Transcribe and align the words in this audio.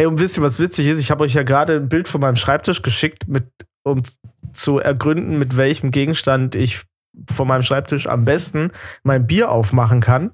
Hey, 0.00 0.06
und 0.06 0.18
wisst 0.18 0.38
ihr, 0.38 0.42
was 0.42 0.58
witzig 0.58 0.86
ist? 0.86 0.98
Ich 0.98 1.10
habe 1.10 1.24
euch 1.24 1.34
ja 1.34 1.42
gerade 1.42 1.76
ein 1.76 1.90
Bild 1.90 2.08
von 2.08 2.22
meinem 2.22 2.36
Schreibtisch 2.36 2.80
geschickt, 2.80 3.28
mit, 3.28 3.44
um 3.82 4.02
zu 4.50 4.78
ergründen, 4.78 5.38
mit 5.38 5.58
welchem 5.58 5.90
Gegenstand 5.90 6.54
ich 6.54 6.86
von 7.30 7.46
meinem 7.46 7.62
Schreibtisch 7.62 8.06
am 8.06 8.24
besten 8.24 8.70
mein 9.02 9.26
Bier 9.26 9.50
aufmachen 9.50 10.00
kann. 10.00 10.30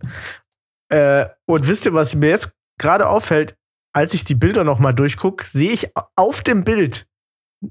Äh, 0.89 1.27
und 1.47 1.67
wisst 1.67 1.85
ihr, 1.85 1.95
was 1.95 2.15
mir 2.15 2.29
jetzt 2.29 2.53
gerade 2.79 3.09
auffällt? 3.09 3.57
Als 3.93 4.15
ich 4.15 4.23
die 4.23 4.37
Bilder 4.37 4.63
nochmal 4.63 4.95
durchgucke, 4.95 5.45
sehe 5.45 5.73
ich 5.73 5.91
auf 6.15 6.45
dem 6.45 6.63
Bild 6.63 7.09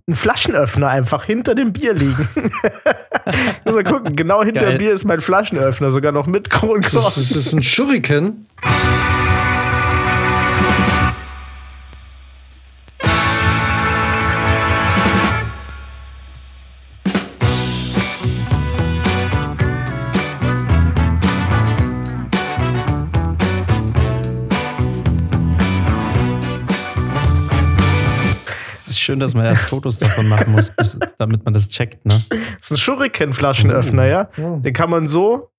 einen 0.05 0.17
Flaschenöffner 0.17 0.89
einfach 0.89 1.23
hinter 1.23 1.55
dem 1.55 1.71
Bier 1.71 1.93
liegen. 1.93 2.27
muss 3.63 3.73
mal 3.73 3.85
gucken, 3.85 4.17
genau 4.17 4.43
hinter 4.43 4.63
Geil. 4.63 4.71
dem 4.71 4.79
Bier 4.79 4.91
ist 4.91 5.05
mein 5.05 5.21
Flaschenöffner, 5.21 5.91
sogar 5.91 6.11
noch 6.11 6.27
mit 6.27 6.49
Kronkorken. 6.49 6.91
Das 6.91 7.15
ist, 7.15 7.31
das 7.31 7.37
ist 7.37 7.53
ein 7.53 7.63
Shuriken. 7.63 8.47
Schön, 29.05 29.19
dass 29.19 29.33
man 29.33 29.45
erst 29.45 29.69
Fotos 29.69 29.99
davon 29.99 30.27
machen 30.27 30.51
muss, 30.51 30.71
bis, 30.71 30.97
damit 31.17 31.45
man 31.45 31.53
das 31.53 31.69
checkt, 31.69 32.05
ne? 32.05 32.19
Das 32.29 32.39
ist 32.65 32.71
ein 32.71 32.77
Shuriken-Flaschenöffner, 32.77 34.05
ja. 34.07 34.29
Den 34.37 34.73
kann 34.73 34.89
man 34.89 35.07
so, 35.07 35.51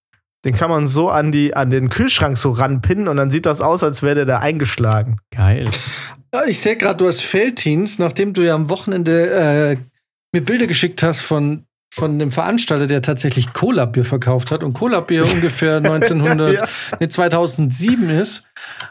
den 0.44 0.54
kann 0.54 0.70
man 0.70 0.86
so 0.88 1.08
an, 1.10 1.32
die, 1.32 1.54
an 1.54 1.70
den 1.70 1.88
Kühlschrank 1.88 2.36
so 2.38 2.50
ranpinnen 2.50 3.08
und 3.08 3.16
dann 3.16 3.30
sieht 3.30 3.46
das 3.46 3.60
aus, 3.60 3.82
als 3.82 4.02
wäre 4.02 4.14
der 4.16 4.24
da 4.26 4.38
eingeschlagen. 4.38 5.18
Geil. 5.34 5.68
Ah, 6.32 6.42
Ich 6.46 6.60
sehe 6.60 6.76
gerade, 6.76 6.96
du 6.98 7.06
hast 7.06 7.22
Felddienst, 7.22 7.98
nachdem 7.98 8.32
du 8.32 8.42
ja 8.42 8.54
am 8.54 8.68
Wochenende 8.68 9.30
äh, 9.30 9.76
mir 10.32 10.44
Bilder 10.44 10.66
geschickt 10.66 11.02
hast 11.02 11.20
von, 11.22 11.64
von 11.94 12.18
dem 12.18 12.30
Veranstalter, 12.32 12.86
der 12.86 13.00
tatsächlich 13.02 13.52
Cola-Bier 13.54 14.04
verkauft 14.04 14.50
hat 14.50 14.62
und 14.62 14.72
Cola-Bier 14.74 15.22
ungefähr 15.32 15.76
1900, 15.78 16.60
Ja. 16.60 16.66
nee, 17.00 17.08
2007 17.08 18.10
ist, 18.10 18.44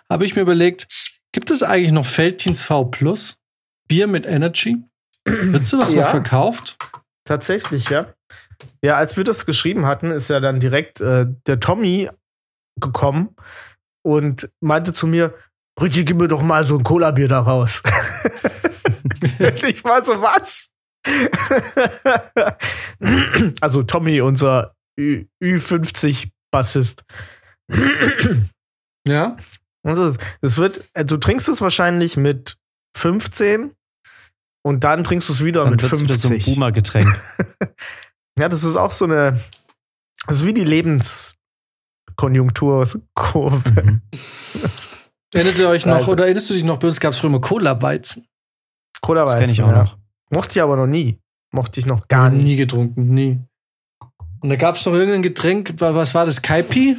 habe 0.09 0.25
ich 0.25 0.35
mir 0.35 0.41
überlegt, 0.41 0.87
gibt 1.31 1.51
es 1.51 1.61
eigentlich 1.63 1.91
noch 1.91 2.05
Felddienst 2.05 2.63
V 2.63 2.85
Plus? 2.85 3.35
Bier 3.87 4.07
mit 4.07 4.25
Energy? 4.25 4.77
Wird 5.25 5.67
sowas 5.67 5.93
Ja. 5.93 6.01
noch 6.03 6.09
verkauft? 6.09 6.77
Tatsächlich, 7.25 7.89
ja. 7.89 8.13
Ja, 8.83 8.95
als 8.95 9.17
wir 9.17 9.23
das 9.23 9.45
geschrieben 9.45 9.85
hatten, 9.85 10.11
ist 10.11 10.29
ja 10.29 10.39
dann 10.39 10.59
direkt 10.59 11.01
äh, 11.01 11.25
der 11.47 11.59
Tommy 11.59 12.09
gekommen 12.79 13.35
und 14.03 14.49
meinte 14.61 14.93
zu 14.93 15.07
mir, 15.07 15.33
Rütti, 15.81 16.05
gib 16.05 16.17
mir 16.17 16.27
doch 16.27 16.41
mal 16.41 16.65
so 16.65 16.77
ein 16.77 16.83
Cola-Bier 16.83 17.27
da 17.27 17.39
raus. 17.41 17.81
ich 19.67 19.83
war 19.83 20.03
so, 20.05 20.21
was? 20.21 20.69
also 23.61 23.83
Tommy, 23.83 24.21
unser 24.21 24.73
Ü 24.99 25.25
Ü50-Bassist. 25.43 27.03
Ja. 29.07 29.37
Und 29.83 29.95
Das, 29.97 30.17
das 30.41 30.57
wird, 30.57 30.83
äh, 30.93 31.05
du 31.05 31.17
trinkst 31.17 31.49
es 31.49 31.61
wahrscheinlich 31.61 32.17
mit 32.17 32.57
15 32.97 33.74
und 34.65 34.83
dann 34.83 35.03
trinkst 35.03 35.29
du 35.29 35.33
es 35.33 35.43
wieder 35.43 35.61
Dann 35.63 35.71
mit 35.73 35.83
wird 35.83 35.93
es 35.93 36.01
wieder 36.01 36.17
so 36.17 36.27
ein 36.29 36.33
50. 36.33 36.53
Boomer-Getränk. 36.55 37.07
Ja, 38.37 38.49
das 38.49 38.65
ist 38.65 38.75
auch 38.75 38.91
so 38.91 39.05
eine, 39.05 39.39
das 40.27 40.35
ist 40.37 40.45
wie 40.45 40.53
die 40.53 40.65
Lebenskonjunkturkurve. 40.65 43.01
Mhm. 43.83 44.01
Erinnert 45.33 45.57
ihr 45.59 45.69
euch 45.69 45.85
noch, 45.85 45.95
Also. 45.95 46.11
oder 46.11 46.25
erinnerst 46.25 46.49
du 46.49 46.53
dich 46.53 46.63
noch, 46.65 46.77
bei 46.77 46.87
uns 46.87 46.99
gab 46.99 47.13
es 47.13 47.19
früher 47.19 47.29
immer 47.29 47.39
Cola-Weizen? 47.39 48.27
Cola 49.01 49.21
Das 49.23 49.33
kenne 49.35 49.51
ich 49.51 49.61
auch 49.61 49.69
ja. 49.69 49.83
noch. 49.83 49.97
Mochte 50.31 50.59
ich 50.59 50.63
aber 50.63 50.75
noch 50.75 50.87
nie. 50.87 51.17
Mochte 51.53 51.79
ich 51.79 51.85
noch 51.85 52.07
gar 52.09 52.29
Nie 52.29 52.43
nicht. 52.43 52.57
getrunken, 52.57 53.13
nie. 53.13 53.39
Und 54.41 54.49
da 54.49 54.55
gab 54.57 54.75
es 54.75 54.85
noch 54.85 54.93
irgendein 54.93 55.21
Getränk, 55.23 55.75
wa- 55.79 55.95
was 55.95 56.13
war 56.15 56.25
das? 56.25 56.41
Kaipi? 56.41 56.97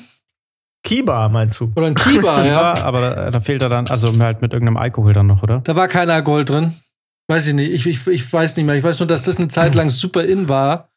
Kiba, 0.84 1.28
meinst 1.28 1.60
du? 1.60 1.72
Oder 1.76 1.86
ein 1.88 1.94
Kiba, 1.94 2.44
ja. 2.44 2.74
Ja, 2.74 2.84
aber 2.84 3.00
da, 3.00 3.30
da 3.30 3.40
fehlt 3.40 3.60
er 3.62 3.68
dann, 3.68 3.88
also 3.88 4.16
halt 4.20 4.40
mit 4.42 4.52
irgendeinem 4.52 4.76
Alkohol 4.78 5.12
dann 5.12 5.26
noch, 5.26 5.42
oder? 5.42 5.60
Da 5.60 5.76
war 5.76 5.88
kein 5.88 6.08
Alkohol 6.10 6.44
drin. 6.44 6.74
Weiß 7.28 7.48
ich 7.48 7.54
nicht. 7.54 7.72
Ich, 7.72 7.86
ich, 7.86 8.06
ich 8.06 8.32
weiß 8.32 8.56
nicht 8.56 8.66
mehr. 8.66 8.76
Ich 8.76 8.84
weiß 8.84 9.00
nur, 9.00 9.06
dass 9.06 9.24
das 9.24 9.36
eine 9.38 9.48
Zeit 9.48 9.74
lang 9.74 9.90
super 9.90 10.24
in 10.24 10.48
war. 10.48 10.90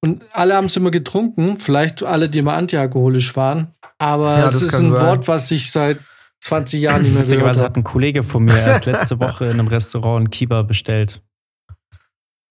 Und 0.00 0.24
alle 0.32 0.54
haben 0.54 0.66
es 0.66 0.76
immer 0.76 0.90
getrunken. 0.90 1.56
Vielleicht 1.56 2.02
alle, 2.02 2.28
die 2.28 2.40
immer 2.40 2.54
antialkoholisch 2.54 3.34
waren. 3.36 3.68
Aber 3.98 4.38
Ja, 4.38 4.46
es 4.46 4.54
das 4.54 4.62
ist 4.64 4.72
kann 4.72 4.86
ein 4.86 4.92
sein. 4.96 5.06
Wort, 5.06 5.28
was 5.28 5.50
ich 5.50 5.70
seit 5.70 5.98
20 6.40 6.80
Jahren 6.80 7.02
nicht 7.02 7.12
mehr 7.12 7.22
gehört 7.22 7.28
Lustigerweise 7.30 7.60
hat 7.64 7.70
habe. 7.70 7.80
ein 7.80 7.84
Kollege 7.84 8.22
von 8.22 8.44
mir 8.44 8.56
erst 8.58 8.84
letzte 8.86 9.20
Woche 9.20 9.44
in 9.46 9.52
einem 9.52 9.68
Restaurant 9.68 10.18
einen 10.18 10.30
Kiba 10.30 10.62
bestellt. 10.62 11.22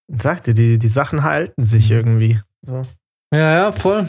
Sagte, 0.07 0.53
die, 0.53 0.77
die 0.79 0.87
Sachen 0.87 1.23
halten 1.23 1.63
sich 1.63 1.89
Mhm. 1.89 1.95
irgendwie. 1.95 2.39
So. 2.65 2.81
Ja, 3.33 3.53
ja, 3.53 3.71
voll. 3.71 4.07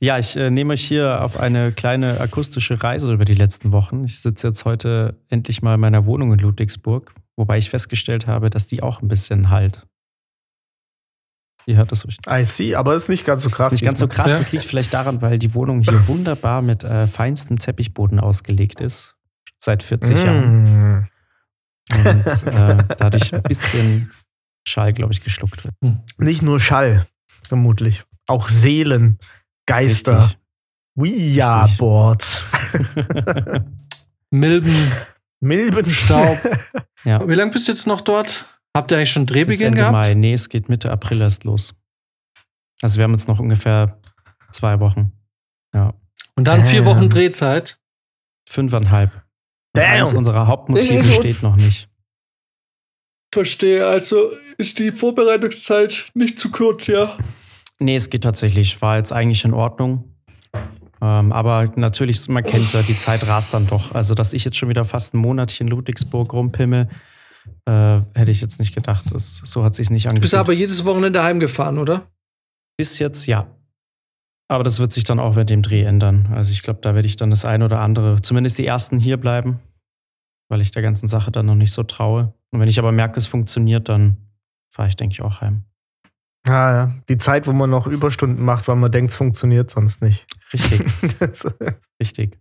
Ja, 0.00 0.18
ich 0.18 0.36
äh, 0.36 0.50
nehme 0.50 0.74
euch 0.74 0.84
hier 0.86 1.22
auf 1.24 1.38
eine 1.38 1.72
kleine 1.72 2.20
akustische 2.20 2.82
Reise 2.82 3.12
über 3.12 3.24
die 3.24 3.34
letzten 3.34 3.72
Wochen. 3.72 4.04
Ich 4.04 4.20
sitze 4.20 4.48
jetzt 4.48 4.64
heute 4.64 5.16
endlich 5.28 5.62
mal 5.62 5.74
in 5.74 5.80
meiner 5.80 6.04
Wohnung 6.06 6.32
in 6.32 6.38
Ludwigsburg, 6.40 7.14
wobei 7.38 7.56
ich 7.56 7.70
festgestellt 7.70 8.26
habe, 8.26 8.50
dass 8.50 8.66
die 8.66 8.82
auch 8.82 9.00
ein 9.00 9.08
bisschen 9.08 9.48
halt. 9.48 9.86
Ihr 11.66 11.76
hört 11.76 11.92
das 11.92 12.04
ruhig. 12.04 12.16
I 12.28 12.44
see, 12.44 12.74
aber 12.74 12.94
ist 12.94 13.08
nicht 13.08 13.24
ganz 13.24 13.42
so 13.42 13.50
krass. 13.50 13.68
Das 13.68 13.74
ist 13.74 13.82
nicht 13.82 13.88
ganz 13.88 14.00
so 14.00 14.08
krass. 14.08 14.30
Das 14.30 14.52
liegt 14.52 14.64
vielleicht 14.64 14.92
daran, 14.92 15.22
weil 15.22 15.38
die 15.38 15.54
Wohnung 15.54 15.80
hier 15.80 16.06
wunderbar 16.08 16.62
mit 16.62 16.82
äh, 16.84 17.06
feinstem 17.06 17.58
Teppichboden 17.58 18.20
ausgelegt 18.20 18.80
ist. 18.80 19.16
Seit 19.58 19.82
40 19.82 20.16
Jahren. 20.16 20.98
Mm. 20.98 21.08
Und 21.92 22.26
äh, 22.26 22.84
dadurch 22.98 23.34
ein 23.34 23.42
bisschen 23.42 24.10
Schall, 24.66 24.92
glaube 24.92 25.12
ich, 25.12 25.22
geschluckt 25.22 25.64
wird. 25.64 25.74
Nicht 26.18 26.42
nur 26.42 26.60
Schall, 26.60 27.06
vermutlich. 27.48 28.04
Auch 28.26 28.48
Seelen, 28.48 29.18
Geister, 29.66 30.24
Richtig. 30.24 30.38
Ouija-Boards, 30.96 32.46
Milben. 34.30 34.76
Milbenstaub. 35.40 36.36
ja. 37.04 37.26
Wie 37.28 37.34
lange 37.34 37.52
bist 37.52 37.68
du 37.68 37.72
jetzt 37.72 37.86
noch 37.86 38.00
dort? 38.00 38.44
Habt 38.76 38.90
ihr 38.90 38.96
eigentlich 38.98 39.12
schon 39.12 39.26
Drehbeginn 39.26 39.68
Ende 39.68 39.78
gehabt? 39.78 39.92
Mai. 39.92 40.14
Nee, 40.14 40.34
es 40.34 40.48
geht 40.48 40.68
Mitte 40.68 40.90
April 40.90 41.20
erst 41.20 41.44
los. 41.44 41.74
Also 42.82 42.98
wir 42.98 43.04
haben 43.04 43.12
jetzt 43.12 43.28
noch 43.28 43.40
ungefähr 43.40 44.00
zwei 44.50 44.80
Wochen. 44.80 45.12
Ja. 45.74 45.94
Und 46.36 46.46
dann 46.46 46.64
vier 46.64 46.82
Damn. 46.82 46.96
Wochen 46.96 47.08
Drehzeit. 47.08 47.80
Fünfeinhalb. 48.48 49.12
Und 49.14 49.22
Damn. 49.74 49.86
Eines 49.86 50.14
unserer 50.14 50.46
Hauptmotive 50.46 51.02
so- 51.02 51.12
steht 51.20 51.42
noch 51.42 51.56
nicht. 51.56 51.88
Verstehe. 53.32 53.86
Also 53.86 54.30
ist 54.56 54.78
die 54.78 54.90
Vorbereitungszeit 54.92 56.10
nicht 56.14 56.38
zu 56.38 56.50
kurz, 56.50 56.86
ja? 56.86 57.16
Nee, 57.78 57.96
es 57.96 58.10
geht 58.10 58.24
tatsächlich. 58.24 58.80
War 58.80 58.96
jetzt 58.96 59.12
eigentlich 59.12 59.44
in 59.44 59.54
Ordnung. 59.54 60.16
Ähm, 61.00 61.32
aber 61.32 61.72
natürlich, 61.76 62.28
man 62.28 62.42
kennt 62.42 62.64
es 62.64 62.72
ja, 62.72 62.82
die 62.82 62.96
Zeit 62.96 63.26
rast 63.28 63.54
dann 63.54 63.66
doch. 63.66 63.94
Also, 63.94 64.14
dass 64.14 64.32
ich 64.32 64.44
jetzt 64.44 64.56
schon 64.56 64.68
wieder 64.68 64.84
fast 64.84 65.14
ein 65.14 65.18
Monat 65.18 65.60
in 65.60 65.68
Ludwigsburg 65.68 66.32
rumpimmel, 66.32 66.88
äh, 67.66 68.00
hätte 68.14 68.30
ich 68.30 68.40
jetzt 68.40 68.58
nicht 68.58 68.74
gedacht. 68.74 69.06
Das, 69.12 69.40
so 69.44 69.64
hat 69.64 69.74
sich 69.74 69.90
nicht 69.90 70.06
Du 70.06 70.10
bist 70.10 70.34
angefühlt. 70.34 70.40
aber 70.40 70.52
jedes 70.52 70.84
Wochenende 70.84 71.22
heimgefahren, 71.22 71.78
oder? 71.78 72.08
Bis 72.76 72.98
jetzt 72.98 73.26
ja. 73.26 73.46
Aber 74.48 74.64
das 74.64 74.80
wird 74.80 74.92
sich 74.92 75.04
dann 75.04 75.20
auch 75.20 75.36
mit 75.36 75.50
dem 75.50 75.62
Dreh 75.62 75.82
ändern. 75.82 76.30
Also 76.32 76.52
ich 76.52 76.62
glaube, 76.62 76.80
da 76.82 76.94
werde 76.94 77.06
ich 77.06 77.16
dann 77.16 77.30
das 77.30 77.44
ein 77.44 77.62
oder 77.62 77.80
andere, 77.80 78.22
zumindest 78.22 78.58
die 78.58 78.66
ersten 78.66 78.98
hier 78.98 79.18
bleiben, 79.18 79.60
weil 80.48 80.62
ich 80.62 80.70
der 80.70 80.82
ganzen 80.82 81.06
Sache 81.06 81.30
dann 81.30 81.46
noch 81.46 81.54
nicht 81.54 81.72
so 81.72 81.82
traue. 81.82 82.32
Und 82.50 82.60
wenn 82.60 82.68
ich 82.68 82.78
aber 82.78 82.90
merke, 82.92 83.18
es 83.18 83.26
funktioniert, 83.26 83.88
dann 83.90 84.16
fahre 84.70 84.88
ich, 84.88 84.96
denke 84.96 85.12
ich, 85.12 85.22
auch 85.22 85.42
heim. 85.42 85.64
Ja, 86.46 86.72
ja. 86.72 86.94
Die 87.08 87.18
Zeit, 87.18 87.46
wo 87.46 87.52
man 87.52 87.68
noch 87.70 87.86
Überstunden 87.86 88.44
macht, 88.44 88.68
weil 88.68 88.76
man 88.76 88.90
denkt, 88.90 89.10
es 89.10 89.16
funktioniert 89.16 89.70
sonst 89.70 90.00
nicht. 90.02 90.26
Richtig, 90.52 90.82
richtig. 92.00 92.38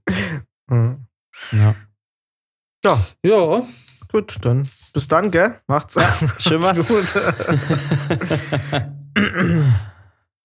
Hm. 0.70 1.06
Ja. 1.52 1.76
ja, 2.86 3.00
Ja. 3.24 3.64
gut, 4.12 4.38
dann 4.42 4.68
bis 4.94 5.08
dann, 5.08 5.32
gell? 5.32 5.60
Macht's, 5.68 5.96
schön 6.44 6.62
macht's 6.62 6.80
was. 6.80 6.88
gut. 6.88 7.06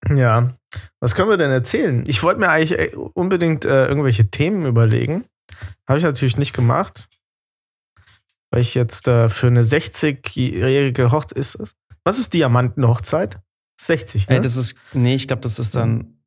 ja, 0.17 0.53
was 1.01 1.15
können 1.15 1.29
wir 1.31 1.37
denn 1.37 1.51
erzählen? 1.51 2.05
Ich 2.07 2.23
wollte 2.23 2.41
mir 2.41 2.49
eigentlich 2.51 2.79
äh, 2.79 2.95
unbedingt 2.95 3.65
äh, 3.65 3.87
irgendwelche 3.87 4.29
Themen 4.31 4.67
überlegen. 4.67 5.23
Habe 5.87 5.99
ich 5.99 6.05
natürlich 6.05 6.37
nicht 6.37 6.53
gemacht. 6.55 7.09
Weil 8.51 8.61
ich 8.61 8.75
jetzt 8.75 9.09
äh, 9.09 9.29
für 9.31 9.47
eine 9.47 9.63
60-jährige 9.63 11.11
Hochzeit 11.11 11.39
ist. 11.39 11.55
es- 11.55 11.75
Was 12.05 12.19
ist 12.19 12.35
Diamantenhochzeit? 12.35 13.41
60, 13.81 14.29
ne? 14.29 14.37
Ey, 14.37 14.41
das 14.41 14.57
ist, 14.57 14.77
nee, 14.93 15.15
ich 15.15 15.27
glaube, 15.27 15.41
das 15.43 15.59
ist 15.59 15.75
dann, 15.75 16.19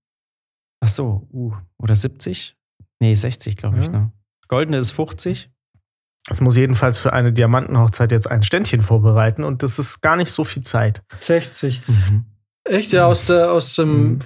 ach 0.81 0.88
so, 0.88 1.27
uh, 1.31 1.54
oder 1.77 1.95
70? 1.95 2.56
Nee, 3.00 3.13
60, 3.13 3.56
glaube 3.56 3.77
ich, 3.80 3.86
Ja. 3.86 3.92
ne? 3.92 4.12
Goldene 4.48 4.77
ist 4.77 4.92
50. 4.92 5.50
Ich 6.31 6.42
muss 6.42 6.57
jedenfalls 6.57 6.98
für 6.98 7.13
eine 7.13 7.31
Diamantenhochzeit 7.33 8.12
jetzt 8.12 8.27
ein 8.30 8.42
Ständchen 8.44 8.81
vorbereiten 8.81 9.44
und 9.44 9.63
das 9.63 9.77
ist 9.80 10.01
gar 10.01 10.16
nicht 10.16 10.31
so 10.31 10.44
viel 10.44 10.63
Zeit. 10.63 11.04
60. 11.19 11.88
Mhm. 11.88 12.25
Echt? 12.63 12.92
Ja, 12.94 13.06
aus, 13.06 13.25
der, 13.25 13.51
aus 13.51 13.75
dem 13.75 14.13
Mhm. 14.13 14.19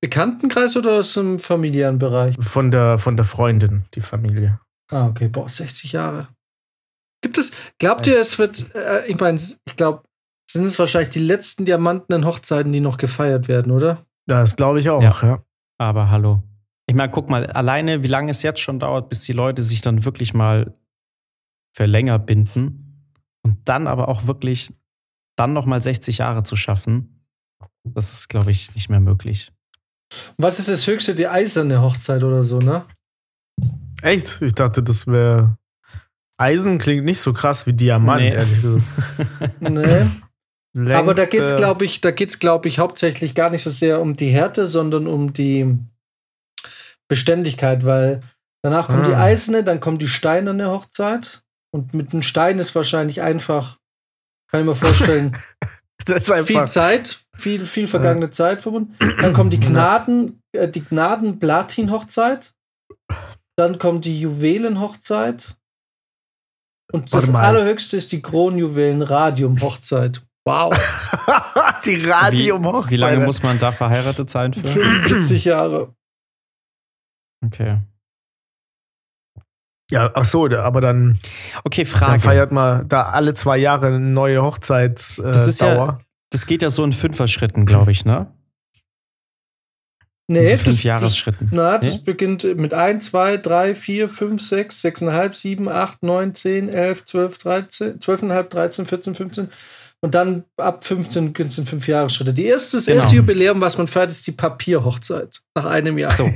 Bekanntenkreis 0.00 0.76
oder 0.76 0.98
aus 1.00 1.14
dem 1.14 1.38
familiären 1.38 1.98
Bereich? 1.98 2.36
Von 2.38 2.70
der, 2.70 2.98
von 2.98 3.16
der 3.16 3.24
Freundin, 3.24 3.84
die 3.94 4.00
Familie. 4.02 4.60
Ah, 4.90 5.06
okay. 5.06 5.28
Boah, 5.28 5.48
60 5.48 5.92
Jahre. 5.92 6.28
Gibt 7.22 7.38
es, 7.38 7.52
glaubt 7.78 8.06
ihr, 8.06 8.20
es 8.20 8.38
wird, 8.38 8.74
äh, 8.74 9.06
ich 9.06 9.18
meine, 9.18 9.38
ich 9.38 9.76
glaube, 9.76 10.02
sind 10.50 10.64
es 10.64 10.78
wahrscheinlich 10.78 11.10
die 11.10 11.20
letzten 11.20 11.64
diamantenen 11.64 12.24
Hochzeiten, 12.26 12.72
die 12.72 12.80
noch 12.80 12.96
gefeiert 12.96 13.48
werden, 13.48 13.72
oder? 13.72 14.04
Das 14.26 14.56
glaube 14.56 14.80
ich 14.80 14.88
auch, 14.90 15.02
Ja. 15.02 15.16
ja. 15.22 15.44
Aber 15.78 16.10
hallo. 16.10 16.42
Ich 16.86 16.94
meine, 16.94 17.10
guck 17.10 17.28
mal, 17.30 17.46
alleine, 17.46 18.02
wie 18.02 18.08
lange 18.08 18.30
es 18.30 18.42
jetzt 18.42 18.60
schon 18.60 18.78
dauert, 18.78 19.08
bis 19.08 19.22
die 19.22 19.32
Leute 19.32 19.62
sich 19.62 19.80
dann 19.80 20.04
wirklich 20.04 20.34
mal 20.34 20.74
für 21.74 21.86
länger 21.86 22.18
binden 22.18 23.10
und 23.42 23.68
dann 23.68 23.86
aber 23.86 24.08
auch 24.08 24.26
wirklich 24.26 24.72
dann 25.36 25.52
nochmal 25.52 25.80
60 25.80 26.18
Jahre 26.18 26.42
zu 26.44 26.56
schaffen, 26.56 27.26
das 27.84 28.12
ist, 28.12 28.28
glaube 28.28 28.50
ich, 28.50 28.74
nicht 28.74 28.88
mehr 28.88 29.00
möglich. 29.00 29.50
Was 30.36 30.58
ist 30.60 30.68
das 30.68 30.86
höchste? 30.86 31.14
Die 31.14 31.26
eiserne 31.26 31.80
Hochzeit 31.82 32.22
oder 32.22 32.44
so, 32.44 32.58
ne? 32.58 32.84
Echt? 34.02 34.40
Ich 34.42 34.54
dachte, 34.54 34.82
das 34.82 35.06
wäre. 35.06 35.56
Eisen 36.36 36.78
klingt 36.78 37.04
nicht 37.04 37.20
so 37.20 37.32
krass 37.32 37.66
wie 37.66 37.72
Diamant, 37.72 38.20
Nee. 38.20 38.30
ehrlich 38.34 38.62
gesagt. 38.62 39.60
Nee. 39.60 40.06
Aber 40.76 41.14
da 41.14 41.26
geht's, 41.26 41.52
Längste- 41.52 41.56
glaube 41.56 41.84
ich, 41.84 42.00
da 42.00 42.10
geht's, 42.10 42.38
glaube 42.40 42.68
ich, 42.68 42.78
hauptsächlich 42.78 43.34
gar 43.34 43.50
nicht 43.50 43.62
so 43.62 43.70
sehr 43.70 44.00
um 44.00 44.14
die 44.14 44.30
Härte, 44.30 44.66
sondern 44.66 45.06
um 45.06 45.32
die 45.32 45.78
Beständigkeit, 47.08 47.84
weil 47.84 48.20
danach 48.62 48.88
kommt 48.88 49.06
die 49.06 49.14
Ah. 49.14 49.22
eiserne, 49.24 49.62
dann 49.62 49.80
kommt 49.80 50.02
die 50.02 50.08
steinerne 50.08 50.70
Hochzeit. 50.70 51.42
Und 51.72 51.94
mit 51.94 52.12
dem 52.12 52.22
Stein 52.22 52.58
ist 52.58 52.74
wahrscheinlich 52.74 53.22
einfach, 53.22 53.78
kann 54.50 54.60
ich 54.60 54.66
mir 54.66 54.74
vorstellen, 54.74 55.36
viel. 56.44 56.64
Zeit, 56.66 57.20
viel, 57.36 57.66
viel 57.66 57.86
vergangene 57.88 58.30
Zeit 58.30 58.62
verbunden. 58.62 58.96
Dann 59.20 59.32
kommt 59.32 59.52
die 59.52 59.60
Gnaden, 59.60 60.40
äh, 60.52 60.68
die 60.68 60.84
Gnaden-Platin-Hochzeit. 60.84 62.52
Dann 63.56 63.78
kommt 63.78 64.04
die 64.04 64.20
Juwelen-Hochzeit. 64.20 65.56
Und 66.92 67.12
das 67.12 67.34
allerhöchste 67.34 67.96
ist 67.96 68.12
die 68.12 68.22
Kronjuwelen-Radium-Hochzeit. 68.22 70.22
Wow. 70.46 70.72
die 71.86 72.04
Wie, 72.04 72.10
Radium-Hochzeit. 72.10 72.90
wie 72.90 72.96
lange 72.96 73.24
muss 73.24 73.42
man 73.42 73.58
da 73.58 73.72
verheiratet 73.72 74.28
sein 74.28 74.52
für? 74.52 74.62
75 74.64 75.44
Jahre. 75.46 75.94
Okay. 77.44 77.78
Ja, 79.90 80.10
ach 80.14 80.24
so, 80.24 80.46
aber 80.48 80.80
dann, 80.80 81.18
Okay, 81.64 81.84
dann 81.84 81.92
Frage. 81.92 82.18
feiert 82.20 82.52
man 82.52 82.88
da 82.88 83.02
alle 83.10 83.34
zwei 83.34 83.58
Jahre 83.58 83.86
eine 83.88 84.00
neue 84.00 84.42
Hochzeitsdauer. 84.42 85.28
Äh, 85.28 85.32
Das 85.32 85.46
ist 85.46 85.60
ja-. 85.60 85.98
Das 86.30 86.46
geht 86.46 86.62
ja 86.62 86.70
so 86.70 86.82
in 86.84 86.92
Fünfer-Schritten, 86.92 87.64
glaube 87.64 87.92
ich, 87.92 88.04
ne? 88.04 88.32
Nee, 90.26 90.38
also 90.38 90.50
das, 90.52 90.60
fünf 90.62 90.76
das, 90.76 90.82
Jahresschritten. 90.82 91.48
na, 91.52 91.78
das 91.78 91.96
Nee? 91.98 92.02
beginnt 92.06 92.44
mit 92.58 92.72
1, 92.72 93.10
2, 93.10 93.36
3, 93.36 93.74
4, 93.74 94.08
5, 94.08 94.40
6, 94.42 94.80
6,5, 94.84 95.34
7, 95.34 95.68
8, 95.68 96.02
9, 96.02 96.34
10, 96.34 96.68
11, 96.70 97.04
12, 97.04 97.38
13, 97.38 97.98
12,5, 98.00 98.42
13, 98.48 98.86
14, 98.86 99.14
15. 99.14 99.48
Und 100.04 100.14
dann 100.14 100.44
ab 100.58 100.84
15 100.84 101.34
sind 101.34 101.58
es 101.58 101.66
fünf 101.66 101.88
Jahresschritte. 101.88 102.34
Die 102.34 102.44
erste, 102.44 102.76
das 102.76 102.84
Genau. 102.84 103.00
erste 103.00 103.16
Jubiläum, 103.16 103.62
was 103.62 103.78
man 103.78 103.88
feiert, 103.88 104.10
ist 104.10 104.26
die 104.26 104.32
Papierhochzeit. 104.32 105.40
Nach 105.54 105.64
einem 105.64 105.96
Jahr. 105.96 106.12
So. 106.12 106.28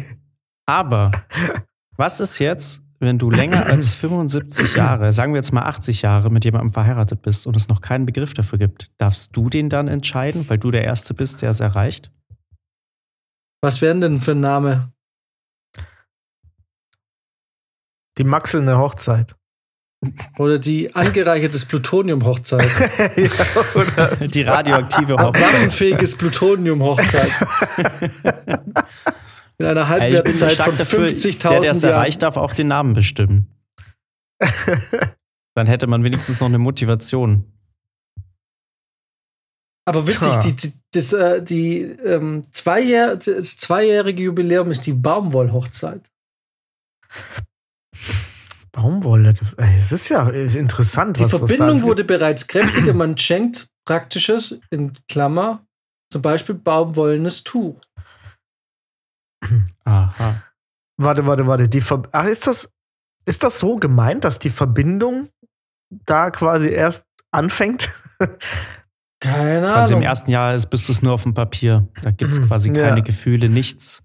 Aber 0.65 1.13
was 1.99 2.19
ist 2.21 2.39
jetzt, 2.39 2.81
wenn 2.99 3.19
du 3.19 3.31
länger 3.31 3.67
als 3.67 3.95
75 3.95 4.75
Jahre, 4.75 5.13
sagen 5.13 5.35
wir 5.35 5.39
jetzt 5.39 5.53
mal 5.53 5.65
80 5.67 6.01
Jahre, 6.01 6.31
mit 6.31 6.47
jemandem 6.47 6.71
verheiratet 6.71 7.21
bist 7.21 7.47
und 7.47 7.57
es 7.57 7.69
noch 7.69 7.83
keinen 7.83 8.07
Begriff 8.07 8.33
dafür 8.33 8.57
gibt? 8.57 8.91
Darfst 8.97 9.37
du 9.37 9.51
den 9.51 9.69
dann 9.69 9.87
entscheiden, 9.87 10.49
weil 10.49 10.57
du 10.57 10.71
der 10.71 10.85
Erste 10.85 11.13
bist, 11.13 11.43
der 11.43 11.51
es 11.51 11.61
erreicht? 11.61 12.11
Was 13.61 13.83
wären 13.83 14.01
denn 14.01 14.23
für 14.23 14.31
ein 14.31 14.41
Name? 14.41 14.95
Die 18.17 18.25
Maxelnde 18.25 18.79
Hochzeit. 18.79 19.37
Oder 20.39 20.59
die 20.59 20.95
angereichertes 20.95 21.65
Plutonium-Hochzeit. 21.65 22.71
ja? 23.17 24.17
Die 24.27 24.43
radioaktive 24.43 25.15
Hochzeit. 25.15 25.43
Waffenfähiges 25.43 26.17
Plutonium-Hochzeit. 26.17 27.33
In 29.59 29.67
einer 29.67 29.89
Halbwertszeit 29.89 30.53
von 30.53 30.79
dafür, 30.79 31.01
der, 31.01 31.09
der 31.09 31.19
50.000 31.19 31.71
es 31.71 31.83
erreicht, 31.83 32.23
darf 32.23 32.37
auch 32.37 32.53
den 32.53 32.69
Namen 32.69 32.95
bestimmen. 32.95 33.49
Dann 35.55 35.67
hätte 35.67 35.89
man 35.89 36.05
wenigstens 36.05 36.39
noch 36.39 36.47
eine 36.47 36.59
Motivation. 36.59 37.53
Aber 39.85 40.07
witzig, 40.07 40.37
die, 40.45 40.55
die, 40.55 40.73
das, 40.93 41.13
äh, 41.13 41.43
die, 41.43 41.81
ähm, 41.81 42.45
Zweijahr, 42.53 43.17
das 43.17 43.57
zweijährige 43.57 44.23
Jubiläum 44.23 44.71
ist 44.71 44.87
die 44.87 44.93
Baumwollhochzeit. 44.93 46.09
Baumwolle. 48.83 49.35
Es 49.57 49.91
ist 49.93 50.09
ja 50.09 50.29
interessant, 50.29 51.17
Die 51.19 51.25
was 51.25 51.33
was 51.33 51.39
Verbindung 51.41 51.69
alles 51.69 51.83
wurde 51.83 52.05
bereits 52.05 52.47
kräftiger. 52.47 52.95
Man 52.95 53.19
schenkt 53.19 53.69
praktisches, 53.87 54.59
in 54.71 54.93
Klammer, 55.09 55.65
zum 56.13 56.23
Beispiel 56.23 56.55
baumwollenes 56.55 57.43
Tuch. 57.45 57.81
Aha. 59.85 60.43
Warte, 61.01 61.27
warte, 61.27 61.47
warte. 61.47 61.69
Die 61.69 61.81
Ver 61.81 62.03
Ach, 62.13 62.25
ist 62.25 62.47
das, 62.47 62.73
ist 63.25 63.43
das 63.45 63.59
so 63.59 63.77
gemeint, 63.77 64.25
dass 64.25 64.39
die 64.39 64.51
Verbindung 64.51 65.29
da 66.07 66.31
quasi 66.31 66.69
erst 66.69 67.05
anfängt? 67.33 67.89
Keine 69.21 69.67
Quasi 69.67 69.93
im 69.93 69.99
Ahnung. 69.99 70.03
ersten 70.09 70.31
Jahr 70.31 70.55
ist, 70.55 70.67
bist 70.71 70.89
du 70.89 70.93
es 70.93 71.03
nur 71.03 71.13
auf 71.13 71.25
dem 71.25 71.35
Papier. 71.35 71.89
Da 72.03 72.11
gibt 72.13 72.31
es 72.31 72.39
Mhm. 72.39 72.47
quasi 72.47 72.69
Ja. 72.71 72.89
keine 72.89 73.03
Gefühle, 73.03 73.49
nichts. 73.49 74.03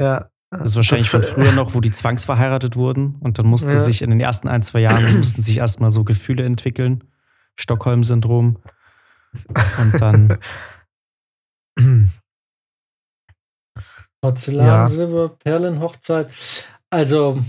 ja. 0.00 0.28
Das 0.50 0.70
ist 0.70 0.76
wahrscheinlich 0.76 1.10
von 1.10 1.22
ver- 1.22 1.34
früher 1.34 1.52
noch, 1.52 1.74
wo 1.74 1.80
die 1.80 1.90
zwangsverheiratet 1.90 2.74
wurden. 2.76 3.16
Und 3.20 3.38
dann 3.38 3.46
musste 3.46 3.72
Ja. 3.72 3.78
sich 3.78 4.00
in 4.02 4.10
den 4.10 4.20
ersten 4.20 4.48
ein, 4.48 4.62
zwei 4.62 4.80
Jahren 4.80 5.02
mussten 5.18 5.42
sich 5.42 5.58
erstmal 5.58 5.92
so 5.92 6.04
Gefühle 6.04 6.44
entwickeln. 6.44 7.04
Stockholm-Syndrom. 7.60 8.58
Und 9.78 10.00
dann, 10.00 10.38
Porzellan, 14.20 14.66
Ja. 14.66 14.86
Silber, 14.86 15.28
Perlenhochzeit. 15.38 16.30
Also, 16.90 17.42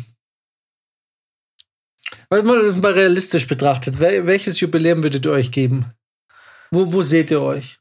weil 2.29 2.43
man 2.43 2.65
das 2.65 2.77
mal 2.77 2.91
realistisch 2.91 3.47
betrachtet, 3.47 3.99
wel 3.99 4.27
welches 4.27 4.59
Jubiläum 4.59 5.01
würdet 5.03 5.25
ihr 5.25 5.31
euch 5.31 5.51
geben? 5.51 5.85
Wo, 6.71 6.91
wo 6.93 7.01
seht 7.01 7.31
ihr 7.31 7.41
euch? 7.41 7.79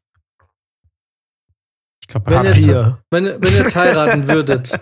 Ich 2.09 2.13
glaube, 2.15 2.31
Wenn 2.31 2.45
jetzt- 2.45 2.67
Papier. 2.67 2.99
Wenn, 3.11 3.25
wenn 3.27 3.43
ihr 3.53 3.59
jetzt 3.59 3.77
heiraten 3.77 4.27
würdet. 4.29 4.81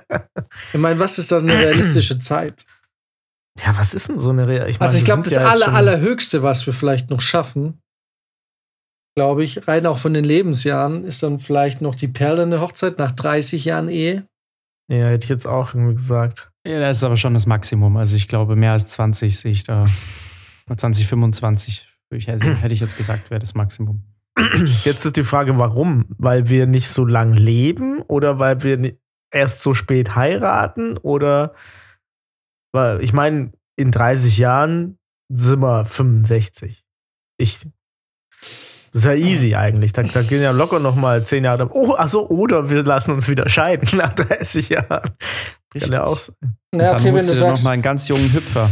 Ich 0.73 0.79
meine, 0.81 0.99
was 1.01 1.19
ist 1.19 1.33
da 1.33 1.39
eine 1.39 1.53
realistische 1.59 2.19
Zeit? 2.21 2.65
Ja, 3.59 3.77
was 3.77 3.95
ist 3.95 4.09
denn 4.09 4.21
so 4.21 4.31
eine 4.31 4.47
Re 4.47 4.69
ich 4.69 4.79
meine, 4.79 4.89
Also 4.89 4.99
ich 4.99 5.05
glaube, 5.05 5.23
das 5.23 5.33
ja 5.33 5.41
jetzt 5.41 5.51
aller, 5.51 5.75
allerhöchste, 5.75 6.43
was 6.43 6.67
wir 6.67 6.73
vielleicht 6.75 7.11
noch 7.11 7.21
schaffen, 7.21 7.81
glaube 9.17 9.43
ich, 9.45 9.67
rein 9.67 9.87
auch 9.87 9.99
von 9.99 10.13
den 10.15 10.25
Lebensjahren, 10.25 11.05
ist 11.05 11.23
dann 11.23 11.39
vielleicht 11.41 11.81
noch 11.81 11.95
die 11.95 12.09
perlende 12.09 12.61
Hochzeit 12.61 12.99
nach 12.99 13.13
30 13.13 13.65
Jahren 13.65 13.89
Ehe. 13.89 14.27
Ja, 14.89 15.07
hätte 15.07 15.25
ich 15.25 15.31
jetzt 15.31 15.47
auch 15.49 15.75
irgendwie 15.75 15.95
gesagt. 15.97 16.51
ja, 16.67 16.79
das 16.79 16.99
ist 16.99 17.03
aber 17.03 17.17
schon 17.17 17.35
das 17.35 17.47
Maximum. 17.47 17.97
Also 17.97 18.15
ich 18.15 18.29
glaube, 18.29 18.55
mehr 18.57 18.73
als 18.73 18.87
20 18.89 19.39
sehe 19.39 19.53
ich 19.53 19.65
da. 19.65 19.85
20, 20.77 21.07
25, 21.07 21.89
ich, 22.11 22.27
hätte, 22.27 22.55
hätte 22.57 22.75
ich 22.75 22.81
jetzt 22.81 22.97
gesagt, 22.97 23.31
wäre 23.31 23.41
das 23.41 23.55
Maximum. 23.55 24.03
Jetzt 24.85 25.05
ist 25.05 25.17
die 25.17 25.23
Frage, 25.23 25.59
warum? 25.59 26.05
Weil 26.19 26.49
wir 26.49 26.67
nicht 26.67 26.89
so 26.89 27.05
lang 27.05 27.33
leben 27.33 28.03
oder 28.03 28.39
weil 28.39 28.63
wir 28.63 28.97
erst 29.31 29.63
so 29.63 29.75
spät 29.75 30.15
heiraten 30.15 30.99
oder 30.99 31.55
weil 32.73 33.03
ich 33.03 33.13
meine, 33.13 33.53
in 33.77 33.91
30 33.93 34.39
Jahren 34.39 34.99
sind 35.33 35.61
wir 35.61 35.85
65. 35.85 36.85
Ich. 37.39 37.67
Das 38.93 39.03
ist 39.03 39.05
ja 39.05 39.15
easy 39.15 39.55
eigentlich. 39.55 39.93
Da, 39.93 40.03
da 40.03 40.23
gehen 40.23 40.43
ja 40.43 40.53
locker 40.53 40.79
noch 40.79 40.95
mal 40.95 41.25
10 41.25 41.45
Jahre. 41.45 41.69
Oh, 41.75 41.95
achso, 41.95 42.27
oder 42.27 42.71
wir 42.71 42.83
lassen 42.83 43.13
uns 43.13 43.29
wieder 43.29 43.49
scheiden 43.49 43.89
nach 43.99 44.13
30 44.13 44.69
Jahren. 44.71 45.11
Kann 45.79 45.93
ja 45.93 46.05
auch 46.05 46.19
sein. 46.19 46.37
Und 46.73 46.81
Ja, 46.81 46.91
dann 46.91 46.97
okay, 46.97 47.07
wenn 47.07 47.15
holst 47.15 47.29
du 47.29 47.33
du 47.35 47.39
dir 47.39 47.45
noch 47.45 47.51
sagst, 47.57 47.65
mal 47.65 47.71
einen 47.73 47.83
ganz 47.83 48.09
jungen 48.09 48.33
Hüpfer. 48.33 48.71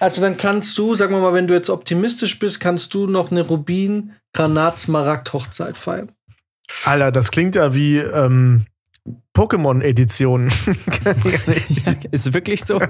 Also 0.00 0.22
dann 0.22 0.36
kannst 0.36 0.76
du, 0.78 0.94
sagen 0.94 1.14
wir 1.14 1.20
mal, 1.20 1.34
wenn 1.34 1.46
du 1.46 1.54
jetzt 1.54 1.70
optimistisch 1.70 2.38
bist, 2.38 2.58
kannst 2.58 2.94
du 2.94 3.06
noch 3.06 3.30
eine 3.30 3.42
Rubin 3.42 4.14
Granat 4.32 4.78
Smaragd 4.78 5.32
Hochzeit 5.32 5.76
feiern. 5.76 6.10
Alter, 6.84 7.12
das 7.12 7.30
klingt 7.30 7.56
ja 7.56 7.74
wie 7.74 7.98
ähm, 7.98 8.64
Pokémon-Edition. 9.34 10.50
Ja, 11.84 11.94
ist 12.10 12.32
wirklich 12.32 12.64
so 12.64 12.80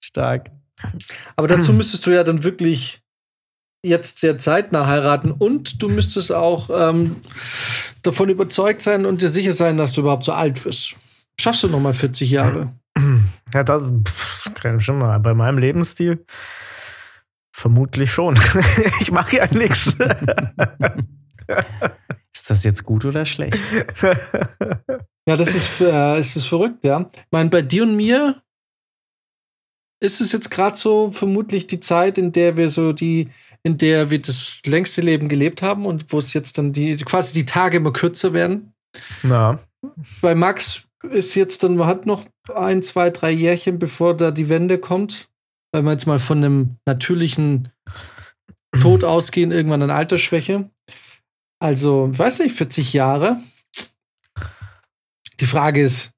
stark. 0.00 0.50
Aber 1.36 1.48
dazu 1.48 1.72
müsstest 1.72 2.06
du 2.06 2.10
ja 2.10 2.24
dann 2.24 2.44
wirklich 2.44 3.02
jetzt 3.84 4.20
sehr 4.20 4.38
zeitnah 4.38 4.86
heiraten 4.86 5.32
und 5.32 5.82
du 5.82 5.88
müsstest 5.88 6.32
auch 6.32 6.70
ähm, 6.72 7.16
davon 8.02 8.28
überzeugt 8.28 8.82
sein 8.82 9.06
und 9.06 9.22
dir 9.22 9.28
sicher 9.28 9.52
sein, 9.52 9.76
dass 9.76 9.92
du 9.92 10.02
überhaupt 10.02 10.24
so 10.24 10.32
alt 10.32 10.64
wirst. 10.64 10.96
Schaffst 11.40 11.64
du 11.64 11.68
noch 11.68 11.80
mal 11.80 11.94
40 11.94 12.30
Jahre? 12.30 12.72
Ja, 13.54 13.64
das 13.64 13.92
ich 13.92 14.84
schon 14.84 14.98
mal. 14.98 15.18
Bei 15.20 15.34
meinem 15.34 15.58
Lebensstil 15.58 16.24
vermutlich 17.52 18.10
schon. 18.10 18.38
ich 19.00 19.12
mache 19.12 19.36
ja 19.36 19.46
nichts. 19.52 19.96
Ist 22.34 22.50
das 22.50 22.64
jetzt 22.64 22.84
gut 22.84 23.04
oder 23.04 23.24
schlecht? 23.26 23.58
Ja, 25.24 25.36
das 25.36 25.54
ist, 25.54 25.80
äh, 25.80 26.18
ist 26.18 26.34
das 26.34 26.46
verrückt, 26.46 26.82
ja. 26.82 27.06
Ich 27.14 27.30
meine, 27.30 27.48
bei 27.48 27.62
dir 27.62 27.84
und 27.84 27.94
mir 27.94 28.42
ist 30.00 30.20
es 30.20 30.32
jetzt 30.32 30.50
gerade 30.50 30.76
so 30.76 31.12
vermutlich 31.12 31.68
die 31.68 31.78
Zeit, 31.78 32.18
in 32.18 32.32
der 32.32 32.56
wir 32.56 32.70
so 32.70 32.92
die, 32.92 33.28
in 33.62 33.78
der 33.78 34.10
wir 34.10 34.20
das 34.20 34.62
längste 34.66 35.00
Leben 35.00 35.28
gelebt 35.28 35.62
haben 35.62 35.86
und 35.86 36.12
wo 36.12 36.18
es 36.18 36.34
jetzt 36.34 36.58
dann 36.58 36.72
die, 36.72 36.96
quasi 36.96 37.34
die 37.34 37.44
Tage 37.44 37.76
immer 37.76 37.92
kürzer 37.92 38.32
werden. 38.32 38.74
Na. 39.22 39.60
Bei 40.20 40.34
Max 40.34 40.88
ist 41.10 41.34
jetzt 41.34 41.62
dann, 41.62 41.76
man 41.76 41.86
hat 41.86 42.06
noch 42.06 42.26
ein, 42.54 42.82
zwei, 42.82 43.10
drei 43.10 43.30
Jährchen, 43.30 43.78
bevor 43.78 44.16
da 44.16 44.30
die 44.30 44.48
Wende 44.48 44.78
kommt. 44.78 45.30
Weil 45.72 45.82
wir 45.82 45.92
jetzt 45.92 46.06
mal 46.06 46.18
von 46.18 46.38
einem 46.38 46.76
natürlichen 46.86 47.70
Tod 48.80 49.04
ausgehen, 49.04 49.52
irgendwann 49.52 49.82
an 49.82 49.90
Altersschwäche. 49.90 50.70
Also, 51.60 52.10
ich 52.12 52.18
weiß 52.18 52.40
nicht, 52.40 52.54
40 52.54 52.92
Jahre. 52.92 53.40
Die 55.40 55.46
Frage 55.46 55.82
ist, 55.82 56.12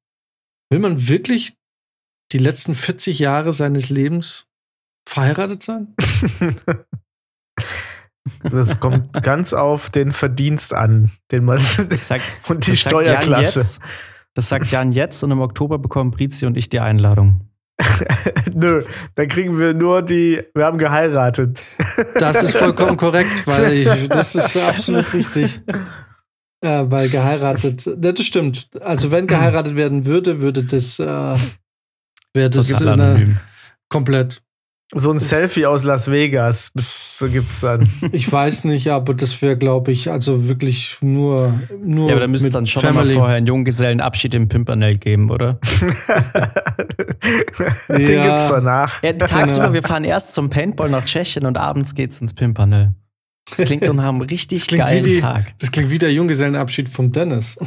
will 0.70 0.80
man 0.80 1.08
wirklich 1.08 1.56
die 2.32 2.38
letzten 2.38 2.74
40 2.74 3.20
Jahre 3.20 3.52
seines 3.52 3.90
Lebens 3.90 4.46
verheiratet 5.08 5.62
sein? 5.62 5.94
Das 8.42 8.80
kommt 8.80 9.22
ganz 9.22 9.52
auf 9.52 9.90
den 9.90 10.12
Verdienst 10.12 10.72
an, 10.72 11.10
den 11.30 11.44
man 11.44 11.58
sagt, 11.58 12.24
und 12.48 12.66
die 12.66 12.70
das 12.70 12.82
sagt 12.82 12.92
Jan 12.94 13.22
Steuerklasse. 13.22 13.80
Das 14.34 14.48
sagt 14.48 14.70
Jan 14.70 14.92
jetzt 14.92 15.22
und 15.22 15.30
im 15.30 15.40
Oktober 15.40 15.78
bekommen 15.78 16.10
Brizi 16.10 16.46
und 16.46 16.56
ich 16.56 16.68
die 16.68 16.80
Einladung. 16.80 17.48
Nö, 18.54 18.84
dann 19.14 19.28
kriegen 19.28 19.58
wir 19.58 19.74
nur 19.74 20.02
die, 20.02 20.42
wir 20.54 20.64
haben 20.64 20.78
geheiratet. 20.78 21.62
Das 22.18 22.42
ist 22.42 22.56
vollkommen 22.56 22.96
korrekt, 22.96 23.46
weil 23.46 23.72
ich, 23.72 24.08
das 24.08 24.34
ist 24.34 24.56
absolut 24.68 25.12
richtig. 25.12 25.60
Äh, 26.60 26.84
weil 26.86 27.08
geheiratet, 27.08 27.84
ja, 27.86 27.94
das 27.94 28.24
stimmt. 28.24 28.70
Also 28.80 29.10
wenn 29.10 29.26
geheiratet 29.26 29.76
werden 29.76 30.06
würde, 30.06 30.40
würde 30.40 30.64
das, 30.64 30.98
äh, 30.98 31.04
wäre 31.04 32.50
das 32.50 32.68
gibt's 32.68 32.86
eine, 32.86 33.02
Anonym. 33.02 33.36
komplett. 33.88 34.42
So 34.92 35.10
ein 35.10 35.18
Selfie 35.18 35.64
aus 35.66 35.82
Las 35.82 36.08
Vegas, 36.10 36.70
so 37.18 37.26
gibt's 37.28 37.60
dann. 37.60 37.88
Ich 38.12 38.30
weiß 38.30 38.64
nicht, 38.64 38.88
aber 38.90 39.14
das 39.14 39.40
wäre, 39.42 39.56
glaube 39.56 39.90
ich, 39.92 40.10
also 40.10 40.46
wirklich 40.48 40.98
nur, 41.00 41.54
nur 41.82 42.08
Ja, 42.08 42.12
aber 42.14 42.20
da 42.20 42.26
müsste 42.28 42.48
mit 42.48 42.54
dann 42.54 42.66
schon 42.66 42.94
mal 42.94 43.08
vorher 43.10 43.36
einen 43.36 43.46
Junggesellenabschied 43.46 44.34
im 44.34 44.48
Pimpernel 44.48 44.98
geben, 44.98 45.30
oder? 45.30 45.54
Den 47.88 48.12
Ja. 48.12 48.26
gibt's 48.28 48.48
danach. 48.48 49.02
Ja, 49.02 49.14
tagsüber, 49.14 49.62
Genau. 49.64 49.72
wir 49.74 49.82
fahren 49.82 50.04
erst 50.04 50.32
zum 50.34 50.50
Paintball 50.50 50.90
nach 50.90 51.04
Tschechien 51.06 51.46
und 51.46 51.56
abends 51.58 51.94
geht's 51.94 52.20
ins 52.20 52.34
Pimpernel. 52.34 52.94
Das 53.56 53.66
klingt 53.66 53.86
doch 53.88 53.94
nach 53.94 54.08
einem 54.08 54.20
richtig 54.20 54.60
Das 54.60 54.68
klingt 54.68 54.86
wie 54.86 54.90
geilen 54.92 55.02
die- 55.04 55.20
Tag. 55.20 55.54
Das 55.58 55.72
klingt 55.72 55.90
wie 55.90 55.98
der 55.98 56.12
Junggesellenabschied 56.12 56.88
vom 56.88 57.10
Dennis. 57.10 57.56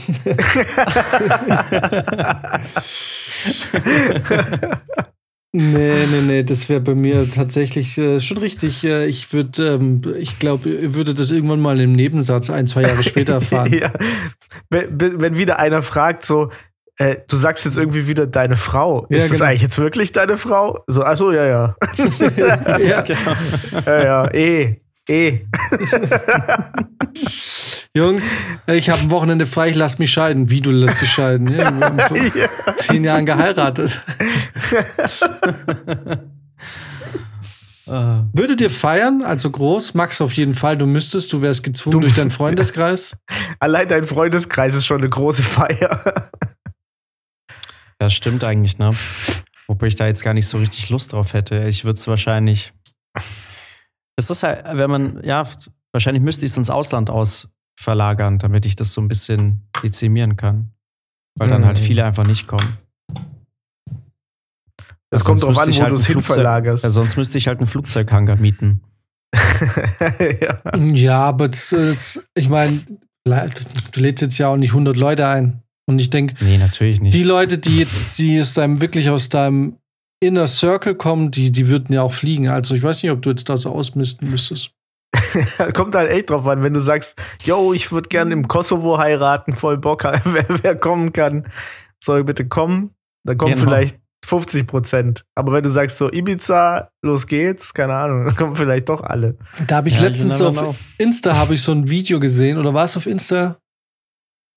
nee, 5.58 5.96
nee, 6.12 6.22
nee, 6.26 6.44
das 6.44 6.70
wäre 6.70 6.82
bei 6.82 6.96
mir 6.96 7.30
tatsächlich 7.30 7.98
äh, 7.98 8.20
schon 8.20 8.38
richtig. 8.38 8.84
Äh, 8.84 9.06
ich 9.08 9.34
würde, 9.34 9.76
ähm, 9.76 10.02
ich 10.18 10.40
glaube, 10.40 10.70
ich 10.70 10.94
würde 10.94 11.14
das 11.14 11.32
irgendwann 11.32 11.60
mal 11.60 11.80
im 11.80 11.94
Nebensatz 11.94 12.50
ein, 12.50 12.68
zwei 12.68 12.84
Jahre 12.84 13.04
später 13.04 13.34
erfahren. 13.36 13.74
ja. 13.74 13.92
wenn, 14.70 15.20
wenn 15.22 15.38
wieder 15.38 15.60
einer 15.60 15.82
fragt, 15.82 16.26
so, 16.26 16.50
äh, 16.98 17.18
du 17.28 17.38
sagst 17.38 17.66
jetzt 17.66 17.78
irgendwie 17.78 18.08
wieder 18.08 18.26
deine 18.26 18.56
Frau. 18.56 19.06
Ja, 19.10 19.18
Ist 19.18 19.32
das 19.32 19.38
genau. 19.38 19.50
eigentlich 19.50 19.62
jetzt 19.62 19.78
wirklich 19.78 20.12
deine 20.12 20.38
Frau? 20.38 20.84
So, 20.88 21.04
achso, 21.04 21.32
ja, 21.32 21.46
ja. 21.46 21.76
ja. 22.38 23.04
ja, 23.86 24.04
ja, 24.04 24.34
eh, 24.34 24.80
eh. 25.08 25.40
Jungs, 27.96 28.40
ich 28.68 28.90
habe 28.90 29.02
ein 29.02 29.12
Wochenende 29.12 29.46
frei, 29.48 29.70
ich 29.70 29.76
lass 29.76 29.98
mich 29.98 30.12
scheiden. 30.12 30.50
Wie 30.52 30.62
du 30.62 30.72
lässt 30.72 31.02
dich 31.02 31.10
scheiden? 31.10 31.48
Ja, 31.48 31.74
wir 31.76 31.86
haben 31.86 32.00
vor 32.00 32.18
zehn 32.78 33.04
Jahren 33.04 33.26
geheiratet. 33.26 34.02
Äh, 37.88 37.88
Würdet 38.34 38.62
ihr 38.62 38.70
feiern? 38.70 39.24
Also 39.24 39.50
groß? 39.50 39.96
Max 39.96 40.22
auf 40.22 40.34
jeden 40.34 40.54
Fall. 40.54 40.78
Du 40.78 40.86
müsstest, 40.86 41.34
du 41.34 41.42
wärst 41.42 41.64
gezwungen 41.64 41.94
Du- 41.94 42.00
durch 42.02 42.14
deinen 42.14 42.30
Freundeskreis. 42.32 43.18
Allein 43.60 43.88
dein 43.88 44.04
Freundeskreis 44.04 44.76
ist 44.76 44.86
schon 44.86 45.00
eine 45.00 45.10
große 45.10 45.42
Feier. 45.44 46.30
Ja, 48.00 48.10
stimmt 48.12 48.44
eigentlich, 48.44 48.78
ne? 48.78 48.92
Wobei 49.68 49.88
ich 49.88 49.96
da 49.96 50.06
jetzt 50.06 50.24
gar 50.24 50.36
nicht 50.36 50.48
so 50.48 50.60
richtig 50.60 50.90
Lust 50.90 51.14
drauf 51.14 51.34
hätte. 51.34 51.64
Ich 51.68 51.84
würde 51.84 51.98
es 52.00 52.08
wahrscheinlich. 52.08 52.74
Es 54.18 54.30
ist 54.30 54.44
halt, 54.44 54.66
wenn 54.74 54.90
man, 54.90 55.24
ja, 55.24 55.48
wahrscheinlich 55.94 56.24
müsste 56.24 56.46
ich 56.46 56.52
es 56.52 56.58
ins 56.58 56.70
Ausland 56.70 57.10
aus 57.10 57.48
verlagern, 57.80 58.40
damit 58.40 58.66
ich 58.66 58.76
das 58.76 58.92
so 58.94 59.00
ein 59.02 59.08
bisschen 59.08 59.70
dezimieren 59.84 60.36
kann. 60.36 60.72
Weil 61.38 61.50
dann 61.50 61.66
halt 61.66 61.78
Hm. 61.78 61.84
viele 61.86 62.04
einfach 62.06 62.26
nicht 62.26 62.48
kommen. 62.48 62.78
Das 65.12 65.24
kommt 65.24 65.42
drauf 65.44 65.58
an, 65.58 65.70
wo 65.74 65.80
halt 65.82 65.92
du 65.92 65.96
es 65.96 66.08
hinverlagerst. 66.08 66.84
Ja, 66.84 66.90
sonst 66.90 67.16
müsste 67.16 67.38
ich 67.38 67.48
halt 67.48 67.60
einen 67.60 67.68
Flugzeughangar 67.68 68.36
mieten. 68.38 68.82
ja. 70.42 70.62
Ja, 70.78 71.20
aber 71.22 71.48
das, 71.48 71.70
das, 71.70 72.20
ich 72.36 72.50
meine, 72.50 72.82
du 73.24 74.00
lädst 74.00 74.22
jetzt 74.22 74.38
ja 74.38 74.48
auch 74.50 74.58
nicht 74.58 74.72
100 74.72 74.98
Leute 74.98 75.28
ein. 75.28 75.62
Und 75.90 76.00
ich 76.00 76.10
denke, 76.10 76.44
Nee, 76.44 76.58
natürlich 76.58 77.00
nicht. 77.00 77.14
die 77.14 77.24
Leute, 77.24 77.58
die 77.60 77.80
jetzt, 77.80 78.18
die 78.20 78.42
aus 78.42 78.54
deinem, 78.56 78.82
wirklich 78.82 79.10
aus 79.10 79.30
deinem 79.30 79.78
Inner 80.20 80.48
Circle 80.48 80.96
kommen, 80.96 81.32
die, 81.32 81.52
die 81.52 81.68
würden 81.68 81.94
ja 81.94 82.02
auch 82.02 82.14
fliegen. 82.14 82.48
Also 82.50 82.74
ich 82.76 82.84
weiß 82.84 83.04
nicht, 83.04 83.12
ob 83.12 83.22
du 83.22 83.30
jetzt 83.30 83.50
da 83.50 83.58
so 83.58 83.72
ausmisten 83.72 84.30
müsstest. 84.30 84.72
Kommt 85.74 85.96
halt 85.96 86.10
echt 86.12 86.30
drauf 86.30 86.48
an, 86.48 86.64
wenn 86.64 86.74
du 86.74 86.80
sagst, 86.80 87.20
yo, 87.44 87.74
ich 87.74 87.92
würde 87.92 88.10
gerne 88.10 88.34
im 88.34 88.48
Kosovo 88.48 88.98
heiraten, 88.98 89.54
voll 89.54 89.78
Bock, 89.78 90.04
wer, 90.26 90.46
wer 90.64 90.76
kommen 90.76 91.14
kann, 91.14 91.48
soll 92.04 92.24
bitte 92.24 92.48
kommen. 92.48 92.92
Dann 93.26 93.38
kommen 93.38 93.54
Genau. 93.54 93.66
vielleicht 93.66 94.00
50 94.26 94.68
Prozent. 94.68 95.26
Aber 95.36 95.54
wenn 95.54 95.64
du 95.64 95.70
sagst 95.70 95.98
so 95.98 96.12
Ibiza, 96.12 96.90
los 97.04 97.28
geht's, 97.28 97.74
keine 97.74 97.94
Ahnung, 97.96 98.26
dann 98.26 98.36
kommen 98.36 98.56
vielleicht 98.56 98.90
doch 98.90 99.02
alle. 99.02 99.38
Da 99.68 99.78
habe 99.78 99.90
ich 99.90 99.96
Ja, 99.98 100.04
letztens 100.04 100.40
never 100.40 100.50
auf 100.50 100.58
know. 100.58 100.76
Insta 100.98 101.36
habe 101.38 101.54
ich 101.54 101.62
so 101.62 101.72
ein 101.72 101.90
Video 101.90 102.20
gesehen 102.20 102.58
oder 102.58 102.74
war 102.74 102.86
es 102.86 102.98
auf 102.98 103.06
Insta? 103.06 103.58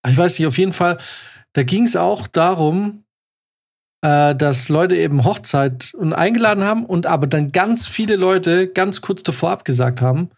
Ich 0.08 0.16
weiß 0.16 0.38
nicht, 0.38 0.48
auf 0.48 0.56
jeden 0.58 0.72
Fall. 0.72 0.98
Da 1.52 1.62
ging 1.62 1.84
es 1.84 1.96
auch 1.96 2.26
darum, 2.26 3.04
äh, 4.02 4.34
dass 4.34 4.68
Leute 4.68 4.96
eben 4.96 5.24
Hochzeit 5.24 5.92
und 5.94 6.12
eingeladen 6.12 6.64
haben 6.64 6.84
und 6.86 7.06
aber 7.06 7.26
dann 7.26 7.52
ganz 7.52 7.86
viele 7.86 8.16
Leute 8.16 8.68
ganz 8.68 9.00
kurz 9.00 9.22
davor 9.22 9.50
abgesagt 9.50 10.00
haben. 10.00 10.30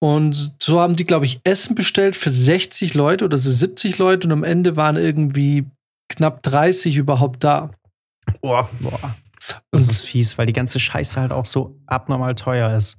Und 0.00 0.56
so 0.60 0.80
haben 0.80 0.96
die, 0.96 1.04
glaube 1.04 1.26
ich, 1.26 1.40
Essen 1.44 1.76
bestellt 1.76 2.16
für 2.16 2.30
60 2.30 2.94
Leute 2.94 3.24
oder 3.24 3.36
so 3.38 3.50
70 3.50 3.98
Leute 3.98 4.26
und 4.26 4.32
am 4.32 4.42
Ende 4.44 4.74
waren 4.76 4.96
irgendwie 4.96 5.66
knapp 6.08 6.42
30 6.42 6.96
überhaupt 6.96 7.44
da. 7.44 7.70
Boah. 8.40 8.68
Boah, 8.80 9.14
das 9.70 9.82
Und- 9.82 9.90
ist 9.90 10.02
fies, 10.02 10.38
weil 10.38 10.46
die 10.46 10.52
ganze 10.52 10.80
Scheiße 10.80 11.20
halt 11.20 11.30
auch 11.32 11.46
so 11.46 11.76
abnormal 11.86 12.34
teuer 12.34 12.76
ist. 12.76 12.96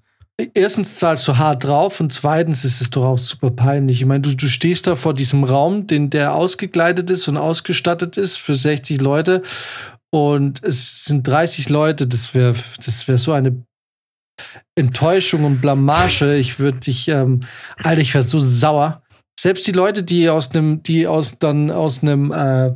Erstens 0.53 0.95
zahlst 0.95 1.27
du 1.27 1.37
hart 1.37 1.63
drauf 1.63 1.99
und 1.99 2.11
zweitens 2.11 2.65
ist 2.65 2.81
es 2.81 2.89
doch 2.89 3.05
auch 3.05 3.17
super 3.17 3.51
peinlich. 3.51 4.01
Ich 4.01 4.05
meine, 4.05 4.21
du, 4.21 4.35
du 4.35 4.47
stehst 4.47 4.87
da 4.87 4.95
vor 4.95 5.13
diesem 5.13 5.43
Raum, 5.43 5.87
den 5.87 6.09
der 6.09 6.35
ausgekleidet 6.35 7.09
ist 7.09 7.27
und 7.27 7.37
ausgestattet 7.37 8.17
ist 8.17 8.37
für 8.37 8.55
60 8.55 9.01
Leute 9.01 9.41
und 10.11 10.63
es 10.63 11.05
sind 11.05 11.27
30 11.27 11.69
Leute. 11.69 12.07
Das 12.07 12.33
wäre 12.33 12.55
das 12.85 13.07
wär 13.07 13.17
so 13.17 13.31
eine 13.31 13.63
Enttäuschung 14.75 15.43
und 15.43 15.61
Blamage. 15.61 16.35
Ich 16.35 16.59
würde 16.59 16.79
dich, 16.79 17.07
ähm, 17.07 17.41
Alter, 17.77 18.01
ich 18.01 18.13
wäre 18.13 18.23
so 18.23 18.39
sauer. 18.39 19.03
Selbst 19.39 19.65
die 19.67 19.71
Leute, 19.71 20.03
die 20.03 20.29
aus 20.29 20.51
einem, 20.51 20.83
die 20.83 21.07
aus 21.07 21.39
dann 21.39 21.71
aus 21.71 22.03
einem 22.03 22.31
äh, 22.31 22.73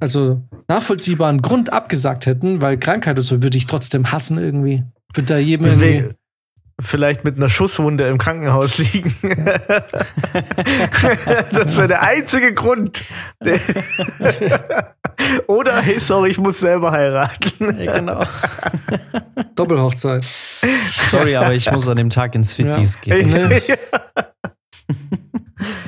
also 0.00 0.42
nachvollziehbaren 0.68 1.42
Grund 1.42 1.72
abgesagt 1.72 2.26
hätten, 2.26 2.62
weil 2.62 2.78
Krankheit 2.78 3.14
oder 3.14 3.22
so, 3.22 3.42
würde 3.42 3.58
ich 3.58 3.66
trotzdem 3.66 4.10
hassen 4.10 4.38
irgendwie. 4.38 4.84
Würde 5.14 5.34
da 5.34 5.38
jedem 5.38 5.66
irgendwie. 5.66 6.14
Vielleicht 6.80 7.24
mit 7.24 7.36
einer 7.36 7.48
Schusswunde 7.48 8.08
im 8.08 8.18
Krankenhaus 8.18 8.78
liegen. 8.78 9.14
das 11.52 11.76
wäre 11.76 11.88
der 11.88 12.02
einzige 12.02 12.54
Grund. 12.54 13.02
Der 13.44 13.60
Oder, 15.46 15.80
hey, 15.80 15.98
sorry, 16.00 16.30
ich 16.30 16.38
muss 16.38 16.60
selber 16.60 16.92
heiraten. 16.92 17.78
Ja, 17.78 17.98
genau. 17.98 18.24
Doppelhochzeit. 19.54 20.24
Sorry, 21.10 21.36
aber 21.36 21.54
ich 21.54 21.70
muss 21.70 21.86
an 21.88 21.96
dem 21.98 22.10
Tag 22.10 22.34
ins 22.34 22.54
Fittis 22.54 22.98
Ja. 23.04 23.16
gehen. 23.16 23.48
Nee. 23.48 23.62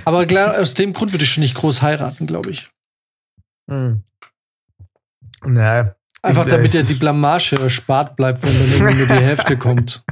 Aber 0.05 0.27
klar, 0.27 0.59
aus 0.59 0.75
dem 0.75 0.93
Grund 0.93 1.13
würde 1.13 1.25
ich 1.25 1.33
schon 1.33 1.43
nicht 1.43 1.55
groß 1.55 1.81
heiraten, 1.83 2.27
glaube 2.27 2.51
ich. 2.51 2.71
Hm. 3.71 4.03
Na, 5.45 5.95
Einfach 6.25 6.47
damit 6.47 6.73
ja 6.73 6.83
die 6.83 6.95
Blamage 6.95 7.57
erspart 7.61 8.15
bleibt, 8.17 8.43
wenn 8.45 8.53
dann 8.53 8.71
irgendwie 8.71 9.07
nur 9.09 9.19
die 9.19 9.25
Hälfte 9.25 9.57
kommt. 9.57 10.05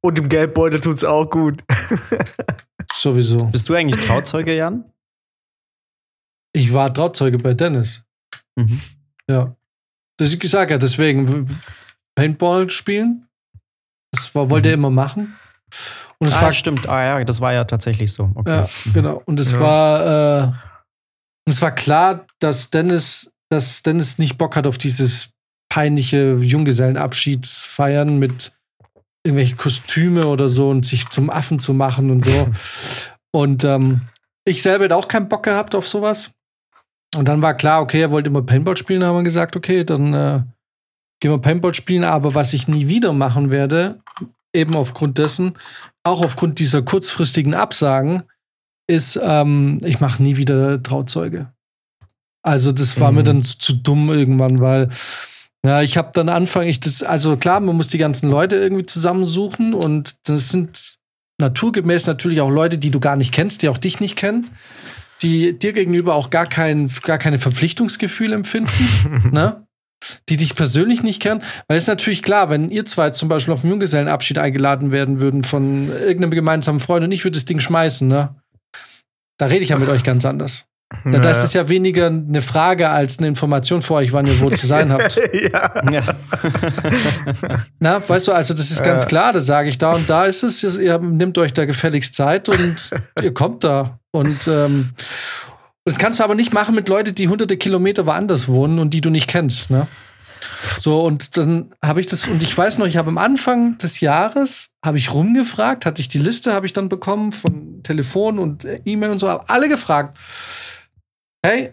Und 0.00 0.18
im 0.18 0.28
Geldbeutel 0.28 0.80
tut's 0.80 1.04
auch 1.04 1.28
gut. 1.30 1.62
Sowieso. 2.92 3.44
Bist 3.46 3.68
du 3.68 3.74
eigentlich 3.74 4.04
Trauzeuge, 4.04 4.54
Jan? 4.54 4.84
Ich 6.54 6.72
war 6.72 6.92
Trauzeuge 6.92 7.38
bei 7.38 7.54
Dennis. 7.54 8.04
Mhm. 8.56 8.80
Ja. 9.28 9.56
Das 10.18 10.32
ich 10.32 10.40
gesagt 10.40 10.70
ja, 10.70 10.78
deswegen 10.78 11.58
Paintball 12.14 12.68
spielen. 12.70 13.28
Das 14.12 14.34
war, 14.34 14.50
wollte 14.50 14.68
er 14.68 14.74
immer 14.74 14.90
machen. 14.90 15.36
Und 16.18 16.28
es 16.28 16.34
ah, 16.34 16.42
war 16.42 16.52
stimmt. 16.52 16.88
Ah 16.88 17.18
ja, 17.18 17.24
das 17.24 17.40
war 17.40 17.54
ja 17.54 17.64
tatsächlich 17.64 18.12
so. 18.12 18.30
Okay. 18.34 18.50
Ja, 18.50 18.68
genau. 18.92 19.22
Und 19.24 19.40
es 19.40 19.52
Ja. 19.52 19.60
war, 19.60 20.42
äh, 20.42 20.46
und 21.46 21.52
es 21.52 21.62
war 21.62 21.74
klar, 21.74 22.26
dass 22.38 22.70
Dennis 22.70 23.32
dass 23.52 23.82
Dennis 23.82 24.18
nicht 24.18 24.38
Bock 24.38 24.56
hat 24.56 24.66
auf 24.66 24.78
dieses 24.78 25.31
peinliche 25.72 26.34
Junggesellenabschiedsfeiern 26.34 28.18
mit 28.18 28.52
irgendwelche 29.24 29.56
Kostüme 29.56 30.26
oder 30.26 30.50
so 30.50 30.68
und 30.68 30.84
sich 30.84 31.08
zum 31.08 31.30
Affen 31.30 31.58
zu 31.60 31.72
machen 31.72 32.10
und 32.10 32.22
so. 32.22 32.48
und 33.34 33.64
ähm, 33.64 34.02
ich 34.44 34.60
selber 34.60 34.84
hätte 34.84 34.96
auch 34.96 35.08
keinen 35.08 35.30
Bock 35.30 35.44
gehabt 35.44 35.74
auf 35.74 35.88
sowas. 35.88 36.34
Und 37.16 37.26
dann 37.26 37.40
war 37.40 37.54
klar, 37.54 37.80
okay, 37.80 38.02
er 38.02 38.10
wollte 38.10 38.28
immer 38.28 38.42
Paintball 38.42 38.76
spielen, 38.76 39.02
haben 39.02 39.16
wir 39.16 39.22
gesagt, 39.22 39.56
okay, 39.56 39.82
dann 39.82 40.12
äh, 40.12 40.42
gehen 41.20 41.30
wir 41.30 41.38
Paintball 41.38 41.72
spielen. 41.72 42.04
Aber 42.04 42.34
was 42.34 42.52
ich 42.52 42.68
nie 42.68 42.88
wieder 42.88 43.14
machen 43.14 43.50
werde, 43.50 44.02
eben 44.54 44.76
aufgrund 44.76 45.16
dessen, 45.16 45.54
auch 46.02 46.22
aufgrund 46.22 46.58
dieser 46.58 46.82
kurzfristigen 46.82 47.54
Absagen, 47.54 48.24
ist, 48.86 49.18
ähm, 49.22 49.80
ich 49.84 50.00
mache 50.00 50.22
nie 50.22 50.36
wieder 50.36 50.82
Trauzeuge. 50.82 51.50
Also 52.42 52.72
das 52.72 53.00
war 53.00 53.10
mhm. 53.10 53.16
mir 53.16 53.24
dann 53.24 53.42
zu, 53.42 53.56
zu, 53.56 53.72
dumm 53.76 54.10
irgendwann, 54.10 54.60
weil 54.60 54.90
ja, 55.64 55.82
ich 55.82 55.96
habe 55.96 56.10
dann 56.12 56.28
Anfang 56.28 56.66
ich 56.66 56.80
das, 56.80 57.02
also 57.02 57.36
klar, 57.36 57.60
man 57.60 57.76
muss 57.76 57.88
die 57.88 57.98
ganzen 57.98 58.28
Leute 58.28 58.56
irgendwie 58.56 58.86
zusammensuchen 58.86 59.74
und 59.74 60.16
das 60.28 60.48
sind 60.48 60.96
naturgemäß 61.40 62.06
natürlich 62.06 62.40
auch 62.40 62.50
Leute, 62.50 62.78
die 62.78 62.90
du 62.90 63.00
gar 63.00 63.16
nicht 63.16 63.32
kennst, 63.32 63.62
die 63.62 63.68
auch 63.68 63.78
dich 63.78 64.00
nicht 64.00 64.16
kennen, 64.16 64.50
die 65.22 65.56
dir 65.56 65.72
gegenüber 65.72 66.14
auch 66.14 66.30
gar 66.30 66.46
kein, 66.46 66.90
gar 67.02 67.18
keine 67.18 67.38
Verpflichtungsgefühl 67.38 68.32
empfinden, 68.32 69.30
ne? 69.32 69.66
die 70.28 70.36
dich 70.36 70.56
persönlich 70.56 71.04
nicht 71.04 71.22
kennen. 71.22 71.42
Weil 71.68 71.76
es 71.76 71.84
ist 71.84 71.88
natürlich 71.88 72.24
klar, 72.24 72.50
wenn 72.50 72.70
ihr 72.70 72.84
zwei 72.84 73.10
zum 73.10 73.28
Beispiel 73.28 73.54
auf 73.54 73.62
einen 73.62 73.70
Junggesellenabschied 73.70 74.38
eingeladen 74.38 74.90
werden 74.90 75.20
würden 75.20 75.44
von 75.44 75.88
irgendeinem 75.88 76.32
gemeinsamen 76.32 76.80
Freund 76.80 77.04
und 77.04 77.12
ich 77.12 77.24
würde 77.24 77.36
das 77.36 77.44
Ding 77.44 77.60
schmeißen, 77.60 78.08
ne? 78.08 78.34
Da 79.38 79.46
rede 79.46 79.62
ich 79.62 79.70
ja 79.70 79.78
mit 79.78 79.88
euch 79.90 80.02
ganz 80.02 80.24
anders. 80.24 80.66
Ja. 81.04 81.18
Das 81.18 81.44
ist 81.44 81.54
ja 81.54 81.68
weniger 81.68 82.06
eine 82.06 82.42
Frage 82.42 82.88
als 82.88 83.18
eine 83.18 83.28
Information 83.28 83.82
für 83.82 83.94
euch, 83.94 84.12
wann 84.12 84.26
ihr 84.26 84.40
wo 84.40 84.50
zu 84.50 84.66
sein 84.66 84.92
habt. 84.92 85.20
ja. 85.52 85.90
ja. 85.90 86.02
Na, 87.78 88.08
weißt 88.08 88.28
du, 88.28 88.32
also 88.32 88.54
das 88.54 88.70
ist 88.70 88.84
ganz 88.84 89.06
klar, 89.06 89.32
das 89.32 89.46
sage 89.46 89.68
ich 89.68 89.78
da 89.78 89.92
und 89.92 90.08
da 90.08 90.26
ist 90.26 90.42
es, 90.42 90.62
ihr 90.78 90.98
nehmt 90.98 91.38
euch 91.38 91.52
da 91.52 91.64
gefälligst 91.64 92.14
Zeit 92.14 92.48
und 92.48 92.90
ihr 93.22 93.34
kommt 93.34 93.64
da. 93.64 93.98
Und 94.10 94.46
ähm, 94.46 94.90
das 95.84 95.98
kannst 95.98 96.20
du 96.20 96.24
aber 96.24 96.34
nicht 96.34 96.52
machen 96.52 96.74
mit 96.74 96.88
Leuten, 96.88 97.14
die 97.14 97.28
hunderte 97.28 97.56
Kilometer 97.56 98.06
woanders 98.06 98.48
wohnen 98.48 98.78
und 98.78 98.90
die 98.90 99.00
du 99.00 99.10
nicht 99.10 99.28
kennst. 99.28 99.70
Ne? 99.70 99.86
So, 100.76 101.02
und 101.02 101.36
dann 101.36 101.72
habe 101.82 102.00
ich 102.00 102.06
das, 102.06 102.28
und 102.28 102.42
ich 102.42 102.56
weiß 102.56 102.78
noch, 102.78 102.86
ich 102.86 102.96
habe 102.96 103.08
am 103.08 103.18
Anfang 103.18 103.78
des 103.78 104.00
Jahres, 104.00 104.70
habe 104.84 104.98
ich 104.98 105.12
rumgefragt, 105.12 105.86
hatte 105.86 106.00
ich 106.00 106.08
die 106.08 106.18
Liste, 106.18 106.52
habe 106.52 106.66
ich 106.66 106.72
dann 106.72 106.88
bekommen 106.88 107.32
von 107.32 107.82
Telefon 107.82 108.38
und 108.38 108.66
E-Mail 108.84 109.10
und 109.10 109.18
so, 109.18 109.28
habe 109.28 109.48
alle 109.48 109.68
gefragt, 109.68 110.18
hey, 111.44 111.72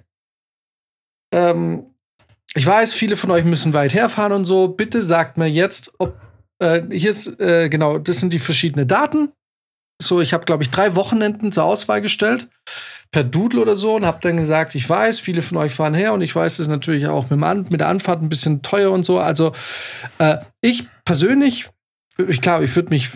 ähm, 1.34 1.86
ich 2.56 2.66
weiß, 2.66 2.94
viele 2.94 3.16
von 3.16 3.32
euch 3.32 3.46
müssen 3.46 3.74
weit 3.74 3.94
herfahren 3.94 4.34
und 4.34 4.46
so, 4.46 4.70
bitte 4.70 5.02
sagt 5.02 5.38
mir 5.38 5.50
jetzt, 5.50 5.94
ob, 6.00 6.20
äh, 6.60 6.82
hier 6.92 7.12
ist, 7.12 7.40
äh, 7.40 7.70
genau, 7.70 8.00
das 8.00 8.20
sind 8.20 8.34
die 8.34 8.40
verschiedenen 8.40 8.88
Daten. 8.88 9.32
So, 10.02 10.22
ich 10.22 10.34
habe, 10.34 10.46
glaube 10.46 10.64
ich, 10.64 10.72
drei 10.72 10.96
Wochenenden 10.96 11.52
zur 11.52 11.66
Auswahl 11.66 12.02
gestellt 12.02 12.48
per 13.12 13.24
Doodle 13.24 13.62
oder 13.62 13.76
so 13.76 13.96
und 13.96 14.06
habe 14.06 14.20
dann 14.22 14.38
gesagt, 14.38 14.76
ich 14.76 14.88
weiß, 14.88 15.20
viele 15.20 15.42
von 15.42 15.58
euch 15.58 15.74
fahren 15.74 15.94
her 15.94 16.14
und 16.14 16.22
ich 16.22 16.36
weiß, 16.36 16.54
es 16.54 16.60
ist 16.60 16.68
natürlich 16.68 17.08
auch 17.08 17.30
mit, 17.30 17.42
An 17.44 17.66
mit 17.70 17.80
der 17.80 17.88
Anfahrt 17.88 18.22
ein 18.22 18.30
bisschen 18.30 18.62
teuer 18.62 18.92
und 18.92 19.04
so. 19.04 19.20
Also 19.20 19.52
äh, 20.20 20.38
ich 20.62 20.88
persönlich, 21.06 21.70
ich 22.28 22.42
glaube, 22.42 22.66
ich 22.66 22.76
würde 22.76 22.92
mich 22.92 23.10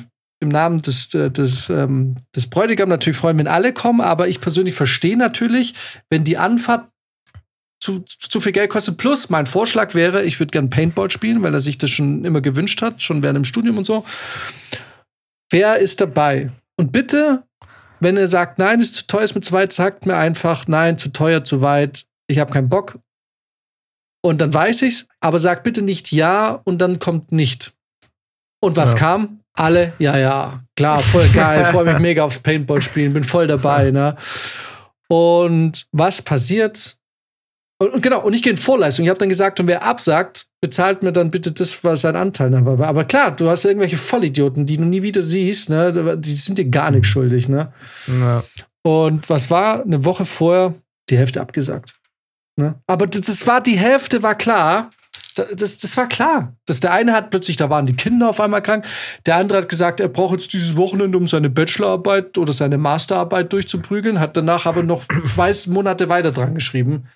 im 0.43 0.49
Namen 0.49 0.81
des, 0.81 1.13
äh, 1.13 1.31
des, 1.31 1.69
ähm, 1.69 2.15
des 2.35 2.49
Bräutigam 2.49 2.89
natürlich 2.89 3.17
freuen, 3.17 3.39
wenn 3.39 3.47
alle 3.47 3.73
kommen, 3.73 4.01
aber 4.01 4.27
ich 4.27 4.39
persönlich 4.39 4.75
verstehe 4.75 5.17
natürlich, 5.17 5.73
wenn 6.09 6.23
die 6.23 6.37
Anfahrt 6.37 6.89
zu, 7.79 7.99
zu 7.99 8.39
viel 8.39 8.51
Geld 8.51 8.69
kostet. 8.69 8.97
Plus, 8.97 9.29
mein 9.29 9.45
Vorschlag 9.45 9.93
wäre, 9.93 10.23
ich 10.23 10.39
würde 10.39 10.51
gern 10.51 10.69
Paintball 10.69 11.11
spielen, 11.11 11.41
weil 11.41 11.53
er 11.53 11.59
sich 11.59 11.77
das 11.77 11.89
schon 11.89 12.23
immer 12.23 12.41
gewünscht 12.41 12.81
hat, 12.81 13.01
schon 13.01 13.23
während 13.23 13.37
dem 13.37 13.45
Studium 13.45 13.77
und 13.77 13.85
so. 13.85 14.05
Wer 15.49 15.77
ist 15.79 15.99
dabei? 15.99 16.51
Und 16.77 16.91
bitte 16.91 17.43
wenn 18.03 18.17
er 18.17 18.27
sagt, 18.27 18.59
nein, 18.59 18.79
ist 18.79 18.95
zu 18.95 19.07
teuer, 19.07 19.23
ist 19.23 19.33
mir 19.33 19.41
zu 19.41 19.53
weit, 19.53 19.73
sagt 19.73 20.05
mir 20.05 20.17
einfach, 20.17 20.67
nein, 20.67 20.97
zu 20.97 21.11
teuer, 21.11 21.43
zu 21.43 21.61
weit, 21.61 22.05
ich 22.27 22.39
habe 22.39 22.51
keinen 22.51 22.69
Bock. 22.69 22.99
Und 24.21 24.41
dann 24.41 24.53
weiß 24.53 24.83
ich's, 24.83 25.07
aber 25.19 25.39
sag 25.39 25.63
bitte 25.63 25.81
nicht 25.81 26.11
ja 26.11 26.61
und 26.63 26.79
dann 26.79 26.99
kommt 26.99 27.31
nicht. 27.31 27.73
Und 28.61 28.75
was 28.75 28.93
ja. 28.93 28.99
kam? 28.99 29.39
Alle, 29.55 29.93
ja, 29.99 30.17
ja, 30.17 30.63
klar, 30.75 30.99
voll 30.99 31.27
geil, 31.29 31.65
freue 31.71 31.85
mich 31.85 31.99
mega 31.99 32.23
aufs 32.23 32.39
Paintball 32.39 32.81
spielen, 32.81 33.13
bin 33.13 33.23
voll 33.23 33.47
dabei, 33.47 33.91
ne? 33.91 34.15
Und 35.07 35.85
was 35.91 36.21
passiert? 36.21 36.97
Und, 37.79 37.93
und 37.93 38.01
genau, 38.01 38.21
und 38.21 38.33
ich 38.33 38.41
gehe 38.41 38.51
in 38.51 38.57
Vorleistung. 38.57 39.05
Ich 39.05 39.09
habe 39.09 39.19
dann 39.19 39.29
gesagt, 39.29 39.59
und 39.59 39.67
wer 39.67 39.83
absagt, 39.83 40.47
bezahlt 40.61 41.03
mir 41.03 41.11
dann 41.11 41.29
bitte 41.29 41.51
das, 41.51 41.83
was 41.83 42.01
sein 42.01 42.15
Anteil 42.15 42.51
war. 42.65 42.87
Aber 42.87 43.03
klar, 43.03 43.35
du 43.35 43.49
hast 43.49 43.65
irgendwelche 43.65 43.97
Vollidioten, 43.97 44.65
die 44.65 44.77
du 44.77 44.85
nie 44.85 45.03
wieder 45.03 45.21
siehst, 45.21 45.69
ne? 45.69 46.17
Die 46.17 46.35
sind 46.35 46.57
dir 46.57 46.69
gar 46.69 46.89
nichts 46.89 47.07
schuldig, 47.07 47.49
ne? 47.49 47.71
Ja. 48.07 48.43
Und 48.83 49.29
was 49.29 49.49
war 49.49 49.83
eine 49.83 50.05
Woche 50.05 50.25
vorher? 50.25 50.73
Die 51.09 51.17
Hälfte 51.17 51.41
abgesagt. 51.41 51.95
Ne? 52.57 52.75
Aber 52.87 53.07
das, 53.07 53.21
das, 53.21 53.47
war 53.47 53.61
die 53.61 53.77
Hälfte, 53.77 54.23
war 54.23 54.35
klar. 54.35 54.91
Das, 55.35 55.77
das 55.77 55.97
war 55.97 56.07
klar. 56.07 56.55
Das, 56.65 56.79
der 56.79 56.93
eine 56.93 57.13
hat 57.13 57.29
plötzlich, 57.29 57.57
da 57.57 57.69
waren 57.69 57.85
die 57.85 57.95
Kinder 57.95 58.29
auf 58.29 58.39
einmal 58.39 58.61
krank. 58.61 58.85
Der 59.25 59.37
andere 59.37 59.59
hat 59.59 59.69
gesagt, 59.69 59.99
er 59.99 60.07
braucht 60.07 60.33
jetzt 60.33 60.53
dieses 60.53 60.75
Wochenende, 60.77 61.17
um 61.17 61.27
seine 61.27 61.49
Bachelorarbeit 61.49 62.37
oder 62.37 62.53
seine 62.53 62.77
Masterarbeit 62.77 63.51
durchzuprügeln, 63.51 64.19
hat 64.19 64.37
danach 64.37 64.65
aber 64.65 64.83
noch 64.83 65.03
zwei 65.25 65.53
Monate 65.67 66.09
weiter 66.09 66.31
dran 66.31 66.53
geschrieben. 66.53 67.07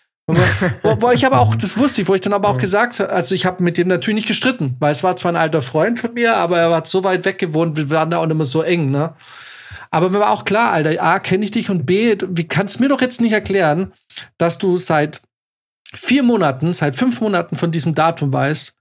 wo, 0.84 1.02
wo, 1.02 1.12
ich 1.12 1.26
aber 1.26 1.40
auch, 1.40 1.56
das 1.56 1.78
wusste 1.78 2.02
ich, 2.02 2.08
wo 2.10 2.16
ich 2.16 2.22
dann 2.22 2.34
aber 2.34 2.50
auch 2.50 2.58
gesagt 2.58 3.00
habe, 3.00 3.12
also 3.14 3.34
ich 3.34 3.46
habe 3.46 3.64
mit 3.64 3.78
dem 3.78 3.88
natürlich 3.88 4.16
nicht 4.16 4.28
gestritten, 4.28 4.76
weil 4.80 4.92
es 4.92 5.02
war 5.02 5.16
zwar 5.16 5.32
ein 5.32 5.38
alter 5.38 5.62
Freund 5.62 6.00
von 6.00 6.14
mir, 6.14 6.36
aber 6.36 6.60
er 6.60 6.70
war 6.70 6.86
so 6.86 7.06
weit 7.06 7.24
weg 7.24 7.40
gewohnt, 7.40 7.78
wir 7.78 7.90
waren 7.90 8.12
da 8.12 8.18
auch 8.18 8.26
nicht 8.26 8.36
mehr 8.36 8.46
so 8.46 8.62
eng, 8.62 8.92
ne? 8.92 9.14
Aber 9.90 10.10
mir 10.10 10.20
war 10.20 10.32
auch 10.32 10.44
klar, 10.44 10.72
Alter, 10.72 11.02
A, 11.02 11.20
kenne 11.20 11.46
ich 11.46 11.52
dich 11.52 11.70
und 11.70 11.86
B, 11.86 12.18
wie 12.28 12.48
kannst 12.48 12.76
du 12.76 12.84
mir 12.84 12.90
doch 12.90 13.02
jetzt 13.02 13.22
nicht 13.22 13.32
erklären, 13.32 13.94
dass 14.38 14.58
du 14.58 14.76
seit 14.76 15.22
vier 15.94 16.24
Monaten, 16.24 16.74
seit 16.74 16.96
fünf 16.96 17.22
Monaten 17.22 17.56
von 17.56 17.72
diesem 17.72 17.96
Datum 17.96 18.34
weißt 18.34 18.74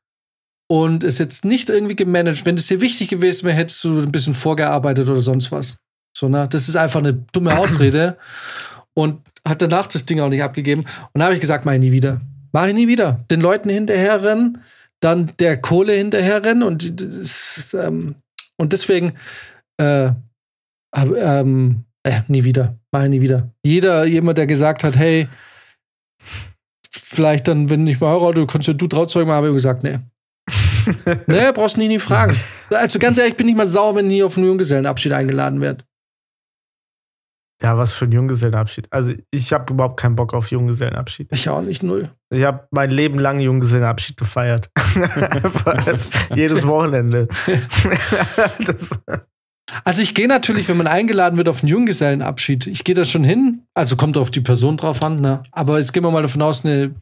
und 0.69 1.05
es 1.05 1.19
jetzt 1.19 1.45
nicht 1.45 1.71
irgendwie 1.71 1.97
gemanagt. 1.97 2.45
Wenn 2.45 2.57
es 2.57 2.67
dir 2.67 2.81
wichtig 2.81 3.09
gewesen 3.09 3.47
wäre, 3.47 3.57
hättest 3.57 3.83
du 3.85 4.01
ein 4.01 4.13
bisschen 4.13 4.35
vorgearbeitet 4.35 5.09
oder 5.09 5.21
sonst 5.21 5.53
was. 5.53 5.77
So, 6.17 6.29
ne? 6.29 6.49
Das 6.51 6.69
ist 6.69 6.77
einfach 6.77 7.01
eine 7.01 7.13
dumme 7.13 7.57
Ausrede 7.57 8.17
und 8.95 9.21
hat 9.47 9.63
danach 9.63 9.87
das 9.87 10.07
Ding 10.07 10.21
auch 10.21 10.29
nicht 10.29 10.43
abgegeben. 10.43 10.83
Und 11.13 11.19
da 11.19 11.27
habe 11.27 11.35
ich 11.35 11.41
gesagt, 11.41 11.65
mach 11.65 11.73
ich 11.73 11.81
nie 11.81 11.93
wieder. 11.93 12.21
Mach 12.53 12.67
ich 12.67 12.75
nie 12.75 12.89
wieder. 12.89 13.25
Den 13.31 13.41
Leuten 13.41 13.69
hinterherrennen, 13.69 14.63
dann 15.01 15.33
der 15.39 15.61
Kohle 15.61 15.93
hinterherrennen 15.93 16.63
und, 16.63 16.93
ähm, 17.75 18.17
und 18.57 18.73
deswegen 18.73 19.13
äh, 19.77 20.11
ähm, 20.95 21.85
äh, 22.03 22.21
nie 22.29 22.45
wieder. 22.45 22.79
Mach 22.91 23.03
ich 23.03 23.11
nie 23.11 23.21
wieder. 23.21 23.51
Jeder, 23.63 24.05
jemand, 24.07 24.39
der 24.39 24.47
gesagt 24.47 24.85
hat, 24.85 24.97
hey, 24.97 25.29
vielleicht 26.91 27.49
dann, 27.49 27.71
wenn 27.71 27.87
ich 27.87 28.01
mal 28.01 28.13
heirate, 28.13 28.47
kannst 28.47 28.69
ja 28.69 28.75
du 28.75 28.87
Trauzeugen 28.87 29.29
machen, 29.29 29.37
habe 29.37 29.49
ich 29.49 29.55
gesagt, 29.55 29.83
nee. 29.83 29.99
nee, 31.27 31.53
brauchst 31.53 31.79
nie 31.79 31.89
nie 31.89 31.99
fragen. 31.99 32.37
Also 32.71 32.99
ganz 32.99 33.19
ehrlich, 33.19 33.33
ich 33.33 33.37
bin 33.37 33.47
nicht 33.47 33.57
mal 33.57 33.67
sauer, 33.67 33.97
wenn 33.97 34.11
ich 34.11 34.23
auf 34.23 34.37
einen 34.37 34.47
Junggesellenabschied 34.47 35.13
eingeladen 35.13 35.61
werde. 35.61 35.85
Ja, 37.63 37.79
was 37.79 37.95
für 37.95 38.05
ein 38.05 38.13
Junggesellenabschied. 38.13 38.87
Also 38.93 39.15
ich 39.31 39.53
habe 39.53 39.73
überhaupt 39.73 39.99
keinen 39.99 40.15
Bock 40.15 40.35
auf 40.35 40.51
Junggesellenabschied. 40.51 41.29
Ich 41.33 41.49
auch 41.49 41.63
nicht, 41.63 41.83
null. 41.83 42.11
Ich 42.31 42.45
habe 42.45 42.69
mein 42.71 42.91
Leben 42.91 43.19
lang 43.19 43.41
Junggesellenabschied 43.41 44.19
gefeiert. 44.19 44.71
Jedes 46.35 46.67
Wochenende. 46.67 47.29
also 49.85 50.03
ich 50.03 50.15
gehe 50.15 50.29
natürlich, 50.29 50.69
wenn 50.69 50.77
man 50.77 50.87
eingeladen 50.87 51.37
wird 51.37 51.49
auf 51.49 51.63
einen 51.63 51.69
Junggesellenabschied, 51.69 52.67
ich 52.67 52.85
gehe 52.85 52.95
da 52.95 53.05
schon 53.05 53.25
hin. 53.25 53.63
Also 53.75 53.97
kommt 53.97 54.17
auf 54.17 54.31
die 54.31 54.41
Person 54.41 54.77
drauf 54.77 55.03
an, 55.03 55.17
ne? 55.17 55.43
Aber 55.51 55.79
jetzt 55.79 55.93
gehen 55.93 56.05
wir 56.05 56.11
mal 56.11 56.23
davon 56.23 56.43
aus, 56.43 56.65
eine 56.65 56.95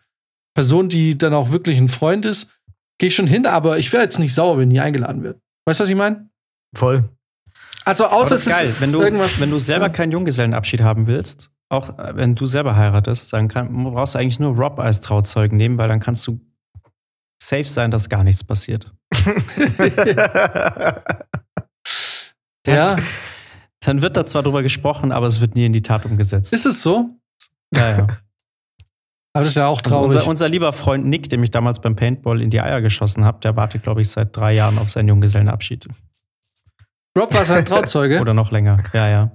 Person, 0.55 0.89
die 0.89 1.19
dann 1.19 1.35
auch 1.35 1.51
wirklich 1.51 1.79
ein 1.79 1.89
Freund 1.89 2.25
ist, 2.25 2.51
gehe 2.99 3.09
ich 3.09 3.15
schon 3.15 3.27
hin, 3.27 3.47
aber 3.47 3.79
ich 3.79 3.93
wäre 3.93 4.03
jetzt 4.03 4.19
nicht 4.19 4.35
sauer, 4.35 4.59
wenn 4.59 4.71
die 4.71 4.81
eingeladen 4.81 5.23
wird. 5.23 5.39
Weißt 5.67 5.81
du, 5.81 5.83
was 5.83 5.91
ich 5.91 5.97
meine? 5.97 6.29
Voll. 6.75 7.05
Also 7.85 8.07
außer 8.07 8.37
es 8.37 8.47
ist 8.47 8.53
geil, 8.53 8.75
wenn 8.79 8.93
du, 8.93 9.01
irgendwas, 9.01 9.41
wenn 9.41 9.51
du 9.51 9.59
selber 9.59 9.91
keinen 9.91 10.13
Junggesellenabschied 10.13 10.81
haben 10.81 11.07
willst, 11.07 11.51
auch 11.69 11.99
äh, 11.99 12.17
wenn 12.17 12.35
du 12.35 12.47
selber 12.47 12.77
heiratest, 12.77 13.33
dann 13.33 13.49
kann, 13.49 13.85
brauchst 13.85 14.15
du 14.15 14.19
eigentlich 14.19 14.41
nur 14.41 14.57
Rob 14.57 14.79
als 14.79 15.03
Trauzeugen 15.03 15.59
nehmen, 15.59 15.77
weil 15.77 15.89
dann 15.89 16.01
kannst 16.01 16.27
du 16.27 16.41
safe 17.43 17.65
sein, 17.65 17.91
dass 17.91 18.09
gar 18.09 18.25
nichts 18.25 18.43
passiert. 18.43 18.91
ja. 22.67 22.97
Dann 23.81 24.01
wird 24.01 24.17
da 24.17 24.25
zwar 24.25 24.43
drüber 24.43 24.63
gesprochen, 24.63 25.13
aber 25.13 25.27
es 25.27 25.41
wird 25.41 25.55
nie 25.57 25.67
in 25.67 25.75
die 25.75 25.83
Tat 25.83 26.07
umgesetzt. 26.07 26.53
Ist 26.55 26.65
es 26.65 26.83
so? 26.83 27.11
Ja, 27.75 27.91
ja. 27.91 28.07
Aber 29.35 29.43
das 29.43 29.49
ist 29.49 29.57
ja 29.57 29.67
auch 29.67 29.83
traurig. 29.83 30.15
Unser, 30.15 30.29
unser, 30.29 30.49
lieber 30.49 30.73
Freund 30.73 31.05
Nick, 31.07 31.29
dem 31.29 31.43
ich 31.43 31.51
damals 31.51 31.81
beim 31.81 31.97
Paintball 31.97 32.41
in 32.41 32.51
die 32.51 32.61
Eier 32.61 32.81
geschossen 32.81 33.25
habe, 33.25 33.41
der 33.41 33.57
wartet, 33.57 33.83
glaube 33.83 34.01
ich, 34.01 34.09
seit 34.09 34.35
drei 34.37 34.55
Jahren 34.55 34.79
auf 34.79 34.91
seinen 34.91 35.09
Junggesellenabschied. 35.09 35.89
Rob 37.19 37.35
war 37.35 37.45
sein 37.45 37.65
Trauzeuge? 37.65 38.21
Oder 38.23 38.33
noch 38.33 38.51
länger, 38.53 38.83
ja, 38.93 39.09
ja. 39.09 39.33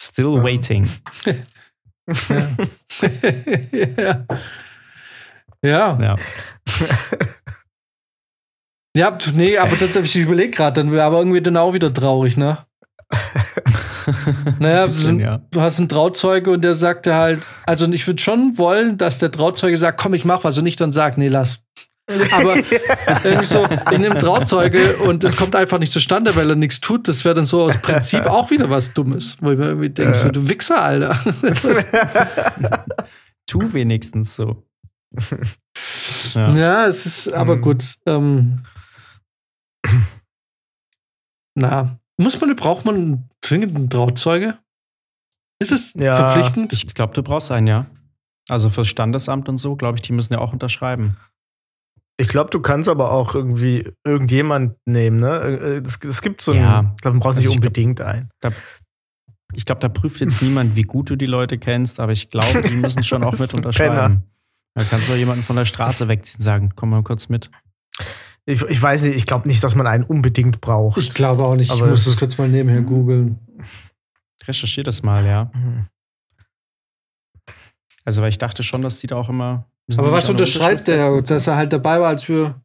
Still 0.00 0.36
Ja. 0.36 0.42
waiting. 0.42 0.88
ja. 2.28 2.46
ja. 3.96 4.26
Ja. 5.64 5.96
Ja, 6.00 6.16
pf, 8.96 9.32
nee, 9.34 9.56
aber 9.58 9.74
das, 9.76 9.96
ich 10.04 10.16
überlege 10.16 10.50
gerade, 10.50 10.80
dann 10.82 10.92
wäre 10.92 11.04
aber 11.04 11.18
irgendwie 11.18 11.40
dann 11.40 11.56
auch 11.56 11.72
wieder 11.74 11.92
traurig, 11.92 12.36
ne? 12.36 12.58
Naja, 14.58 14.86
Bisschen, 14.86 15.18
du, 15.18 15.24
ja. 15.24 15.40
du 15.50 15.60
hast 15.60 15.78
einen 15.78 15.88
Trauzeuge 15.88 16.50
und 16.50 16.62
der 16.62 16.74
sagte 16.74 17.14
halt, 17.14 17.50
also 17.66 17.86
ich 17.92 18.04
würde 18.06 18.20
schon 18.20 18.58
wollen, 18.58 18.98
dass 18.98 19.18
der 19.18 19.30
Trauzeuge 19.30 19.78
sagt, 19.78 20.00
komm, 20.00 20.14
ich 20.14 20.24
mach 20.24 20.42
was 20.44 20.58
und 20.58 20.64
nicht 20.64 20.80
dann 20.80 20.90
sagt, 20.92 21.18
nee, 21.18 21.28
lass. 21.28 21.62
Aber 22.32 22.56
irgendwie 23.24 23.44
so, 23.44 23.64
ich 23.92 23.98
nehme 23.98 24.18
Trauzeuge 24.18 24.96
und 24.96 25.22
es 25.22 25.36
kommt 25.36 25.54
einfach 25.54 25.78
nicht 25.78 25.92
zustande, 25.92 26.34
weil 26.34 26.50
er 26.50 26.56
nichts 26.56 26.80
tut. 26.80 27.06
Das 27.06 27.24
wäre 27.24 27.34
dann 27.36 27.44
so 27.44 27.62
aus 27.62 27.76
Prinzip 27.80 28.26
auch 28.26 28.50
wieder 28.50 28.68
was 28.70 28.92
Dummes. 28.92 29.36
Wo 29.40 29.52
ich 29.52 29.58
mir 29.58 29.66
irgendwie 29.66 29.90
denke, 29.90 30.14
so, 30.14 30.28
du 30.28 30.48
Wichser, 30.48 30.82
Alter. 30.82 31.16
Tu 33.46 33.72
wenigstens 33.72 34.34
so. 34.36 34.64
Ja. 36.34 36.52
Ja, 36.54 36.86
es 36.86 37.06
ist 37.06 37.32
aber 37.32 37.56
Mhm. 37.56 37.60
gut. 37.62 37.84
Ähm, 38.06 38.62
na, 41.54 41.98
muss 42.18 42.40
man, 42.40 42.54
braucht 42.56 42.84
man 42.84 43.28
zwingend 43.40 43.74
einen 43.76 43.90
Trauzeuge? 43.90 44.58
Ist 45.58 45.72
es 45.72 45.94
Ja, 45.94 46.16
verpflichtend? 46.16 46.72
Ich 46.72 46.94
glaube, 46.94 47.14
du 47.14 47.22
brauchst 47.22 47.50
einen, 47.50 47.66
ja. 47.66 47.86
Also 48.48 48.68
fürs 48.70 48.88
Standesamt 48.88 49.48
und 49.48 49.58
so, 49.58 49.76
glaube 49.76 49.96
ich, 49.98 50.02
die 50.02 50.12
müssen 50.12 50.32
ja 50.32 50.40
auch 50.40 50.52
unterschreiben. 50.52 51.16
Ich 52.18 52.28
glaube, 52.28 52.50
du 52.50 52.60
kannst 52.60 52.88
aber 52.88 53.10
auch 53.12 53.34
irgendwie 53.34 53.90
irgendjemand 54.04 54.76
nehmen, 54.84 55.18
ne? 55.20 55.38
Äh, 55.40 55.76
Es, 55.86 55.96
es 56.04 56.20
gibt 56.22 56.42
so 56.42 56.52
einen, 56.52 56.60
Ja. 56.60 56.92
ich 56.96 57.00
glaube, 57.02 57.14
man 57.16 57.20
braucht 57.20 57.36
Also 57.36 57.40
nicht 57.40 57.46
ich 57.48 57.52
glaub- 57.60 57.64
unbedingt 57.64 58.00
einen. 58.00 58.30
Ich 59.54 59.64
glaube, 59.64 59.80
da 59.80 59.88
prüft 59.88 60.20
jetzt 60.20 60.42
niemand, 60.42 60.76
wie 60.76 60.82
gut 60.82 61.10
du 61.10 61.16
die 61.16 61.26
Leute 61.26 61.58
kennst, 61.58 62.00
aber 62.00 62.12
ich 62.12 62.30
glaube, 62.30 62.62
die 62.62 62.74
müssen 62.76 63.04
schon 63.04 63.22
auch 63.24 63.38
mit 63.38 63.54
unterschreiben. 63.54 64.24
Da 64.74 64.84
kannst 64.84 65.08
du 65.08 65.14
jemanden 65.14 65.42
von 65.44 65.56
der 65.56 65.64
Straße 65.66 66.08
wegziehen 66.08 66.38
und 66.38 66.44
sagen, 66.44 66.72
komm 66.74 66.90
mal 66.90 67.02
kurz 67.02 67.28
mit. 67.28 67.50
Ich, 68.44 68.62
ich 68.62 68.82
weiß 68.82 69.02
nicht, 69.02 69.16
ich 69.16 69.26
glaube 69.26 69.46
nicht, 69.46 69.62
dass 69.62 69.76
man 69.76 69.86
einen 69.86 70.04
unbedingt 70.04 70.60
braucht. 70.60 70.98
Ich 70.98 71.14
glaube 71.14 71.44
auch 71.44 71.56
nicht. 71.56 71.70
Aber 71.70 71.84
ich 71.84 71.90
muss 71.90 72.00
es 72.00 72.14
das 72.14 72.16
kurz 72.18 72.38
mal 72.38 72.48
nebenher 72.48 72.82
googeln. 72.82 73.38
Recherchier 74.44 74.82
das 74.82 75.02
mal, 75.02 75.24
ja. 75.24 75.50
Hm. 75.52 75.86
Also, 78.04 78.20
weil 78.20 78.30
ich 78.30 78.38
dachte 78.38 78.64
schon, 78.64 78.82
dass 78.82 78.98
die 78.98 79.06
da 79.06 79.16
auch 79.16 79.28
immer. 79.28 79.66
Aber 79.96 80.10
was 80.10 80.28
unterschreibt 80.28 80.88
der, 80.88 81.22
dass 81.22 81.46
er 81.46 81.56
halt 81.56 81.72
dabei 81.72 82.00
war, 82.00 82.08
als 82.08 82.28
wir 82.28 82.60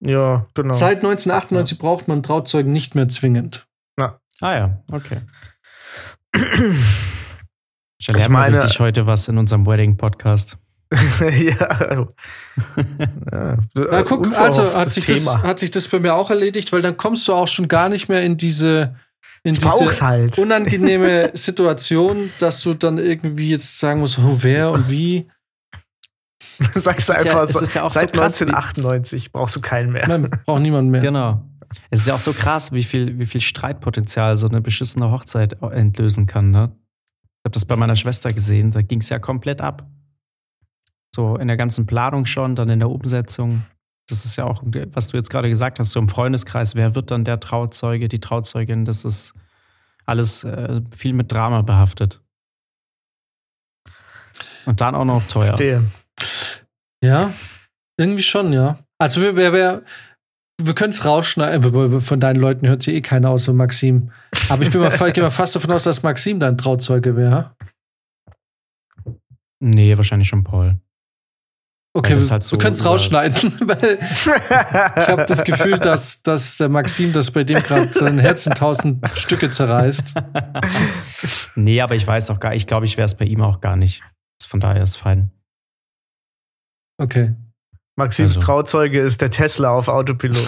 Ja, 0.00 0.46
genau. 0.54 0.72
seit 0.72 0.98
1998 0.98 1.78
braucht 1.78 2.08
man 2.08 2.22
Trauzeugen 2.22 2.72
nicht 2.72 2.94
mehr 2.94 3.08
zwingend. 3.08 3.68
Ah 4.40 4.54
ja, 4.54 4.82
okay. 4.90 5.20
Ich 7.96 8.08
lerne 8.08 8.28
mal 8.28 8.54
richtig 8.54 8.80
heute 8.80 9.06
was 9.06 9.28
in 9.28 9.38
unserem 9.38 9.64
Wedding-Podcast. 9.66 10.58
ja. 11.20 12.06
ja. 13.32 13.58
Ja, 13.76 14.02
guck, 14.02 14.36
also 14.38 14.74
hat 14.74 14.90
sich, 14.90 15.06
das, 15.06 15.36
hat 15.42 15.58
sich 15.58 15.70
das 15.70 15.88
bei 15.88 15.98
mir 16.00 16.14
auch 16.14 16.30
erledigt, 16.30 16.72
weil 16.72 16.82
dann 16.82 16.96
kommst 16.96 17.26
du 17.28 17.34
auch 17.34 17.48
schon 17.48 17.68
gar 17.68 17.88
nicht 17.88 18.08
mehr 18.08 18.22
in 18.22 18.36
diese, 18.36 18.94
in 19.42 19.54
Ich 19.54 19.60
diese 19.60 20.00
halt. 20.00 20.38
unangenehme 20.38 21.30
Situation, 21.34 22.30
dass 22.38 22.60
du 22.62 22.74
dann 22.74 22.98
irgendwie 22.98 23.50
jetzt 23.50 23.78
sagen 23.78 24.00
musst, 24.00 24.18
oh, 24.18 24.38
wer 24.40 24.70
und 24.70 24.90
wie. 24.90 25.26
Sagst 26.74 27.08
du 27.08 27.12
ja- 27.12 27.18
einfach, 27.20 27.42
es 27.42 27.56
ist 27.60 27.74
ja 27.74 27.82
auch 27.82 27.90
so 27.90 28.00
seit 28.00 28.12
krass, 28.12 28.40
wie- 28.40 28.44
1998 28.44 29.32
brauchst 29.32 29.56
du 29.56 29.60
keinen 29.60 29.92
mehr. 29.92 30.06
Nein, 30.06 30.30
braucht 30.46 30.62
niemand 30.62 30.90
mehr. 30.90 31.00
Genau. 31.00 31.42
Es 31.90 32.00
ist 32.00 32.06
ja 32.06 32.14
auch 32.14 32.20
so 32.20 32.32
krass, 32.32 32.70
wie 32.70 32.84
viel, 32.84 33.18
wie 33.18 33.26
viel 33.26 33.40
Streitpotenzial 33.40 34.36
so 34.36 34.48
eine 34.48 34.60
beschissene 34.60 35.10
Hochzeit 35.10 35.60
entlösen 35.60 36.26
kann. 36.26 36.52
Ne? 36.52 36.70
Ich 37.24 37.44
habe 37.44 37.52
das 37.54 37.64
bei 37.64 37.74
meiner 37.74 37.96
Schwester 37.96 38.32
gesehen, 38.32 38.70
da 38.70 38.82
ging 38.82 39.00
es 39.00 39.08
ja 39.08 39.18
komplett 39.18 39.60
ab. 39.60 39.84
So 41.14 41.36
in 41.36 41.46
der 41.46 41.56
ganzen 41.56 41.86
Planung 41.86 42.26
schon, 42.26 42.56
dann 42.56 42.68
in 42.68 42.80
der 42.80 42.90
Umsetzung. 42.90 43.64
Das 44.08 44.24
ist 44.24 44.34
ja 44.34 44.44
auch, 44.44 44.62
was 44.64 45.08
du 45.08 45.16
jetzt 45.16 45.30
gerade 45.30 45.48
gesagt 45.48 45.78
hast, 45.78 45.92
so 45.92 46.00
im 46.00 46.08
Freundeskreis, 46.08 46.74
wer 46.74 46.96
wird 46.96 47.12
dann 47.12 47.24
der 47.24 47.38
Trauzeuge, 47.38 48.08
die 48.08 48.18
Trauzeugin? 48.18 48.84
Das 48.84 49.04
ist 49.04 49.32
alles 50.06 50.42
äh, 50.42 50.82
viel 50.90 51.12
mit 51.12 51.30
Drama 51.30 51.62
behaftet. 51.62 52.20
Und 54.66 54.80
dann 54.80 54.96
auch 54.96 55.04
noch 55.04 55.24
teuer. 55.28 55.56
Verstehe. 55.56 55.84
Ja, 57.00 57.32
irgendwie 57.96 58.22
schon, 58.22 58.52
ja. 58.52 58.78
Also 58.98 59.20
wir, 59.20 59.36
wir, 59.36 59.52
wir, 59.52 59.84
wir 60.60 60.74
können 60.74 60.90
es 60.90 61.04
rausschneiden. 61.04 62.00
Von 62.00 62.18
deinen 62.18 62.40
Leuten 62.40 62.66
hört 62.66 62.82
sich 62.82 62.94
eh 62.94 63.00
keiner 63.02 63.30
außer 63.30 63.52
Maxim. 63.52 64.10
Aber 64.48 64.64
ich 64.64 64.70
bin 64.70 64.80
mal, 64.80 64.92
ich 64.92 65.16
mal 65.16 65.30
fast 65.30 65.54
davon 65.54 65.70
aus, 65.70 65.84
dass 65.84 66.02
Maxim 66.02 66.40
dein 66.40 66.58
Trauzeuge 66.58 67.16
wäre. 67.16 67.54
Nee, 69.60 69.96
wahrscheinlich 69.96 70.28
schon 70.28 70.42
Paul. 70.42 70.80
Okay, 71.96 72.18
halt 72.28 72.42
so 72.42 72.56
wir 72.56 72.58
können 72.58 72.74
es 72.74 72.84
rausschneiden, 72.84 73.52
weil 73.68 73.98
ich 74.00 75.08
habe 75.08 75.24
das 75.26 75.44
Gefühl, 75.44 75.78
dass, 75.78 76.22
dass 76.22 76.56
der 76.56 76.68
Maxim 76.68 77.12
das 77.12 77.30
bei 77.30 77.44
dem 77.44 77.62
gerade 77.62 77.94
sein 77.94 78.18
Herz 78.18 78.46
in 78.46 78.54
tausend 78.54 79.00
Stücke 79.16 79.48
zerreißt. 79.48 80.14
nee, 81.54 81.80
aber 81.80 81.94
ich 81.94 82.04
weiß 82.04 82.30
auch 82.30 82.40
gar, 82.40 82.52
ich 82.52 82.66
glaube, 82.66 82.86
ich 82.86 82.96
wäre 82.96 83.06
es 83.06 83.14
bei 83.14 83.26
ihm 83.26 83.42
auch 83.42 83.60
gar 83.60 83.76
nicht. 83.76 84.02
Von 84.44 84.58
daher 84.58 84.82
ist 84.82 84.96
fein. 84.96 85.30
Okay. 86.98 87.36
Maxims 87.96 88.36
Also. 88.36 88.46
Trauzeuge 88.46 89.00
ist 89.00 89.20
der 89.20 89.30
Tesla 89.30 89.70
auf 89.70 89.86
Autopilot. 89.86 90.36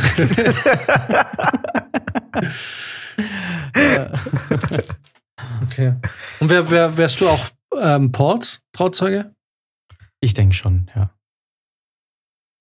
Okay. 5.63 5.95
Und 6.41 6.49
wer, 6.49 6.71
wer, 6.71 6.97
wärst 6.97 7.21
du 7.21 7.29
auch 7.29 7.47
ähm, 7.81 8.13
Pauls 8.13 8.61
Trauzeuge? 8.73 9.35
ich 10.21 10.35
denke 10.35 10.55
schon, 10.55 10.91
ja. 10.95 11.11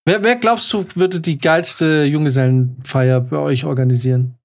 Wer, 0.05 0.23
wer 0.23 0.35
glaubst 0.35 0.71
du, 0.71 0.85
würde 0.95 1.19
die 1.19 1.39
geilste 1.39 2.03
Junggesellenfeier 2.03 3.21
bei 3.21 3.37
euch 3.37 3.65
organisieren? 3.65 4.37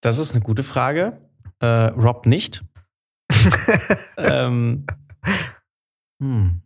Das 0.00 0.18
ist 0.18 0.32
eine 0.32 0.40
gute 0.40 0.62
Frage. 0.62 1.18
Äh, 1.60 1.66
Rob 1.66 2.24
nicht. 2.24 2.64
ähm, 4.16 4.86
hm. 6.20 6.62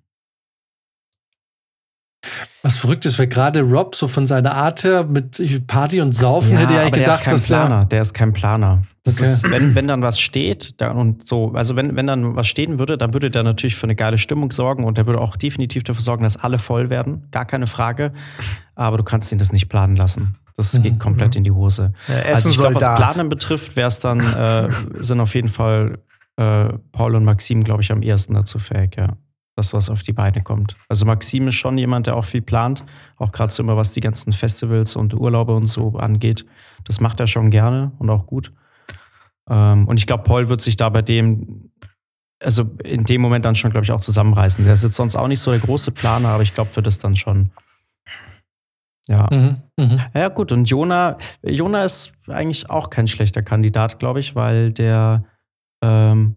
Was 2.62 2.78
verrückt 2.78 3.04
ist, 3.06 3.18
weil 3.18 3.26
gerade 3.26 3.62
Rob 3.62 3.94
so 3.96 4.06
von 4.06 4.26
seiner 4.26 4.54
Art 4.54 4.84
her 4.84 5.04
mit 5.04 5.66
Party 5.66 6.00
und 6.00 6.12
Saufen 6.14 6.56
hätte 6.56 6.72
ich 6.74 6.78
aber 6.78 6.86
eigentlich 6.86 7.04
der 7.04 7.16
gedacht, 7.16 7.20
ist 7.20 7.24
kein 7.24 7.34
dass 7.34 7.46
Planer. 7.48 7.74
er. 7.80 7.84
Der 7.86 8.00
ist 8.00 8.14
kein 8.14 8.32
Planer. 8.32 8.82
Das 9.04 9.14
Okay. 9.18 9.24
ist, 9.32 9.50
wenn, 9.50 9.74
wenn 9.74 9.88
dann 9.88 10.02
was 10.02 10.20
steht 10.20 10.80
da 10.80 10.92
und 10.92 11.26
so, 11.26 11.52
also 11.54 11.74
wenn, 11.74 11.96
wenn 11.96 12.06
dann 12.06 12.36
was 12.36 12.46
stehen 12.46 12.78
würde, 12.78 12.96
dann 12.96 13.12
würde 13.14 13.30
der 13.30 13.42
natürlich 13.42 13.74
für 13.74 13.84
eine 13.84 13.96
geile 13.96 14.18
Stimmung 14.18 14.52
sorgen 14.52 14.84
und 14.84 14.96
der 14.98 15.06
würde 15.06 15.20
auch 15.20 15.36
definitiv 15.36 15.82
dafür 15.82 16.02
sorgen, 16.02 16.22
dass 16.22 16.36
alle 16.36 16.60
voll 16.60 16.88
werden. 16.90 17.26
Gar 17.32 17.44
keine 17.46 17.66
Frage. 17.66 18.12
Aber 18.76 18.96
du 18.98 19.02
kannst 19.02 19.32
ihn 19.32 19.38
das 19.38 19.50
nicht 19.52 19.68
planen 19.68 19.96
lassen. 19.96 20.36
Das 20.56 20.72
Mhm. 20.74 20.82
geht 20.82 21.00
komplett 21.00 21.34
in 21.34 21.42
die 21.42 21.50
Hose. 21.50 21.92
Ist 22.06 22.24
also 22.26 22.50
ich 22.50 22.56
glaube, 22.58 22.76
was. 22.76 22.84
Planen 22.94 23.28
betrifft, 23.28 23.74
wäre 23.74 23.88
es 23.88 23.98
dann, 23.98 24.20
äh, 24.20 24.68
sind 25.02 25.18
auf 25.18 25.34
jeden 25.34 25.48
Fall 25.48 25.98
äh, 26.36 26.68
Paul 26.92 27.16
und 27.16 27.24
Maxim, 27.24 27.64
glaube 27.64 27.82
ich, 27.82 27.90
am 27.92 28.02
ehesten 28.02 28.34
dazu 28.34 28.58
fähig, 28.58 28.96
ja. 28.96 29.16
Das, 29.54 29.74
was 29.74 29.90
auf 29.90 30.02
die 30.02 30.14
Beine 30.14 30.42
kommt. 30.42 30.76
Also 30.88 31.04
Maxim 31.04 31.48
ist 31.48 31.56
schon 31.56 31.76
jemand, 31.76 32.06
der 32.06 32.16
auch 32.16 32.24
viel 32.24 32.40
plant, 32.40 32.84
auch 33.18 33.32
gerade 33.32 33.52
so 33.52 33.62
immer, 33.62 33.76
was 33.76 33.92
die 33.92 34.00
ganzen 34.00 34.32
Festivals 34.32 34.96
und 34.96 35.12
Urlaube 35.12 35.54
und 35.54 35.66
so 35.66 35.94
angeht. 35.98 36.46
Das 36.84 37.00
macht 37.00 37.20
er 37.20 37.26
schon 37.26 37.50
gerne 37.50 37.92
und 37.98 38.08
auch 38.08 38.26
gut. 38.26 38.52
Ähm, 39.50 39.86
und 39.88 39.98
ich 39.98 40.06
glaube, 40.06 40.24
Paul 40.24 40.48
wird 40.48 40.62
sich 40.62 40.76
da 40.76 40.88
bei 40.88 41.02
dem, 41.02 41.70
also 42.42 42.64
in 42.82 43.04
dem 43.04 43.20
Moment 43.20 43.44
dann 43.44 43.54
schon, 43.54 43.70
glaube 43.70 43.84
ich, 43.84 43.92
auch 43.92 44.00
zusammenreißen. 44.00 44.64
Der 44.64 44.72
ist 44.72 44.84
jetzt 44.84 44.96
sonst 44.96 45.16
auch 45.16 45.28
nicht 45.28 45.40
so 45.40 45.50
der 45.50 45.60
große 45.60 45.90
Planer, 45.90 46.28
aber 46.28 46.42
ich 46.42 46.54
glaube, 46.54 46.70
für 46.70 46.82
das 46.82 46.98
dann 46.98 47.16
schon. 47.16 47.50
Ja. 49.08 49.28
Mhm, 49.30 49.58
mhm. 49.78 50.00
Ja, 50.14 50.28
gut. 50.28 50.52
Und 50.52 50.70
Jona, 50.70 51.18
Jona 51.42 51.84
ist 51.84 52.12
eigentlich 52.28 52.70
auch 52.70 52.88
kein 52.88 53.08
schlechter 53.08 53.42
Kandidat, 53.42 53.98
glaube 53.98 54.20
ich, 54.20 54.34
weil 54.34 54.72
der 54.72 55.24
ähm, 55.82 56.36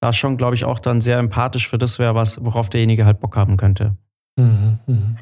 da 0.00 0.12
schon, 0.12 0.36
glaube 0.36 0.54
ich, 0.54 0.64
auch 0.64 0.78
dann 0.78 1.00
sehr 1.00 1.18
empathisch 1.18 1.68
für 1.68 1.78
das 1.78 1.98
wäre, 1.98 2.14
was, 2.14 2.44
worauf 2.44 2.70
derjenige 2.70 3.04
halt 3.04 3.20
Bock 3.20 3.36
haben 3.36 3.56
könnte. 3.56 3.96
Mhm, 4.38 4.78
mhm. 4.86 5.18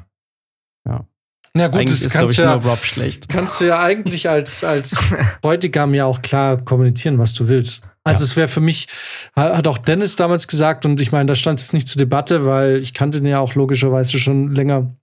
Ja. 0.86 1.06
Na 1.54 1.68
gut, 1.68 1.76
eigentlich 1.80 1.98
das 2.00 2.06
ist, 2.08 2.12
kannst 2.12 2.32
ich, 2.32 2.36
du 2.38 2.42
ja, 2.44 2.56
nur 2.56 2.64
Rob 2.70 2.78
schlecht. 2.84 3.28
kannst 3.30 3.60
du 3.60 3.64
ja 3.66 3.82
eigentlich 3.82 4.28
als, 4.28 4.62
als 4.62 4.98
Bräutigam 5.40 5.94
ja 5.94 6.04
auch 6.04 6.20
klar 6.20 6.58
kommunizieren, 6.62 7.18
was 7.18 7.32
du 7.32 7.48
willst. 7.48 7.82
Also 8.04 8.20
Ja. 8.20 8.24
es 8.26 8.36
wäre 8.36 8.48
für 8.48 8.60
mich, 8.60 8.86
ha- 9.34 9.56
hat 9.56 9.66
auch 9.66 9.78
Dennis 9.78 10.16
damals 10.16 10.46
gesagt, 10.48 10.84
und 10.84 11.00
ich 11.00 11.10
meine, 11.12 11.26
da 11.26 11.34
stand 11.34 11.58
es 11.58 11.72
nicht 11.72 11.88
zur 11.88 11.98
Debatte, 11.98 12.44
weil 12.44 12.76
ich 12.76 12.92
kannte 12.94 13.20
den 13.20 13.28
ja 13.30 13.40
auch 13.40 13.54
logischerweise 13.54 14.18
schon 14.18 14.54
länger. 14.54 14.94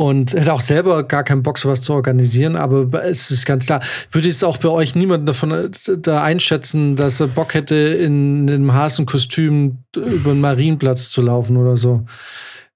Und 0.00 0.32
hätte 0.32 0.54
auch 0.54 0.62
selber 0.62 1.02
gar 1.02 1.24
keinen 1.24 1.42
Bock, 1.42 1.58
sowas 1.58 1.82
zu 1.82 1.92
organisieren, 1.92 2.56
aber 2.56 3.04
es 3.04 3.30
ist 3.30 3.44
ganz 3.44 3.66
klar, 3.66 3.82
würde 4.10 4.28
jetzt 4.28 4.42
auch 4.42 4.56
bei 4.56 4.70
euch 4.70 4.94
niemand 4.94 5.28
davon 5.28 5.50
äh, 5.50 5.68
da 5.98 6.22
einschätzen, 6.22 6.96
dass 6.96 7.20
er 7.20 7.26
Bock 7.26 7.52
hätte, 7.52 7.74
in 7.74 8.48
einem 8.50 8.72
Hasenkostüm 8.72 9.84
über 9.94 10.32
den 10.32 10.40
Marienplatz 10.40 11.10
zu 11.10 11.20
laufen 11.20 11.58
oder 11.58 11.76
so. 11.76 12.06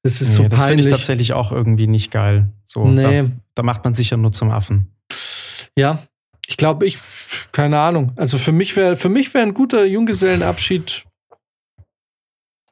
Das 0.03 0.21
ist 0.21 0.37
Nee, 0.37 0.43
so 0.45 0.49
das 0.49 0.61
finde 0.67 0.73
ich 0.83 0.85
peinlich. 0.85 0.89
tatsächlich 0.99 1.33
auch 1.33 1.51
irgendwie 1.51 1.87
nicht 1.87 2.11
geil. 2.11 2.51
So, 2.67 2.85
Nee. 2.87 3.23
da, 3.23 3.29
da 3.55 3.63
macht 3.63 3.85
man 3.85 3.95
sich 3.95 4.11
ja 4.11 4.19
nur 4.19 4.33
zum 4.33 4.51
Affen. 4.51 4.93
Ja, 5.79 6.01
ich 6.47 6.59
glaube, 6.59 6.85
ich 6.87 6.99
keine 7.53 7.79
Ahnung. 7.81 8.13
Also 8.17 8.37
für 8.37 8.53
mich 8.53 8.77
wäre 8.77 8.97
für 8.97 9.09
mich 9.09 9.33
wäre 9.33 9.47
ein 9.47 9.55
guter 9.55 9.87
Junggesellenabschied, 9.87 11.05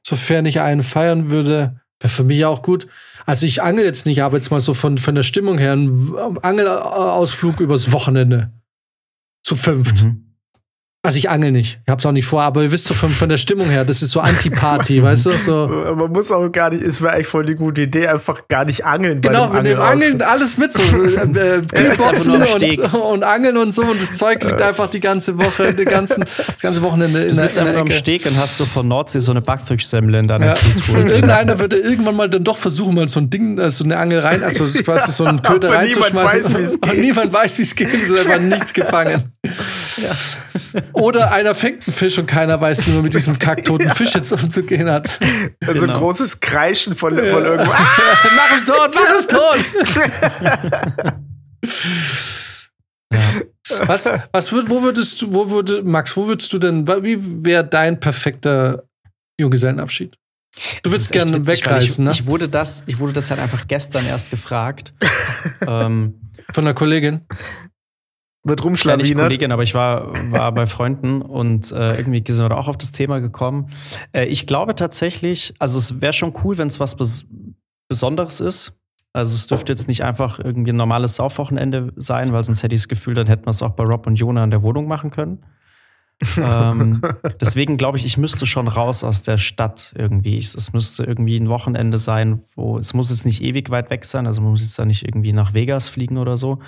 sofern 0.07 0.45
ich 0.45 0.61
einen 0.61 0.83
feiern 0.83 1.31
würde, 1.31 1.81
wäre 2.03 2.13
für 2.13 2.25
mich 2.25 2.45
auch 2.45 2.63
gut. 2.63 2.87
Also 3.27 3.47
ich 3.47 3.63
angel 3.63 3.85
jetzt 3.85 4.07
nicht, 4.07 4.23
aber 4.23 4.37
jetzt 4.37 4.51
mal 4.51 4.61
so 4.61 4.75
von, 4.75 4.99
von 4.99 5.15
der 5.15 5.23
Stimmung 5.23 5.59
her, 5.59 5.73
ein 5.73 6.13
Angelausflug 6.43 7.61
übers 7.61 7.93
Wochenende. 7.93 8.53
Zu 9.43 9.57
fünft. 9.57 10.05
Mhm. 10.05 10.32
Also 11.05 11.19
ich 11.19 11.29
angel 11.29 11.51
nicht. 11.51 11.81
Ich 11.85 11.91
hab's 11.91 12.07
auch 12.07 12.13
nicht 12.13 12.27
vor, 12.27 12.43
aber 12.43 12.63
ihr 12.63 12.71
wisst 12.71 12.89
doch 12.89 12.95
von, 12.95 13.11
von 13.11 13.29
der 13.29 13.37
Stimmung 13.37 13.69
her, 13.69 13.85
das 13.85 14.03
ist 14.03 14.13
so 14.13 14.21
Anti-Party, 14.21 15.03
weißt 15.03 15.27
du? 15.27 15.31
So. 15.33 15.67
Man 15.67 16.13
muss 16.13 16.31
auch 16.31 16.49
gar 16.51 16.71
nicht, 16.71 16.81
es 16.81 17.03
wäre 17.03 17.15
eigentlich 17.15 17.27
voll 17.27 17.45
die 17.45 17.57
gute 17.57 17.83
Idee, 17.83 18.07
einfach 18.07 18.47
gar 18.47 18.65
nicht 18.65 18.85
angeln. 18.85 19.21
Genau, 19.21 19.53
wir 19.53 19.63
nehmen 19.63 19.81
Angeln 19.81 20.23
alles 20.23 20.59
mit, 20.59 20.73
so 20.73 20.81
äh, 20.81 21.25
äh 21.25 21.63
und, 22.93 22.95
und, 22.95 23.25
Angeln 23.25 23.57
und 23.57 23.75
so 23.75 23.83
und 23.83 24.01
das 24.01 24.17
Zeug 24.17 24.45
liegt 24.45 24.63
einfach 24.63 24.89
die 24.91 25.01
ganze 25.01 25.37
Woche, 25.39 25.75
die 25.75 25.87
ganzen, 25.87 26.25
das 26.37 26.63
ganze 26.63 26.83
Wochenende 26.83 27.21
in, 27.23 27.31
du 27.31 27.35
sitzt 27.35 27.57
in 27.57 27.65
der, 27.65 27.73
in 27.73 27.73
der 27.73 27.83
am 27.83 27.91
Steg 27.91 28.25
und 28.25 28.37
hast 28.39 28.59
so 28.59 28.65
von 28.65 28.87
Nordsee 28.87 29.19
so 29.19 29.33
eine 29.33 29.41
Backfischsemmel 29.41 30.15
in 30.15 30.29
deiner 30.29 30.47
ja. 30.47 30.55
Und 30.95 31.09
irgendeiner 31.11 31.59
würde 31.59 31.79
irgendwann 31.79 32.15
mal 32.15 32.31
dann 32.31 32.45
doch 32.45 32.59
versuchen, 32.59 32.95
mal 32.95 33.09
so 33.09 33.19
ein 33.19 33.29
Ding, 33.29 33.59
äh, 33.59 33.73
so 33.73 33.83
eine 33.83 33.97
Angel 33.97 34.21
rein, 34.21 34.45
also 34.45 34.67
quasi 34.85 35.11
so 35.11 35.25
einen 35.25 35.43
Köder 35.43 35.71
reinzuschmeißen. 35.71 36.53
Niemand 36.53 36.83
weiß, 36.83 36.93
und 36.93 37.01
niemand 37.01 37.33
weiß, 37.33 37.59
wie 37.59 37.63
es 37.63 37.75
geht, 37.75 38.07
so 38.07 38.15
einfach 38.15 38.39
nichts 38.39 38.73
gefangen. 38.73 39.21
Ja. 39.97 40.11
Oder 40.95 41.33
einer 41.33 41.55
fängt 41.55 41.87
einen 41.87 41.95
Fisch 41.95 42.19
und 42.19 42.27
keiner 42.27 42.61
weiß, 42.61 42.87
wie 42.87 42.91
man 42.93 43.03
mit 43.03 43.15
diesem 43.15 43.39
kacktoten 43.39 43.89
Fisch 43.91 44.15
jetzt 44.15 44.33
umzugehen 44.33 44.91
hat. 44.91 45.19
Also 45.67 45.81
genau. 45.81 45.95
ein 45.95 45.99
großes 45.99 46.41
Kreischen 46.41 46.95
von, 46.95 47.17
ja. 47.17 47.25
von 47.25 47.45
irgendwo. 47.45 47.73
mach 48.37 48.53
es 48.55 48.65
tot, 48.65 48.91
mach 48.95 49.15
es 49.19 49.27
tot! 49.27 49.59
ja. 50.41 50.59
Was, 53.87 54.11
was 54.33 54.53
würd, 54.53 54.69
wo 54.69 54.83
würdest 54.83 55.23
du, 55.23 55.33
wo 55.33 55.51
würde, 55.51 55.83
Max, 55.83 56.17
wo 56.17 56.27
würdest 56.27 56.53
du 56.53 56.59
denn, 56.59 56.87
wie 56.87 57.45
wäre 57.45 57.65
dein 57.65 58.01
perfekter 58.01 58.85
Junggesellenabschied? 59.39 60.19
Du 60.83 60.91
würdest 60.91 61.13
gerne 61.13 61.47
wegreisen, 61.47 62.07
ich, 62.07 62.09
ne? 62.09 62.11
Ich 62.13 62.27
wurde, 62.27 62.49
das, 62.49 62.83
ich 62.87 62.99
wurde 62.99 63.15
das 63.15 63.31
halt 63.31 63.41
einfach 63.41 63.67
gestern 63.67 64.07
erst 64.07 64.31
gefragt. 64.31 64.93
ähm, 65.67 66.21
Von 66.53 66.65
einer 66.65 66.75
Kollegin? 66.75 67.23
Wird 68.45 68.65
rumschlawinert. 68.65 69.07
Ja, 69.07 69.15
nicht 69.15 69.23
Kollegin, 69.23 69.53
aber 69.53 69.63
ich 69.63 69.75
war, 69.75 70.13
war 70.33 70.53
bei 70.53 70.67
Freunden 70.67 71.23
und 71.23 71.71
äh, 71.73 71.97
irgendwie 71.97 72.25
sind 72.27 72.49
wir 72.49 72.57
auch 72.57 72.69
auf 72.69 72.77
das 72.77 72.93
Thema 72.93 73.21
gekommen. 73.21 73.69
Äh, 74.13 74.27
ich 74.27 74.47
glaube 74.47 74.75
tatsächlich, 74.75 75.55
also 75.59 75.79
es 75.79 76.01
wäre 76.01 76.13
schon 76.13 76.33
cool, 76.43 76.59
wenn 76.59 76.69
es 76.69 76.81
was 76.81 76.97
Bes 76.97 77.25
Besonderes 77.89 78.41
ist. 78.41 78.73
Also 79.13 79.35
es 79.35 79.47
dürfte 79.47 79.71
jetzt 79.73 79.87
nicht 79.87 80.03
einfach 80.03 80.39
irgendwie 80.39 80.73
ein 80.73 80.77
normales 80.77 81.17
Saufwochenende 81.17 81.93
sein, 81.97 82.33
weil 82.33 82.43
sonst 82.43 82.63
hätte 82.63 82.75
ich 82.75 82.81
das 82.81 82.89
Gefühl, 82.89 83.13
dann 83.13 83.27
hätten 83.27 83.45
wir 83.45 83.51
es 83.51 83.63
auch 83.63 83.73
bei 83.73 83.85
Rob 83.85 84.07
und 84.07 84.15
Jona 84.15 84.43
in 84.45 84.51
der 84.51 84.63
Wohnung 84.63 84.89
machen 84.89 85.11
können. 85.11 85.45
ähm, 86.39 87.03
deswegen 87.41 87.77
glaube 87.77 87.99
ich, 87.99 88.07
ich 88.07 88.17
müsste 88.17 88.47
schon 88.47 88.69
raus 88.69 89.05
aus 89.05 89.21
der 89.21 89.37
Stadt 89.37 89.93
irgendwie. 89.99 90.39
Es 90.39 90.73
müsste 90.73 91.05
irgendwie 91.05 91.37
ein 91.37 91.51
Wochenende 91.51 91.99
sein, 91.99 92.41
wo 92.57 92.79
es 92.79 92.95
muss 92.95 93.11
jetzt 93.11 93.27
nicht 93.27 93.43
ewig 93.43 93.69
weit 93.69 93.91
weg 93.91 94.07
sein, 94.07 94.27
also 94.27 94.41
man 94.41 94.53
muss 94.53 94.63
jetzt 94.63 94.79
da 94.79 94.87
nicht 94.87 95.07
irgendwie 95.07 95.35
nach 95.35 95.53
Vegas 95.53 95.91
fliegen 95.91 96.17
oder 96.17 96.39
so, 96.39 96.61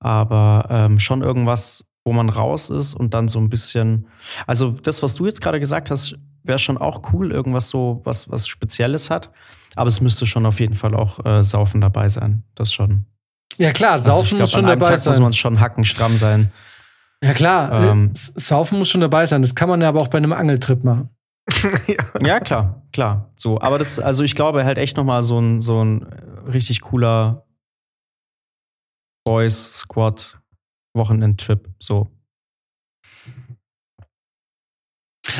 aber 0.00 0.66
ähm, 0.70 0.98
schon 0.98 1.22
irgendwas, 1.22 1.84
wo 2.04 2.12
man 2.12 2.28
raus 2.28 2.70
ist 2.70 2.94
und 2.94 3.14
dann 3.14 3.28
so 3.28 3.38
ein 3.38 3.50
bisschen. 3.50 4.08
Also 4.46 4.70
das, 4.70 5.02
was 5.02 5.14
du 5.14 5.26
jetzt 5.26 5.40
gerade 5.40 5.60
gesagt 5.60 5.90
hast, 5.90 6.16
wäre 6.42 6.58
schon 6.58 6.78
auch 6.78 7.12
cool, 7.12 7.30
irgendwas 7.30 7.68
so, 7.68 8.00
was, 8.04 8.30
was 8.30 8.48
Spezielles 8.48 9.10
hat. 9.10 9.30
Aber 9.76 9.88
es 9.88 10.00
müsste 10.00 10.26
schon 10.26 10.46
auf 10.46 10.58
jeden 10.58 10.74
Fall 10.74 10.94
auch 10.94 11.24
äh, 11.24 11.44
Saufen 11.44 11.80
dabei 11.80 12.08
sein. 12.08 12.42
Das 12.54 12.72
schon. 12.72 13.04
Ja 13.58 13.72
klar, 13.72 13.92
also 13.92 14.06
Saufen 14.06 14.18
also 14.18 14.28
glaub, 14.36 14.40
muss 14.40 14.50
schon 14.52 14.66
dabei 14.66 14.86
Tag 14.86 14.98
sein. 14.98 15.12
muss 15.12 15.20
man 15.20 15.32
schon 15.34 15.60
hackenstramm 15.60 16.16
sein. 16.16 16.50
Ja 17.22 17.34
klar, 17.34 17.90
ähm, 17.90 18.10
Saufen 18.14 18.78
muss 18.78 18.88
schon 18.88 19.02
dabei 19.02 19.26
sein. 19.26 19.42
Das 19.42 19.54
kann 19.54 19.68
man 19.68 19.82
ja 19.82 19.88
aber 19.88 20.00
auch 20.00 20.08
bei 20.08 20.16
einem 20.16 20.32
Angeltrip 20.32 20.82
machen. 20.82 21.10
ja. 22.20 22.40
klar, 22.40 22.82
klar. 22.92 23.30
So, 23.36 23.60
aber 23.60 23.78
das, 23.78 23.98
also 23.98 24.24
ich 24.24 24.34
glaube 24.34 24.64
halt 24.64 24.78
echt 24.78 24.96
nochmal 24.96 25.20
so 25.22 25.38
ein, 25.38 25.62
so 25.62 25.84
ein 25.84 26.06
richtig 26.50 26.80
cooler 26.80 27.44
Boys 29.24 29.72
Squad 29.72 30.38
Wochenendtrip. 30.94 31.68
So. 31.78 32.10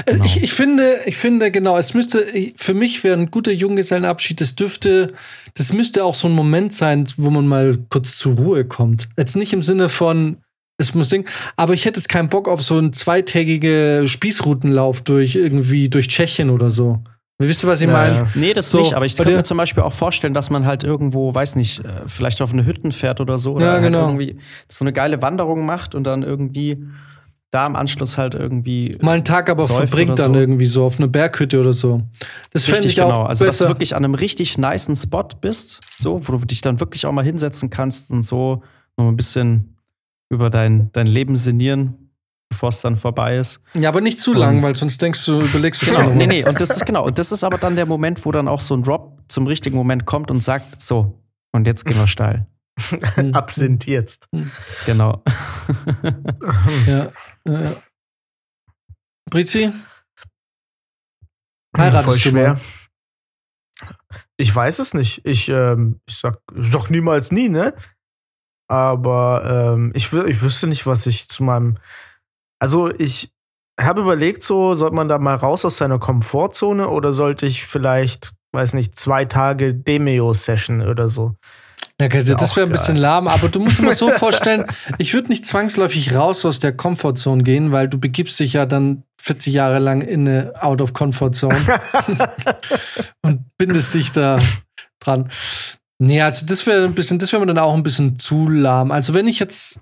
Äh, 0.06 0.12
genau. 0.12 0.24
Ich, 0.24 0.42
ich, 0.42 0.52
finde, 0.52 1.00
ich 1.06 1.16
finde, 1.16 1.50
genau, 1.50 1.76
es 1.76 1.94
müsste, 1.94 2.26
für 2.56 2.74
mich 2.74 3.02
wäre 3.02 3.18
ein 3.18 3.30
guter 3.30 3.52
Junggesellenabschied, 3.52 4.40
das 4.40 4.54
dürfte, 4.54 5.14
das 5.54 5.72
müsste 5.72 6.04
auch 6.04 6.14
so 6.14 6.28
ein 6.28 6.34
Moment 6.34 6.72
sein, 6.72 7.06
wo 7.16 7.30
man 7.30 7.46
mal 7.46 7.78
kurz 7.88 8.16
zur 8.16 8.36
Ruhe 8.36 8.64
kommt. 8.64 9.08
Jetzt 9.16 9.36
nicht 9.36 9.52
im 9.52 9.62
Sinne 9.62 9.88
von, 9.88 10.38
es 10.78 10.94
muss 10.94 11.08
Ding, 11.08 11.28
aber 11.56 11.74
ich 11.74 11.84
hätte 11.84 11.98
jetzt 11.98 12.08
keinen 12.08 12.28
Bock 12.28 12.48
auf 12.48 12.62
so 12.62 12.78
einen 12.78 12.92
zweitägigen 12.92 14.06
Spießrutenlauf 14.06 15.02
durch 15.02 15.34
irgendwie, 15.34 15.88
durch 15.88 16.08
Tschechien 16.08 16.50
oder 16.50 16.70
so. 16.70 17.02
Wisst 17.48 17.64
ihr, 17.64 17.68
was 17.68 17.80
ich 17.80 17.88
ja, 17.88 17.92
meine? 17.94 18.26
Nee, 18.34 18.52
das 18.52 18.70
so, 18.70 18.80
nicht, 18.80 18.92
aber 18.92 19.06
ich 19.06 19.16
kann 19.16 19.26
mir 19.26 19.42
zum 19.44 19.56
Beispiel 19.56 19.82
auch 19.82 19.94
vorstellen, 19.94 20.34
dass 20.34 20.50
man 20.50 20.66
halt 20.66 20.84
irgendwo, 20.84 21.34
weiß 21.34 21.56
nicht, 21.56 21.82
äh, 21.82 22.02
vielleicht 22.06 22.42
auf 22.42 22.52
eine 22.52 22.66
Hütten 22.66 22.92
fährt 22.92 23.18
oder 23.18 23.38
so. 23.38 23.54
Oder 23.54 23.64
ja, 23.64 23.72
halt 23.72 23.82
genau. 23.84 24.06
Halt 24.06 24.20
irgendwie 24.20 24.36
so 24.68 24.84
eine 24.84 24.92
geile 24.92 25.22
Wanderung 25.22 25.64
macht 25.64 25.94
und 25.94 26.04
dann 26.04 26.22
irgendwie 26.22 26.84
da 27.50 27.66
im 27.66 27.76
Anschluss 27.76 28.18
halt 28.18 28.34
irgendwie. 28.34 28.96
Mal 29.00 29.14
einen 29.14 29.24
Tag 29.24 29.48
aber 29.48 29.66
verbringt 29.66 30.18
dann 30.18 30.34
so. 30.34 30.38
irgendwie 30.38 30.66
so 30.66 30.84
auf 30.84 30.98
eine 30.98 31.08
Berghütte 31.08 31.58
oder 31.58 31.72
so. 31.72 32.02
Das 32.52 32.66
fände 32.66 32.86
ich 32.86 32.96
genau. 32.96 33.10
auch 33.10 33.28
Also, 33.28 33.46
besser. 33.46 33.64
dass 33.64 33.68
du 33.68 33.68
wirklich 33.68 33.96
an 33.96 34.04
einem 34.04 34.14
richtig 34.14 34.58
niceen 34.58 34.94
Spot 34.94 35.28
bist, 35.40 35.80
so, 35.96 36.20
wo 36.28 36.36
du 36.36 36.44
dich 36.44 36.60
dann 36.60 36.78
wirklich 36.78 37.06
auch 37.06 37.12
mal 37.12 37.24
hinsetzen 37.24 37.70
kannst 37.70 38.10
und 38.10 38.22
so 38.22 38.62
noch 38.98 39.08
ein 39.08 39.16
bisschen 39.16 39.78
über 40.28 40.50
dein, 40.50 40.90
dein 40.92 41.06
Leben 41.06 41.36
sinnieren 41.36 42.09
bevor 42.50 42.68
es 42.68 42.80
dann 42.82 42.96
vorbei 42.96 43.36
ist. 43.36 43.60
Ja, 43.74 43.88
aber 43.88 44.02
nicht 44.02 44.20
zu 44.20 44.32
und 44.32 44.38
lang, 44.38 44.62
weil 44.62 44.74
sonst 44.74 45.00
denkst 45.00 45.24
du, 45.24 45.40
überlegst 45.40 45.82
du 45.82 45.86
genau, 45.86 46.10
Nee, 46.10 46.26
nee, 46.26 46.44
und 46.46 46.60
das 46.60 46.70
ist 46.70 46.84
genau. 46.84 47.06
Und 47.06 47.18
das 47.18 47.32
ist 47.32 47.42
aber 47.42 47.56
dann 47.56 47.76
der 47.76 47.86
Moment, 47.86 48.24
wo 48.26 48.32
dann 48.32 48.48
auch 48.48 48.60
so 48.60 48.76
ein 48.76 48.82
Drop 48.82 49.18
zum 49.28 49.46
richtigen 49.46 49.76
Moment 49.76 50.04
kommt 50.04 50.30
und 50.30 50.42
sagt: 50.42 50.82
So, 50.82 51.22
und 51.52 51.66
jetzt 51.66 51.86
gehen 51.86 51.96
wir 51.96 52.06
steil. 52.06 52.46
Absinth 53.32 53.86
jetzt. 53.86 54.28
Genau. 54.86 55.22
ja. 56.86 57.12
ja. 57.46 57.76
Brizi? 59.30 59.72
Heiratest 61.76 62.08
Voll 62.08 62.32
schwer. 62.32 62.60
Ich 64.36 64.54
weiß 64.54 64.78
es 64.80 64.94
nicht. 64.94 65.24
Ich, 65.24 65.48
ähm, 65.48 66.00
ich 66.06 66.16
sag 66.18 66.40
doch 66.52 66.90
niemals 66.90 67.30
nie, 67.30 67.48
ne? 67.48 67.74
Aber 68.68 69.74
ähm, 69.74 69.92
ich, 69.94 70.12
ich 70.12 70.42
wüsste 70.42 70.66
nicht, 70.66 70.86
was 70.86 71.06
ich 71.06 71.28
zu 71.28 71.42
meinem 71.42 71.78
also 72.60 72.90
ich 72.90 73.30
habe 73.80 74.02
überlegt, 74.02 74.42
so, 74.42 74.74
sollte 74.74 74.94
man 74.94 75.08
da 75.08 75.18
mal 75.18 75.36
raus 75.36 75.64
aus 75.64 75.78
seiner 75.78 75.98
Komfortzone 75.98 76.88
oder 76.88 77.12
sollte 77.12 77.46
ich 77.46 77.66
vielleicht, 77.66 78.32
weiß 78.52 78.74
nicht, 78.74 78.96
zwei 78.96 79.24
Tage 79.24 79.74
Demeo-Session 79.74 80.82
oder 80.82 81.08
so? 81.08 81.34
Ja, 82.00 82.08
das 82.08 82.56
wäre 82.56 82.66
ein 82.66 82.72
bisschen 82.72 82.96
lahm, 82.96 83.28
aber 83.28 83.50
du 83.50 83.60
musst 83.60 83.78
dir 83.78 83.82
mal 83.82 83.94
so 83.94 84.08
vorstellen, 84.10 84.64
ich 84.96 85.12
würde 85.12 85.28
nicht 85.28 85.44
zwangsläufig 85.44 86.14
raus 86.14 86.46
aus 86.46 86.58
der 86.58 86.74
Komfortzone 86.74 87.42
gehen, 87.42 87.72
weil 87.72 87.88
du 87.88 87.98
begibst 87.98 88.40
dich 88.40 88.54
ja 88.54 88.64
dann 88.64 89.02
40 89.20 89.52
Jahre 89.52 89.78
lang 89.80 90.00
in 90.00 90.26
eine 90.26 90.54
Out 90.62 90.80
of 90.80 90.94
Comfort 90.94 91.32
Zone 91.32 91.58
und 93.22 93.44
bindest 93.58 93.92
dich 93.92 94.12
da 94.12 94.38
dran. 94.98 95.28
Nee, 95.98 96.22
also 96.22 96.46
das 96.46 96.66
wäre 96.66 96.86
ein 96.86 96.94
bisschen, 96.94 97.18
das 97.18 97.32
wäre 97.32 97.40
mir 97.40 97.46
dann 97.46 97.58
auch 97.58 97.74
ein 97.74 97.82
bisschen 97.82 98.18
zu 98.18 98.48
lahm. 98.48 98.90
Also 98.90 99.12
wenn 99.12 99.26
ich 99.26 99.38
jetzt 99.38 99.80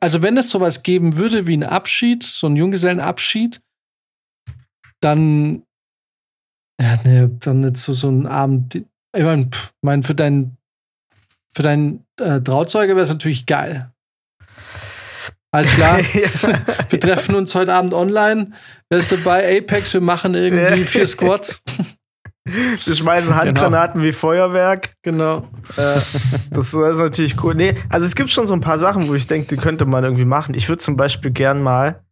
also 0.00 0.22
wenn 0.22 0.36
es 0.36 0.50
sowas 0.50 0.82
geben 0.82 1.16
würde 1.16 1.46
wie 1.46 1.56
ein 1.56 1.62
Abschied, 1.62 2.22
so 2.22 2.46
ein 2.46 2.56
Junggesellenabschied, 2.56 3.60
dann, 5.00 5.64
ja, 6.80 6.96
ne, 7.04 7.30
dann 7.40 7.60
nicht 7.60 7.76
so, 7.76 7.92
so 7.92 8.08
ein 8.08 8.26
Abend. 8.26 8.76
Ich 8.76 9.22
meine, 9.22 9.50
mein, 9.82 10.02
für 10.02 10.14
deinen 10.14 10.56
für 11.56 11.62
deinen 11.62 12.04
äh, 12.20 12.40
Trauzeuge 12.40 12.96
wäre 12.96 13.04
es 13.04 13.10
natürlich 13.10 13.46
geil. 13.46 13.90
Alles 15.52 15.70
klar. 15.70 15.98
wir 16.90 17.00
treffen 17.00 17.36
uns 17.36 17.54
heute 17.54 17.72
Abend 17.72 17.94
online. 17.94 18.52
Wer 18.88 18.98
ist 18.98 19.12
dabei? 19.12 19.56
Apex, 19.58 19.94
wir 19.94 20.00
machen 20.00 20.34
irgendwie 20.34 20.80
vier 20.84 21.06
Squats. 21.06 21.62
Wir 22.44 22.94
schmeißen 22.94 23.30
genau. 23.30 23.42
Handgranaten 23.42 24.00
genau. 24.00 24.08
wie 24.08 24.12
Feuerwerk. 24.12 24.90
Genau. 25.02 25.48
Äh, 25.76 26.00
das, 26.50 26.74
ist 26.74 26.74
natürlich 26.74 27.42
cool. 27.42 27.54
Nee, 27.54 27.74
also 27.88 28.06
es 28.06 28.14
gibt 28.14 28.30
schon 28.30 28.46
so 28.46 28.54
ein 28.54 28.60
paar 28.60 28.78
Sachen, 28.78 29.08
wo 29.08 29.14
ich 29.14 29.26
denke, 29.26 29.48
die 29.48 29.56
könnte 29.56 29.86
man 29.86 30.04
irgendwie 30.04 30.26
machen. 30.26 30.54
Ich 30.54 30.68
würde 30.68 30.78
zum 30.78 30.96
Beispiel 30.96 31.30
gern 31.30 31.62
mal 31.62 32.04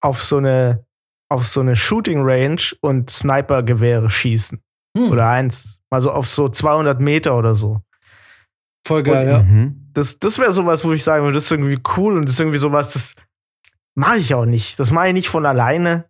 auf 0.00 0.22
so 0.22 0.38
eine, 0.38 0.84
auf 1.28 1.46
so 1.46 1.60
eine 1.60 1.76
Shooting 1.76 2.22
Range 2.22 2.62
und 2.80 3.10
Snipergewehre 3.10 4.08
schießen. 4.08 4.62
Hm. 4.96 5.10
Oder 5.10 5.28
eins. 5.28 5.78
Mal 5.90 6.00
so 6.00 6.10
auf 6.10 6.26
so 6.26 6.48
200 6.48 7.00
Meter 7.00 7.36
oder 7.36 7.54
so. 7.54 7.82
Voll 8.86 9.02
geil, 9.02 9.24
und, 9.24 9.28
ja. 9.28 9.42
Mhm. 9.42 9.90
Das, 9.92 10.18
das 10.18 10.38
wäre 10.38 10.52
sowas, 10.52 10.84
wo 10.84 10.92
ich 10.92 11.02
sagen 11.04 11.24
würde, 11.24 11.34
das 11.34 11.44
ist 11.44 11.52
irgendwie 11.52 11.80
cool 11.96 12.16
und 12.16 12.26
das 12.26 12.34
ist 12.34 12.40
irgendwie 12.40 12.58
sowas, 12.58 12.92
das 12.92 13.14
mache 13.94 14.18
ich 14.18 14.32
auch 14.32 14.46
nicht. 14.46 14.78
Das 14.78 14.90
mache 14.90 15.08
ich 15.08 15.12
nicht 15.12 15.28
von 15.28 15.44
alleine. 15.44 16.06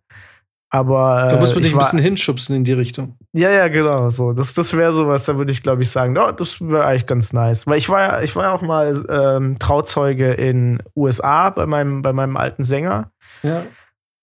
Aber. 0.69 1.27
Da 1.29 1.37
muss 1.39 1.55
man 1.55 1.59
äh, 1.59 1.61
dich 1.61 1.71
ich 1.71 1.77
ein 1.77 1.79
bisschen 1.79 1.99
hinschubsen 1.99 2.55
in 2.55 2.63
die 2.63 2.73
Richtung. 2.73 3.17
Ja, 3.37 3.51
ja, 3.51 3.67
genau. 3.67 4.09
So, 4.09 4.33
das, 4.33 4.53
das 4.55 4.75
wäre 4.75 4.91
sowas, 4.93 5.25
da 5.25 5.37
würde 5.37 5.51
ich, 5.51 5.61
glaube 5.61 5.83
ich, 5.83 5.91
sagen, 5.91 6.17
oh, 6.17 6.31
das 6.31 6.59
wäre 6.59 6.85
eigentlich 6.85 7.05
ganz 7.05 7.33
nice. 7.33 7.67
Weil 7.67 7.77
ich 7.77 7.87
war 7.87 8.01
ja, 8.01 8.21
ich 8.21 8.35
war 8.35 8.45
ja 8.45 8.51
auch 8.53 8.61
mal 8.63 9.05
ähm, 9.09 9.59
Trauzeuge 9.59 10.33
in 10.33 10.81
USA 10.95 11.51
bei 11.51 11.65
meinem, 11.67 12.01
bei 12.01 12.13
meinem 12.13 12.35
alten 12.35 12.63
Sänger. 12.63 13.11
Ja. 13.43 13.63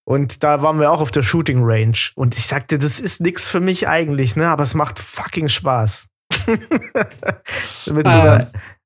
Und 0.07 0.43
da 0.43 0.63
waren 0.63 0.81
wir 0.81 0.91
auch 0.91 1.01
auf 1.01 1.13
der 1.13 1.23
Shooting 1.23 1.61
Range. 1.63 1.97
Und 2.17 2.37
ich 2.37 2.47
sagte, 2.47 2.77
das 2.77 2.99
ist 2.99 3.21
nix 3.21 3.47
für 3.49 3.61
mich 3.61 3.87
eigentlich, 3.89 4.35
ne? 4.37 4.49
Aber 4.49 4.65
es 4.65 4.75
macht 4.75 4.99
fucking 4.99 5.49
Spaß. 5.49 6.09
mit, 7.91 8.11
so 8.11 8.19
Ah. 8.19 8.23
einer, 8.23 8.41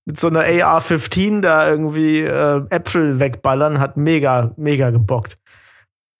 mit 0.04 0.18
so 0.18 0.28
einer 0.28 0.40
AR-15 0.40 1.40
da 1.40 1.68
irgendwie 1.68 2.20
äh, 2.20 2.62
Äpfel 2.70 3.18
wegballern, 3.18 3.80
hat 3.80 3.96
mega, 3.96 4.52
mega 4.56 4.90
gebockt. 4.90 5.38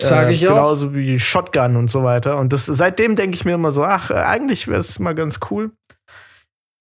Sage 0.01 0.33
ich 0.33 0.47
auch. 0.47 0.55
Genauso 0.55 0.95
wie 0.95 1.19
Shotgun 1.19 1.77
und 1.77 1.91
so 1.91 2.05
weiter. 2.05 2.39
Und 2.39 2.53
das, 2.53 2.67
seitdem 2.67 3.17
denke 3.17 3.35
ich 3.35 3.45
mir 3.45 3.55
immer 3.55 3.73
so, 3.73 3.85
ach, 3.85 4.11
äh, 4.11 4.15
eigentlich 4.15 4.69
wäre 4.69 4.81
es 4.81 4.99
mal 4.99 5.15
ganz 5.15 5.41
cool. 5.51 5.73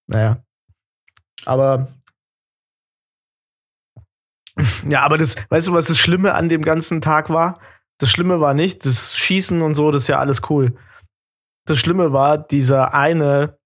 Naja. 0.08 0.43
Aber. 1.45 1.88
Ja, 4.89 5.03
aber 5.03 5.19
das, 5.19 5.36
weißt 5.49 5.67
du, 5.67 5.73
was 5.73 5.86
das 5.86 5.99
Schlimme 5.99 6.34
an 6.34 6.49
dem 6.49 6.63
ganzen 6.63 6.99
Tag 6.99 7.30
war? 7.30 7.60
Das 7.99 8.10
Schlimme 8.10 8.39
war 8.39 8.56
nicht, 8.56 8.88
das 8.88 9.15
Schießen 9.15 9.62
und 9.62 9.75
so, 9.75 9.91
das 9.91 10.03
ist 10.03 10.08
ja 10.08 10.17
alles 10.17 10.41
cool. 10.49 10.75
Das 11.67 11.77
Schlimme 11.77 12.12
war 12.12 12.39
dieser 12.39 12.93
eine 12.93 13.58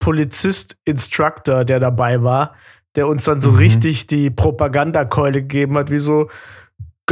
Polizist-Instructor, 0.00 1.64
der 1.64 1.80
dabei 1.80 2.22
war, 2.22 2.54
der 2.94 3.08
uns 3.08 3.24
dann 3.24 3.40
so 3.40 3.52
Mhm. 3.52 3.56
richtig 3.58 4.06
die 4.06 4.30
Propagandakeule 4.30 5.42
gegeben 5.42 5.76
hat, 5.78 5.90
wie 5.90 5.98
so 5.98 6.30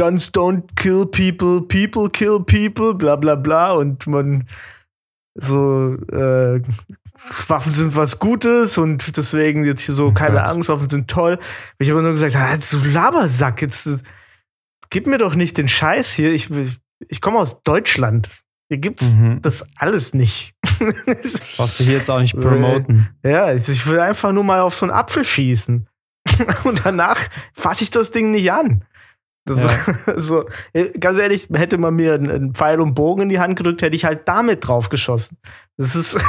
Guns 0.01 0.31
don't 0.31 0.63
kill 0.75 1.05
people, 1.05 1.61
people 1.61 2.09
kill 2.09 2.39
people, 2.39 2.93
bla 2.95 3.15
bla 3.15 3.35
bla. 3.35 3.73
Und 3.73 4.07
man 4.07 4.47
so, 5.35 5.95
äh, 6.11 6.61
Waffen 7.47 7.71
sind 7.71 7.95
was 7.95 8.17
Gutes 8.19 8.77
und 8.79 9.15
deswegen 9.15 9.63
jetzt 9.63 9.81
hier 9.85 9.93
so, 9.95 10.07
Oh 10.07 10.11
keine 10.13 10.37
Gott. 10.39 10.47
Angst, 10.49 10.69
Waffen 10.69 10.89
sind 10.89 11.07
toll. 11.09 11.37
Ich 11.77 11.89
habe 11.91 12.01
nur 12.01 12.13
gesagt, 12.13 12.35
ah, 12.35 12.57
du 12.57 12.77
Labersack, 12.89 13.61
jetzt 13.61 14.03
gib 14.89 15.05
mir 15.07 15.19
doch 15.19 15.35
nicht 15.35 15.57
den 15.57 15.67
Scheiß 15.67 16.13
hier. 16.13 16.31
Ich, 16.33 16.49
ich 17.07 17.21
komme 17.21 17.37
aus 17.37 17.61
Deutschland. 17.63 18.29
Hier 18.69 18.77
gibt's 18.79 19.15
Mhm. 19.15 19.41
das 19.41 19.63
alles 19.77 20.13
nicht. 20.13 20.55
Brauchst 21.57 21.79
du 21.79 21.83
hier 21.83 21.93
jetzt 21.97 22.09
auch 22.09 22.19
nicht 22.19 22.33
Äh, 22.35 22.39
promoten. 22.39 23.09
ja, 23.23 23.53
ich 23.53 23.85
will 23.85 23.99
einfach 23.99 24.31
nur 24.31 24.43
mal 24.43 24.61
auf 24.61 24.75
so 24.75 24.85
einen 24.85 24.93
Apfel 24.93 25.23
schießen. 25.23 25.87
Und 26.63 26.81
danach 26.85 27.19
fasse 27.53 27.83
ich 27.83 27.91
das 27.91 28.11
Ding 28.11 28.31
nicht 28.31 28.51
an. 28.51 28.83
Das 29.45 29.89
so, 30.17 30.45
äh, 30.73 30.91
ganz 30.99 31.19
ehrlich, 31.19 31.47
hätte 31.51 31.77
man 31.77 31.95
mir 31.95 32.13
einen, 32.13 32.53
Pfeil 32.53 32.79
und 32.79 32.93
Bogen 32.93 33.23
in 33.23 33.29
die 33.29 33.39
Hand 33.39 33.55
gedrückt, 33.55 33.81
hätte 33.81 33.95
ich 33.95 34.05
halt 34.05 34.27
damit 34.27 34.67
drauf 34.67 34.89
geschossen. 34.89 35.37
Das 35.77 35.95
ist. 35.95 36.17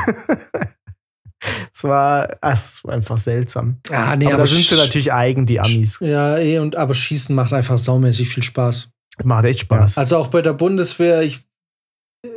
Es 1.75 1.83
war, 1.83 2.37
ach, 2.41 2.57
es 2.57 2.85
war 2.85 2.95
einfach 2.95 3.19
seltsam. 3.19 3.81
Ah, 3.91 4.15
nee, 4.15 4.27
aber, 4.27 4.35
aber, 4.35 4.43
da 4.45 4.47
sind 4.47 4.65
sie 4.65 4.77
natürlich 4.77 5.13
eigen, 5.13 5.45
die 5.45 5.59
Amis. 5.59 5.99
Ja, 6.01 6.39
eh, 6.39 6.61
und 6.61 6.77
aber 6.77 6.95
Schießen 6.95 7.35
macht 7.35 7.53
einfach 7.53 7.79
saumäßig 7.79 8.29
viel 8.29 8.45
Spaß. 8.45 8.93
Macht 9.25 9.47
echt 9.47 9.59
Spaß. 9.61 9.99
Also 9.99 10.19
auch 10.19 10.29
bei 10.29 10.41
der 10.41 10.53
Bundeswehr, 10.53 11.23
ich, 11.23 11.41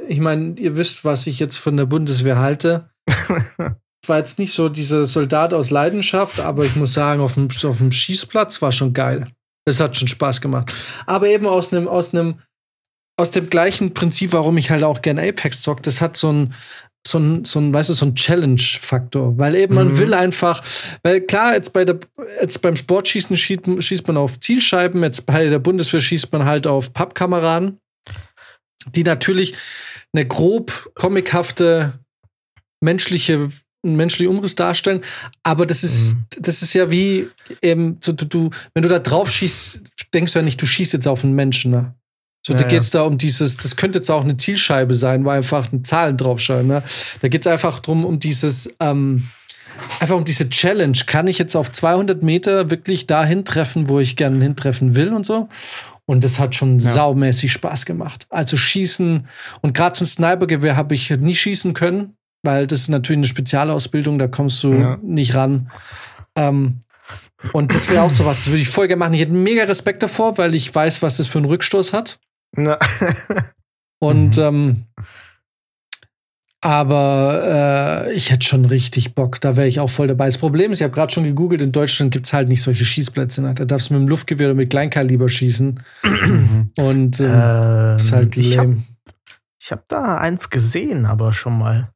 ich 0.08 0.20
meine, 0.20 0.60
ihr 0.60 0.76
wisst, 0.76 1.06
was 1.06 1.28
ich 1.28 1.38
jetzt 1.38 1.58
von 1.58 1.78
der 1.78 1.86
Bundeswehr 1.86 2.40
halte. 2.40 2.90
Ich 3.08 3.16
war 4.10 4.18
jetzt 4.18 4.40
nicht 4.40 4.54
so 4.54 4.70
dieser 4.70 5.06
Soldat 5.06 5.54
aus 5.54 5.70
Leidenschaft, 5.70 6.40
aber 6.40 6.66
ich 6.66 6.76
muss 6.76 6.96
sagen, 6.96 7.22
auf 7.22 7.36
dem, 7.36 7.48
auf 7.64 7.78
dem 7.78 7.92
Schießplatz 7.92 8.64
war 8.64 8.72
schon 8.72 8.94
geil. 8.94 9.28
Es 9.66 9.80
hat 9.80 9.98
schon 9.98 10.08
Spaß 10.08 10.42
gemacht. 10.42 10.72
Aber 11.06 11.28
eben 11.28 11.48
aus 11.48 11.74
einem, 11.74 11.88
aus 11.88 12.14
einem, 12.14 12.40
aus 13.18 13.32
dem 13.32 13.50
gleichen 13.50 13.94
Prinzip, 13.94 14.34
warum 14.34 14.58
ich 14.58 14.70
halt 14.70 14.84
auch 14.84 15.02
gern 15.02 15.20
Apex 15.20 15.62
zock, 15.62 15.82
das 15.84 16.02
hat 16.02 16.18
so 16.18 16.32
ein, 16.32 16.54
so 17.08 17.18
ein, 17.20 17.46
so 17.46 17.60
ein, 17.60 17.74
weißt 17.74 17.90
du, 17.90 17.94
so 17.94 18.06
ein 18.06 18.16
Challenge-Faktor. 18.16 19.38
Weil 19.38 19.56
eben 19.56 19.76
man 19.76 19.90
Mhm. 19.90 19.98
will 19.98 20.14
einfach, 20.14 20.64
weil 21.04 21.22
klar, 21.22 21.54
jetzt 21.54 21.74
bei 21.74 21.86
der, 21.86 22.00
jetzt 22.42 22.62
beim 22.62 22.76
Sportschießen 22.76 23.36
schießt, 23.36 23.62
schießt 23.80 24.08
man 24.08 24.18
auf 24.18 24.40
Zielscheiben, 24.40 25.02
jetzt 25.04 25.26
bei 25.26 25.48
der 25.48 25.60
Bundeswehr 25.60 26.02
schießt 26.02 26.32
man 26.32 26.46
halt 26.46 26.68
auf 26.68 26.94
Pappkameraden, 26.94 27.80
die 28.88 29.04
natürlich 29.04 29.56
eine 30.14 30.28
grob 30.28 30.92
comichafte 30.96 32.00
menschliche 32.82 33.50
einen 33.86 33.96
menschlichen 33.96 34.36
Umriss 34.36 34.56
darstellen, 34.56 35.02
aber 35.44 35.66
das 35.66 35.84
ist, 35.84 36.16
Mhm. 36.16 36.26
das 36.40 36.62
ist 36.62 36.74
ja 36.74 36.90
wie 36.92 37.28
eben, 37.62 38.00
du, 38.02 38.12
du, 38.14 38.50
wenn 38.74 38.84
du 38.84 38.90
da 38.90 39.00
drauf 39.00 39.30
schießt, 39.32 39.82
denkst 40.14 40.34
du 40.34 40.40
ja 40.40 40.44
nicht, 40.44 40.62
du 40.62 40.66
schießt 40.66 40.94
jetzt 40.94 41.08
auf 41.08 41.24
einen 41.24 41.34
Menschen, 41.34 41.72
ne? 41.72 41.94
So, 42.46 42.54
Ja, 42.54 42.58
da 42.60 42.64
ja. 42.66 42.70
geht's 42.70 42.92
da 42.92 43.02
um 43.04 43.18
dieses, 43.18 43.58
das 43.58 43.76
könnte 43.76 44.00
jetzt 44.00 44.12
auch 44.12 44.22
eine 44.24 44.38
Zielscheibe 44.38 44.94
sein, 44.94 45.26
wo 45.26 45.30
einfach 45.30 45.72
ein 45.72 45.84
Zahlen 45.84 46.16
draufschreiben, 46.18 46.68
ne? 46.68 46.84
Da 47.22 47.28
geht's 47.28 47.48
einfach 47.48 47.80
drum, 47.80 48.06
um 48.06 48.20
dieses, 48.20 48.76
ähm, 48.80 49.24
einfach 50.00 50.16
um 50.16 50.24
diese 50.26 50.48
Challenge. 50.50 50.98
Kann 51.08 51.28
ich 51.28 51.38
jetzt 51.40 51.56
auf 51.56 51.72
200 51.72 52.22
Meter 52.24 52.70
wirklich 52.70 53.08
dahin 53.08 53.46
treffen, 53.46 53.90
wo 53.90 54.00
ich 54.00 54.16
gerne 54.16 54.44
hintreffen 54.44 54.96
will 54.96 55.12
und 55.14 55.26
so? 55.26 55.50
Und 56.06 56.24
das 56.24 56.38
hat 56.40 56.54
schon 56.54 56.78
Ja. 56.80 56.92
saumäßig 56.92 57.52
Spaß 57.52 57.86
gemacht. 57.88 58.28
Also 58.30 58.58
schießen 58.58 59.28
und 59.62 59.74
gerade 59.74 59.94
zum 59.98 60.06
Snipergewehr 60.06 60.76
habe 60.78 60.94
ich 60.94 61.10
nie 61.10 61.34
schießen 61.34 61.74
können, 61.74 62.14
weil 62.46 62.68
das 62.68 62.80
ist 62.82 62.90
natürlich 62.90 63.18
eine 63.20 63.28
Spezialausbildung, 63.28 64.20
da 64.20 64.28
kommst 64.28 64.64
du 64.64 64.74
Ja. 64.74 64.98
nicht 65.04 65.36
ran. 65.36 65.72
Ähm, 66.36 66.80
und 67.54 67.74
das 67.76 67.90
wäre 67.90 68.02
auch 68.04 68.10
so 68.10 68.26
was, 68.26 68.40
das 68.46 68.48
würde 68.48 68.62
ich 68.62 68.70
voll 68.70 68.88
gerne 68.88 69.00
machen. 69.00 69.14
Ich 69.14 69.22
hätte 69.22 69.34
mega 69.34 69.64
Respekt 69.64 70.02
davor, 70.04 70.38
weil 70.38 70.56
ich 70.56 70.74
weiß, 70.74 71.02
was 71.02 71.18
das 71.18 71.28
für 71.28 71.38
einen 71.40 71.46
Rückstoß 71.48 71.94
hat. 71.94 72.20
Na, 72.56 72.78
Und 74.00 74.38
Mhm. 74.38 74.44
ähm, 74.44 74.86
aber 76.62 78.06
äh, 78.08 78.14
ich 78.14 78.32
hätte 78.32 78.46
schon 78.48 78.66
richtig 78.66 79.14
Bock. 79.14 79.40
Da 79.40 79.56
wäre 79.56 79.68
ich 79.68 79.80
auch 79.80 79.90
voll 79.90 80.08
dabei. 80.08 80.26
Das 80.26 80.40
Problem 80.40 80.72
ist, 80.72 80.80
ich 80.80 80.84
habe 80.84 80.94
gerade 80.94 81.14
schon 81.14 81.24
gegoogelt, 81.24 81.62
in 81.62 81.72
Deutschland 81.72 82.12
gibt 82.12 82.26
es 82.26 82.34
halt 82.34 82.48
nicht 82.50 82.62
solche 82.64 82.86
Schießplätze. 82.86 83.44
Ne? 83.44 83.54
Da 83.54 83.66
darfst 83.66 83.90
du 83.90 83.94
mit 83.94 84.02
dem 84.02 84.08
Luftgewehr 84.10 84.48
oder 84.48 84.56
mit 84.56 84.72
Kleinkaliber 84.72 85.30
schießen. 85.30 85.80
Und 86.78 87.20
ähm, 87.20 87.26
ähm, 87.26 87.30
das 87.30 88.06
ist 88.06 88.12
halt 88.14 88.36
ich 88.38 88.58
habe 88.58 88.68
lame. 88.70 88.84
ich 89.62 89.72
hab 89.72 89.88
da 89.90 90.18
eins 90.18 90.50
gesehen, 90.50 91.06
aber 91.06 91.34
schon 91.34 91.58
mal. 91.60 91.92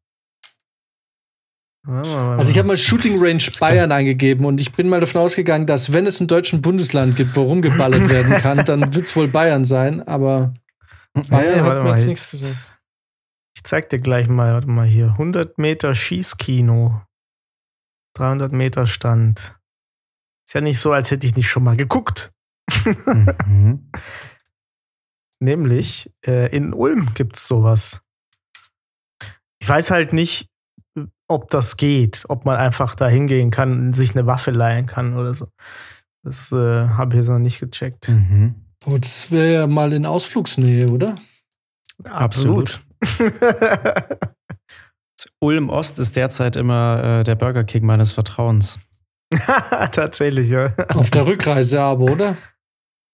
Also 1.90 2.52
ich 2.52 2.58
habe 2.58 2.68
mal 2.68 2.78
Shooting 2.78 3.18
Range 3.20 3.44
Bayern 3.60 3.92
eingegeben 3.92 4.46
und 4.46 4.62
ich 4.62 4.72
bin 4.72 4.90
mal 4.90 5.00
davon 5.00 5.22
ausgegangen, 5.22 5.66
dass 5.66 5.92
wenn 5.92 6.06
es 6.06 6.20
ein 6.20 6.28
deutschen 6.28 6.62
Bundesland 6.62 7.16
gibt, 7.16 7.36
wo 7.36 7.44
rumgeballert 7.44 8.08
werden 8.10 8.38
kann, 8.38 8.64
dann 8.66 8.94
wird 8.94 9.06
es 9.06 9.16
wohl 9.16 9.28
Bayern 9.28 9.66
sein. 9.66 10.08
Aber 10.08 10.54
Bayern 11.30 11.56
Nee, 11.56 11.62
hat 11.62 11.74
mir 11.78 11.84
mal, 11.84 11.90
jetzt 11.92 12.00
jetzt- 12.02 12.08
nichts 12.08 12.32
gesagt. 12.32 12.80
Ich 13.56 13.64
zeig 13.64 13.90
dir 13.90 14.00
gleich 14.00 14.28
mal, 14.30 14.54
warte 14.54 14.68
mal 14.70 14.86
hier. 14.88 15.08
100 15.08 15.58
Meter 15.58 15.94
Schießkino. 15.96 17.02
300 18.16 18.52
Meter 18.52 18.86
Stand. 18.88 19.56
Ist 20.48 20.54
ja 20.54 20.62
nicht 20.62 20.80
so, 20.80 20.92
als 20.94 21.12
hätte 21.12 21.28
ich 21.28 21.36
nicht 21.36 21.50
schon 21.50 21.64
mal 21.64 21.76
geguckt. 21.76 22.32
Mhm. 23.46 23.90
Nämlich 25.40 26.12
äh, 26.26 26.54
in 26.56 26.74
Ulm 26.74 27.14
gibt's 27.14 27.48
sowas. 27.48 28.02
Ich 29.62 29.68
weiß 29.68 29.92
halt 29.92 30.14
nicht, 30.14 30.49
ob 31.30 31.50
das 31.50 31.78
geht, 31.78 32.26
ob 32.28 32.44
man 32.44 32.58
einfach 32.58 32.96
da 32.96 33.08
hingehen 33.08 33.52
kann 33.52 33.72
und 33.72 33.94
sich 33.94 34.12
eine 34.16 34.26
Waffe 34.26 34.52
leihen 34.52 34.88
kann 34.88 35.16
oder 35.16 35.34
so. 35.34 35.48
Das 36.24 36.52
äh, 36.52 36.88
habe 36.90 37.16
ich 37.16 37.20
jetzt 37.20 37.30
noch 37.30 37.40
nicht 37.40 37.60
gecheckt. 37.60 38.10
Mhm. 38.10 38.56
Oh, 38.86 38.98
das 38.98 39.32
wäre 39.32 39.54
ja 39.54 39.68
mal 39.68 39.94
in 39.94 40.06
Ausflugsnähe, 40.06 40.90
oder? 40.90 41.16
Absolut. 42.04 42.82
Ulm 45.40 45.70
Ost 45.70 46.00
ist 46.00 46.16
derzeit 46.16 46.56
immer 46.56 47.20
äh, 47.20 47.24
der 47.24 47.36
Burger 47.36 47.64
King 47.64 47.86
meines 47.86 48.12
Vertrauens. 48.12 48.80
Tatsächlich, 49.92 50.50
ja. 50.50 50.74
Auf 50.96 51.12
der 51.12 51.28
Rückreise 51.28 51.82
aber, 51.82 52.06
oder? 52.06 52.36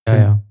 Ja, 0.08 0.16
ja. 0.16 0.42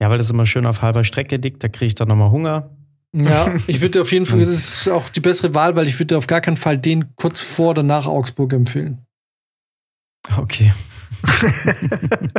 Ja, 0.00 0.10
weil 0.10 0.18
das 0.18 0.30
immer 0.30 0.46
schön 0.46 0.66
auf 0.66 0.82
halber 0.82 1.04
Strecke 1.04 1.36
liegt, 1.36 1.64
da 1.64 1.68
kriege 1.68 1.86
ich 1.86 1.94
dann 1.94 2.08
nochmal 2.08 2.30
Hunger. 2.30 2.76
Ja, 3.16 3.54
ich 3.68 3.80
würde 3.80 4.00
auf 4.02 4.10
jeden 4.12 4.26
Fall, 4.26 4.40
das 4.40 4.48
ist 4.48 4.88
auch 4.88 5.08
die 5.08 5.20
bessere 5.20 5.54
Wahl, 5.54 5.76
weil 5.76 5.86
ich 5.86 5.98
würde 6.00 6.18
auf 6.18 6.26
gar 6.26 6.40
keinen 6.40 6.56
Fall 6.56 6.76
den 6.78 7.14
kurz 7.16 7.40
vor 7.40 7.70
oder 7.70 7.82
nach 7.84 8.06
Augsburg 8.06 8.52
empfehlen. 8.52 9.06
Okay. 10.36 10.72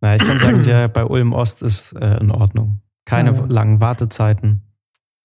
Na, 0.00 0.14
ich 0.16 0.22
kann 0.22 0.38
sagen, 0.38 0.62
der 0.62 0.88
bei 0.88 1.04
Ulm 1.04 1.32
Ost 1.32 1.62
ist 1.62 1.92
äh, 1.92 2.18
in 2.18 2.30
Ordnung. 2.30 2.80
Keine 3.04 3.32
Ja. 3.32 3.44
langen 3.48 3.80
Wartezeiten. 3.80 4.62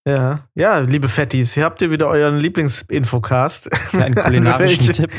Ja, 0.06 0.50
ja, 0.54 0.80
liebe 0.80 1.08
Fettis, 1.08 1.54
hier 1.54 1.64
habt 1.64 1.82
ihr 1.82 1.90
wieder 1.92 2.08
euren 2.10 2.38
Lieblingsinfocast. 2.38 3.94
Einen 3.96 4.16
kulinarischen 4.16 4.94
Tipp. 4.94 5.12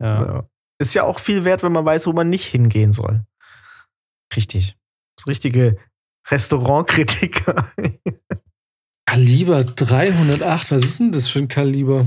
Ja, 0.00 0.24
Ja. 0.24 0.48
Ist 0.78 0.94
ja 0.94 1.04
auch 1.04 1.20
viel 1.20 1.44
wert, 1.44 1.62
wenn 1.62 1.72
man 1.72 1.84
weiß, 1.86 2.06
wo 2.06 2.12
man 2.12 2.28
nicht 2.28 2.44
hingehen 2.46 2.92
soll. 2.92 3.24
richtig. 4.34 4.76
Das 5.16 5.26
richtige 5.26 5.76
Restaurantkritiker. 6.28 7.72
Kaliber 9.08 9.64
308, 9.64 10.72
was 10.72 10.82
ist 10.82 11.00
denn 11.00 11.12
das 11.12 11.28
für 11.28 11.38
ein 11.38 11.48
Kaliber? 11.48 12.06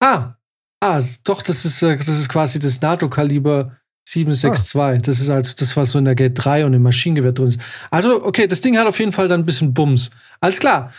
Ah, 0.00 0.36
ah, 0.80 1.02
doch, 1.24 1.42
das 1.42 1.64
ist, 1.64 1.82
äh, 1.82 1.96
das 1.96 2.08
ist 2.08 2.28
quasi 2.28 2.58
das 2.58 2.80
NATO-Kaliber 2.80 3.76
762. 4.08 4.80
Ah. 4.80 4.96
Das 4.98 5.20
ist 5.20 5.30
also 5.30 5.54
das, 5.58 5.76
was 5.76 5.90
so 5.90 5.98
in 5.98 6.04
der 6.04 6.14
Gate 6.14 6.32
3 6.34 6.66
und 6.66 6.74
im 6.74 6.82
Maschinengewehr 6.82 7.32
drin 7.32 7.48
ist. 7.48 7.60
Also, 7.90 8.24
okay, 8.24 8.46
das 8.46 8.60
Ding 8.60 8.78
hat 8.78 8.86
auf 8.86 8.98
jeden 8.98 9.12
Fall 9.12 9.28
dann 9.28 9.40
ein 9.40 9.46
bisschen 9.46 9.74
Bums. 9.74 10.10
Alles 10.40 10.60
klar. 10.60 10.92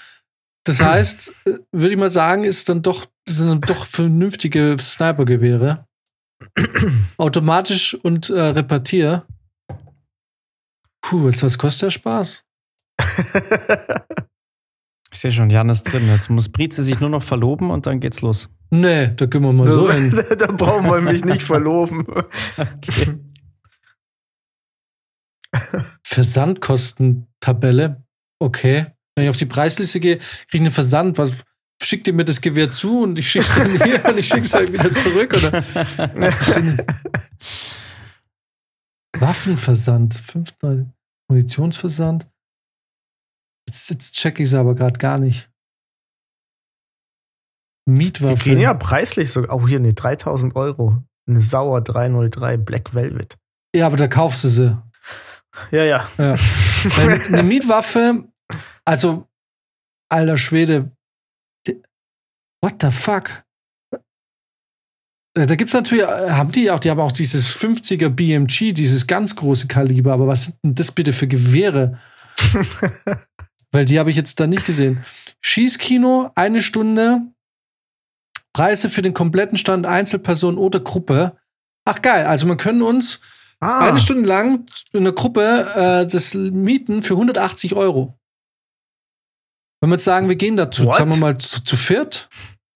Das 0.65 0.81
heißt, 0.81 1.33
äh, 1.45 1.53
würde 1.71 1.91
ich 1.91 1.97
mal 1.97 2.09
sagen, 2.09 2.43
ist 2.43 2.69
dann 2.69 2.81
doch, 2.81 3.05
sind 3.27 3.49
dann 3.49 3.61
doch 3.61 3.85
vernünftige 3.85 4.75
Snipergewehre. 4.79 5.85
Automatisch 7.17 7.93
und 7.93 8.29
äh, 8.29 8.39
Repartier. 8.39 9.25
Puh, 11.01 11.29
jetzt 11.29 11.43
was 11.43 11.57
kostet 11.57 11.83
der 11.83 11.91
Spaß? 11.91 12.43
ich 15.11 15.19
sehe 15.19 15.31
schon, 15.31 15.49
Jan 15.49 15.69
ist 15.69 15.83
drin. 15.83 16.07
Jetzt 16.07 16.29
muss 16.29 16.49
Brize 16.49 16.83
sich 16.83 16.99
nur 16.99 17.09
noch 17.09 17.23
verloben 17.23 17.71
und 17.71 17.85
dann 17.85 17.99
geht's 17.99 18.21
los. 18.21 18.49
Nee, 18.69 19.11
da 19.15 19.27
können 19.27 19.45
wir 19.45 19.53
mal 19.53 19.71
so 19.71 19.91
hin. 19.97 20.21
da 20.37 20.47
brauchen 20.47 20.89
wir 20.89 21.01
mich 21.01 21.23
nicht 21.23 21.43
verloben. 21.43 22.05
Okay. 22.57 23.17
Versandkostentabelle. 26.03 28.03
Okay. 28.39 28.87
Wenn 29.15 29.23
ich 29.23 29.29
auf 29.29 29.37
die 29.37 29.45
Preisliste 29.45 29.99
gehe, 29.99 30.17
kriege 30.17 30.47
ich 30.51 30.61
einen 30.61 30.71
Versand. 30.71 31.17
Was, 31.17 31.43
schickt 31.81 32.07
ihr 32.07 32.13
mir 32.13 32.25
das 32.25 32.41
Gewehr 32.41 32.71
zu 32.71 33.03
und 33.03 33.17
ich 33.17 33.29
schicke 33.29 33.45
es 33.45 33.55
dann 33.55 33.83
hier 33.83 34.05
und 34.05 34.17
ich 34.17 34.27
schicke 34.27 34.41
es 34.41 34.51
dann 34.51 34.71
wieder 34.71 34.93
zurück? 34.93 35.35
Oder? 35.37 35.63
Waffenversand. 39.13 40.15
Fünf 40.15 40.55
Munitionsversand. 41.29 42.27
Jetzt, 43.67 43.89
jetzt 43.89 44.15
check 44.15 44.39
ich 44.39 44.47
es 44.47 44.53
aber 44.53 44.75
gerade 44.75 44.97
gar 44.97 45.17
nicht. 45.17 45.49
Mietwaffe. 47.87 48.35
Die 48.35 48.49
gehen 48.49 48.59
ja 48.59 48.73
preislich 48.73 49.31
sogar. 49.31 49.55
Oh, 49.55 49.67
hier, 49.67 49.79
ne, 49.79 49.93
3000 49.93 50.55
Euro. 50.55 51.03
Eine 51.27 51.41
Sauer 51.41 51.81
303 51.81 52.57
Black 52.57 52.93
Velvet. 52.93 53.37
Ja, 53.75 53.87
aber 53.87 53.97
da 53.97 54.07
kaufst 54.07 54.43
du 54.43 54.47
sie. 54.47 54.81
Ja, 55.71 55.83
ja. 55.83 56.09
ja. 56.17 56.35
Eine 57.31 57.43
Mietwaffe, 57.43 58.25
also, 58.85 59.27
alter 60.09 60.37
Schwede. 60.37 60.91
What 62.61 62.81
the 62.81 62.91
fuck? 62.91 63.43
Äh, 65.37 65.47
da 65.47 65.55
gibt 65.55 65.69
es 65.69 65.73
natürlich, 65.73 66.03
äh, 66.03 66.31
haben 66.31 66.51
die 66.51 66.71
auch, 66.71 66.79
die 66.79 66.89
haben 66.89 66.99
auch 66.99 67.11
dieses 67.11 67.47
50er 67.55 68.09
BMG, 68.09 68.73
dieses 68.73 69.07
ganz 69.07 69.35
große 69.35 69.67
Kaliber, 69.67 70.13
aber 70.13 70.27
was 70.27 70.45
sind 70.45 70.57
denn 70.63 70.75
das 70.75 70.91
bitte 70.91 71.13
für 71.13 71.27
Gewehre? 71.27 71.99
Weil 73.71 73.85
die 73.85 73.99
habe 73.99 74.09
ich 74.09 74.17
jetzt 74.17 74.39
da 74.39 74.47
nicht 74.47 74.65
gesehen. 74.65 75.03
Schießkino, 75.41 76.31
eine 76.35 76.61
Stunde, 76.61 77.21
Preise 78.53 78.89
für 78.89 79.01
den 79.01 79.13
kompletten 79.13 79.57
Stand 79.57 79.85
Einzelperson 79.85 80.57
oder 80.57 80.79
Gruppe. 80.79 81.37
Ach 81.85 82.01
geil, 82.01 82.25
also 82.25 82.47
wir 82.47 82.57
können 82.57 82.81
uns 82.81 83.21
ah. 83.59 83.87
eine 83.87 83.99
Stunde 83.99 84.27
lang 84.27 84.65
in 84.93 85.03
der 85.03 85.13
Gruppe 85.13 85.67
äh, 85.75 86.11
das 86.11 86.33
mieten 86.33 87.03
für 87.03 87.13
180 87.13 87.75
Euro. 87.75 88.17
Wenn 89.79 89.91
wir 89.91 89.95
jetzt 89.95 90.05
sagen, 90.05 90.27
wir 90.27 90.35
gehen 90.35 90.57
dazu, 90.57 90.85
What? 90.85 90.95
sagen 90.95 91.11
wir 91.11 91.17
mal 91.17 91.37
zu, 91.37 91.63
zu 91.63 91.77
viert, 91.77 92.29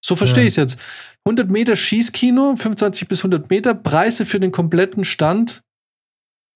so 0.04 0.16
verstehe 0.16 0.44
ja. 0.44 0.48
ich 0.48 0.54
es 0.54 0.58
jetzt. 0.58 0.80
100 1.26 1.50
Meter 1.50 1.76
Schießkino, 1.76 2.56
25 2.56 3.08
bis 3.08 3.20
100 3.20 3.50
Meter, 3.50 3.74
Preise 3.76 4.26
für 4.26 4.40
den 4.40 4.52
kompletten 4.52 5.04
Stand, 5.04 5.64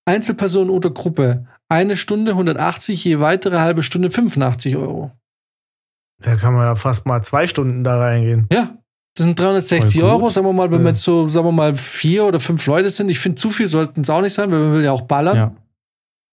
Einzelperson 0.05 0.69
oder 0.69 0.89
Gruppe. 0.89 1.47
Eine 1.69 1.95
Stunde 1.95 2.31
180, 2.31 3.03
je 3.03 3.19
weitere 3.19 3.59
halbe 3.59 3.83
Stunde 3.83 4.11
85 4.11 4.75
Euro. 4.75 5.11
Da 6.21 6.35
kann 6.35 6.53
man 6.53 6.65
ja 6.65 6.75
fast 6.75 7.05
mal 7.05 7.23
zwei 7.23 7.45
Stunden 7.47 7.83
da 7.83 7.97
reingehen. 7.97 8.47
Ja, 8.51 8.77
das 9.15 9.25
sind 9.25 9.39
360 9.39 10.03
Euro, 10.03 10.29
sagen 10.29 10.45
wir 10.45 10.53
mal, 10.53 10.71
wenn 10.71 10.79
ja. 10.79 10.85
wir 10.85 10.89
jetzt 10.89 11.03
so, 11.03 11.27
sagen 11.27 11.47
wir 11.47 11.51
mal, 11.51 11.75
vier 11.75 12.25
oder 12.25 12.39
fünf 12.39 12.65
Leute 12.67 12.89
sind. 12.89 13.09
Ich 13.09 13.19
finde, 13.19 13.35
zu 13.35 13.49
viel 13.49 13.67
sollten 13.67 14.01
es 14.01 14.09
auch 14.09 14.21
nicht 14.21 14.33
sein, 14.33 14.51
weil 14.51 14.59
man 14.59 14.73
will 14.73 14.83
ja 14.83 14.91
auch 14.91 15.03
ballern. 15.03 15.37
Ja. 15.37 15.55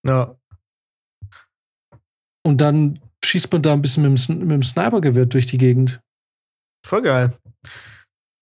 ja. 0.09 0.37
Und 2.45 2.61
dann 2.61 2.99
schießt 3.25 3.53
man 3.53 3.63
da 3.63 3.73
ein 3.73 3.83
bisschen 3.83 4.03
mit 4.03 4.29
dem, 4.29 4.39
mit 4.41 4.51
dem 4.51 4.63
Snipergewehr 4.63 5.27
durch 5.27 5.47
die 5.47 5.59
Gegend. 5.59 6.01
Voll 6.85 7.03
geil. 7.03 7.37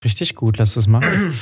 Richtig 0.04 0.34
gut, 0.34 0.58
lass 0.58 0.74
das 0.74 0.86
machen. 0.86 1.38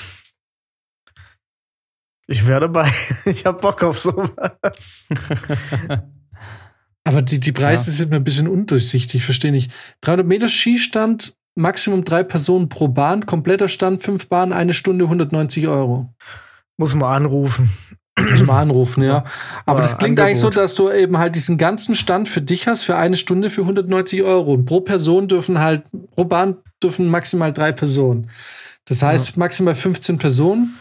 Ich 2.26 2.46
werde 2.46 2.68
bei. 2.68 2.90
Ich 3.24 3.46
habe 3.46 3.60
Bock 3.60 3.82
auf 3.82 3.98
sowas. 3.98 5.06
Aber 7.04 7.22
die, 7.22 7.40
die 7.40 7.52
Preise 7.52 7.90
ja. 7.90 7.96
sind 7.96 8.10
mir 8.10 8.16
ein 8.16 8.24
bisschen 8.24 8.48
undurchsichtig, 8.48 9.24
verstehe 9.24 9.52
nicht. 9.52 9.72
300 10.02 10.26
Meter 10.26 10.48
Skistand 10.48 11.38
Maximum 11.58 12.04
drei 12.04 12.22
Personen 12.22 12.68
pro 12.68 12.86
Bahn, 12.88 13.26
kompletter 13.26 13.66
Stand, 13.66 14.02
fünf 14.02 14.28
Bahnen, 14.28 14.52
eine 14.52 14.72
Stunde, 14.72 15.04
190 15.06 15.66
Euro. 15.66 16.14
Muss 16.76 16.94
man 16.94 17.10
anrufen. 17.10 17.68
Muss 18.30 18.46
man 18.46 18.56
anrufen, 18.62 19.02
ja. 19.02 19.24
Aber 19.66 19.80
das 19.80 19.98
klingt 19.98 20.20
Angebot. 20.20 20.26
eigentlich 20.26 20.40
so, 20.40 20.50
dass 20.50 20.76
du 20.76 20.90
eben 20.90 21.18
halt 21.18 21.34
diesen 21.34 21.58
ganzen 21.58 21.96
Stand 21.96 22.28
für 22.28 22.40
dich 22.40 22.68
hast, 22.68 22.84
für 22.84 22.96
eine 22.96 23.16
Stunde 23.16 23.50
für 23.50 23.62
190 23.62 24.22
Euro. 24.22 24.54
Und 24.54 24.66
pro 24.66 24.80
Person 24.80 25.26
dürfen 25.26 25.58
halt, 25.58 25.82
pro 26.12 26.24
Bahn 26.24 26.58
dürfen 26.82 27.08
maximal 27.08 27.52
drei 27.52 27.72
Personen. 27.72 28.30
Das 28.84 29.02
heißt, 29.02 29.30
ja. 29.30 29.32
maximal 29.36 29.74
15 29.74 30.18
Personen. 30.18 30.78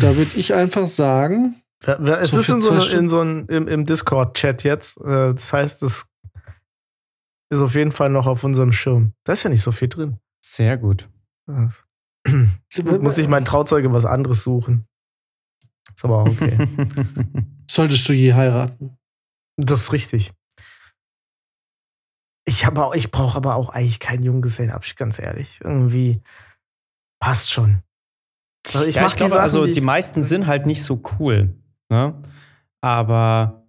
Da 0.00 0.16
würde 0.16 0.36
ich 0.36 0.52
einfach 0.54 0.86
sagen. 0.86 1.56
Ja, 1.86 2.16
es 2.18 2.32
so 2.32 2.40
ist 2.40 2.48
in 2.50 2.62
so, 2.62 2.96
in 2.96 3.08
so 3.08 3.20
ein, 3.20 3.46
im, 3.46 3.66
im 3.66 3.86
Discord-Chat 3.86 4.62
jetzt. 4.62 4.98
Äh, 5.00 5.34
das 5.34 5.52
heißt, 5.52 5.82
es 5.82 6.06
ist 7.50 7.60
auf 7.60 7.74
jeden 7.74 7.92
Fall 7.92 8.10
noch 8.10 8.26
auf 8.26 8.44
unserem 8.44 8.72
Schirm. 8.72 9.14
Da 9.24 9.32
ist 9.32 9.42
ja 9.42 9.50
nicht 9.50 9.62
so 9.62 9.72
viel 9.72 9.88
drin. 9.88 10.18
Sehr 10.40 10.76
gut. 10.78 11.08
Muss 13.02 13.18
ich 13.18 13.28
mein 13.28 13.44
Trauzeuge 13.44 13.92
was 13.92 14.04
anderes 14.04 14.42
suchen. 14.42 14.86
Ist 15.94 16.04
aber 16.04 16.18
auch 16.18 16.28
okay. 16.28 16.56
Solltest 17.70 18.08
du 18.08 18.12
je 18.12 18.34
heiraten? 18.34 18.96
Das 19.56 19.82
ist 19.82 19.92
richtig. 19.92 20.32
Ich, 22.44 22.66
ich 22.94 23.10
brauche 23.10 23.36
aber 23.36 23.54
auch 23.54 23.68
eigentlich 23.68 24.00
keinen 24.00 24.24
Junggesellenabschied, 24.24 24.96
ganz 24.96 25.18
ehrlich. 25.18 25.60
Irgendwie 25.62 26.20
passt 27.20 27.52
schon. 27.52 27.82
Also 28.66 28.84
ich, 28.84 28.96
ja, 28.96 29.06
ich 29.06 29.16
glaube, 29.16 29.40
also 29.40 29.66
die 29.66 29.80
meisten 29.80 30.22
sind 30.22 30.46
halt 30.46 30.66
nicht 30.66 30.82
so 30.82 31.02
cool. 31.18 31.54
Ne? 31.88 32.20
Aber 32.80 33.66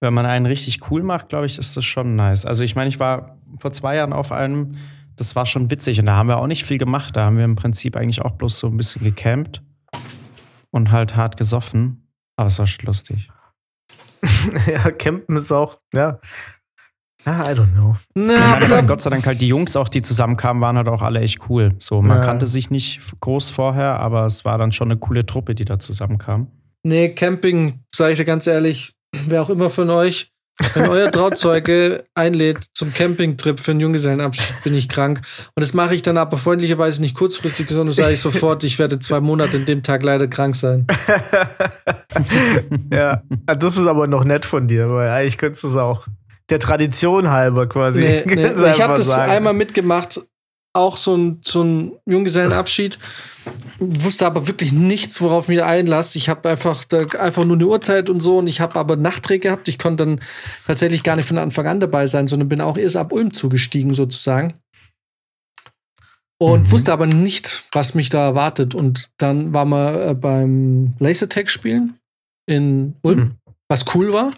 wenn 0.00 0.14
man 0.14 0.26
einen 0.26 0.46
richtig 0.46 0.90
cool 0.90 1.02
macht, 1.02 1.28
glaube 1.28 1.46
ich, 1.46 1.58
ist 1.58 1.76
das 1.76 1.84
schon 1.84 2.16
nice. 2.16 2.44
Also 2.44 2.64
ich 2.64 2.74
meine, 2.74 2.88
ich 2.88 2.98
war 2.98 3.38
vor 3.58 3.72
zwei 3.72 3.96
Jahren 3.96 4.12
auf 4.12 4.32
einem, 4.32 4.76
das 5.16 5.36
war 5.36 5.46
schon 5.46 5.70
witzig 5.70 6.00
und 6.00 6.06
da 6.06 6.16
haben 6.16 6.28
wir 6.28 6.38
auch 6.38 6.46
nicht 6.46 6.64
viel 6.64 6.78
gemacht. 6.78 7.16
Da 7.16 7.24
haben 7.24 7.36
wir 7.36 7.44
im 7.44 7.54
Prinzip 7.54 7.96
eigentlich 7.96 8.22
auch 8.22 8.32
bloß 8.32 8.58
so 8.58 8.68
ein 8.68 8.76
bisschen 8.76 9.04
gecampt 9.04 9.62
und 10.70 10.90
halt 10.90 11.16
hart 11.16 11.36
gesoffen. 11.36 12.08
Aber 12.36 12.48
es 12.48 12.58
war 12.58 12.66
schon 12.66 12.86
lustig. 12.86 13.30
ja, 14.66 14.90
campen 14.90 15.36
ist 15.36 15.52
auch, 15.52 15.80
ja. 15.92 16.18
Ja, 17.24 17.50
I 17.50 17.54
don't 17.54 17.72
know. 17.72 17.96
Na, 18.14 18.58
meine, 18.58 18.86
Gott 18.86 19.00
sei 19.00 19.10
Dank 19.10 19.26
halt 19.26 19.40
die 19.40 19.48
Jungs 19.48 19.76
auch, 19.76 19.88
die 19.88 20.02
zusammenkamen, 20.02 20.60
waren 20.60 20.76
halt 20.76 20.88
auch 20.88 21.02
alle 21.02 21.20
echt 21.20 21.48
cool. 21.48 21.70
So, 21.78 22.02
man 22.02 22.18
ja. 22.18 22.24
kannte 22.24 22.46
sich 22.46 22.70
nicht 22.70 23.00
groß 23.20 23.50
vorher, 23.50 24.00
aber 24.00 24.26
es 24.26 24.44
war 24.44 24.58
dann 24.58 24.72
schon 24.72 24.90
eine 24.90 24.98
coole 24.98 25.24
Truppe, 25.24 25.54
die 25.54 25.64
da 25.64 25.78
zusammenkam. 25.78 26.48
Nee, 26.82 27.10
Camping, 27.10 27.80
sage 27.94 28.12
ich 28.12 28.18
dir 28.18 28.24
ganz 28.24 28.46
ehrlich, 28.46 28.94
wer 29.12 29.42
auch 29.42 29.50
immer 29.50 29.70
von 29.70 29.90
euch, 29.90 30.32
wenn 30.74 30.88
euer 30.88 31.10
Trauzeuge 31.10 32.04
einlädt 32.14 32.64
zum 32.74 32.92
Campingtrip 32.92 33.58
für 33.58 33.70
einen 33.70 33.80
Junggesellenabschied, 33.80 34.62
bin 34.64 34.74
ich 34.74 34.88
krank. 34.88 35.22
Und 35.54 35.62
das 35.62 35.74
mache 35.74 35.94
ich 35.94 36.02
dann 36.02 36.18
aber 36.18 36.36
freundlicherweise 36.36 37.00
nicht 37.00 37.14
kurzfristig, 37.14 37.68
sondern 37.68 37.94
sage 37.94 38.14
ich 38.14 38.20
sofort, 38.20 38.62
ich 38.64 38.78
werde 38.78 38.98
zwei 38.98 39.20
Monate 39.20 39.56
in 39.56 39.64
dem 39.64 39.82
Tag 39.82 40.02
leider 40.02 40.28
krank 40.28 40.54
sein. 40.54 40.86
ja, 42.92 43.22
das 43.46 43.78
ist 43.78 43.86
aber 43.86 44.06
noch 44.06 44.24
nett 44.24 44.44
von 44.44 44.68
dir, 44.68 44.90
weil 44.90 45.08
eigentlich 45.08 45.38
könntest 45.38 45.64
du 45.64 45.70
es 45.70 45.76
auch 45.76 46.06
der 46.50 46.58
Tradition 46.58 47.30
halber 47.30 47.68
quasi. 47.68 48.00
Nee, 48.00 48.22
nee. 48.26 48.70
Ich 48.70 48.80
habe 48.80 48.96
das 48.96 49.10
einmal 49.10 49.54
mitgemacht, 49.54 50.20
auch 50.74 50.96
so 50.96 51.16
ein, 51.16 51.40
so 51.44 51.62
ein 51.62 51.92
Junggesellenabschied. 52.06 52.98
Wusste 53.78 54.26
aber 54.26 54.46
wirklich 54.46 54.72
nichts, 54.72 55.20
worauf 55.20 55.44
ich 55.44 55.48
mich 55.48 55.62
einlasse. 55.62 56.16
Ich 56.16 56.28
habe 56.28 56.48
einfach, 56.48 56.84
einfach 57.18 57.44
nur 57.44 57.56
eine 57.56 57.66
Uhrzeit 57.66 58.08
und 58.08 58.20
so 58.20 58.38
und 58.38 58.46
ich 58.46 58.60
habe 58.60 58.78
aber 58.78 58.96
Nachtdreh 58.96 59.38
gehabt. 59.38 59.68
Ich 59.68 59.78
konnte 59.78 60.06
dann 60.06 60.20
tatsächlich 60.66 61.02
gar 61.02 61.16
nicht 61.16 61.26
von 61.26 61.38
Anfang 61.38 61.66
an 61.66 61.80
dabei 61.80 62.06
sein, 62.06 62.26
sondern 62.26 62.48
bin 62.48 62.60
auch 62.60 62.76
erst 62.76 62.96
ab 62.96 63.12
Ulm 63.12 63.34
zugestiegen 63.34 63.92
sozusagen. 63.92 64.54
Und 66.38 66.62
mhm. 66.62 66.70
wusste 66.72 66.92
aber 66.92 67.06
nicht, 67.06 67.64
was 67.72 67.94
mich 67.94 68.08
da 68.08 68.24
erwartet. 68.24 68.74
Und 68.74 69.10
dann 69.18 69.52
waren 69.52 69.68
wir 69.68 70.08
äh, 70.08 70.14
beim 70.14 70.94
Lasertag 70.98 71.50
spielen 71.50 71.98
in 72.46 72.96
Ulm, 73.02 73.18
mhm. 73.18 73.36
was 73.68 73.84
cool 73.94 74.12
war. 74.12 74.32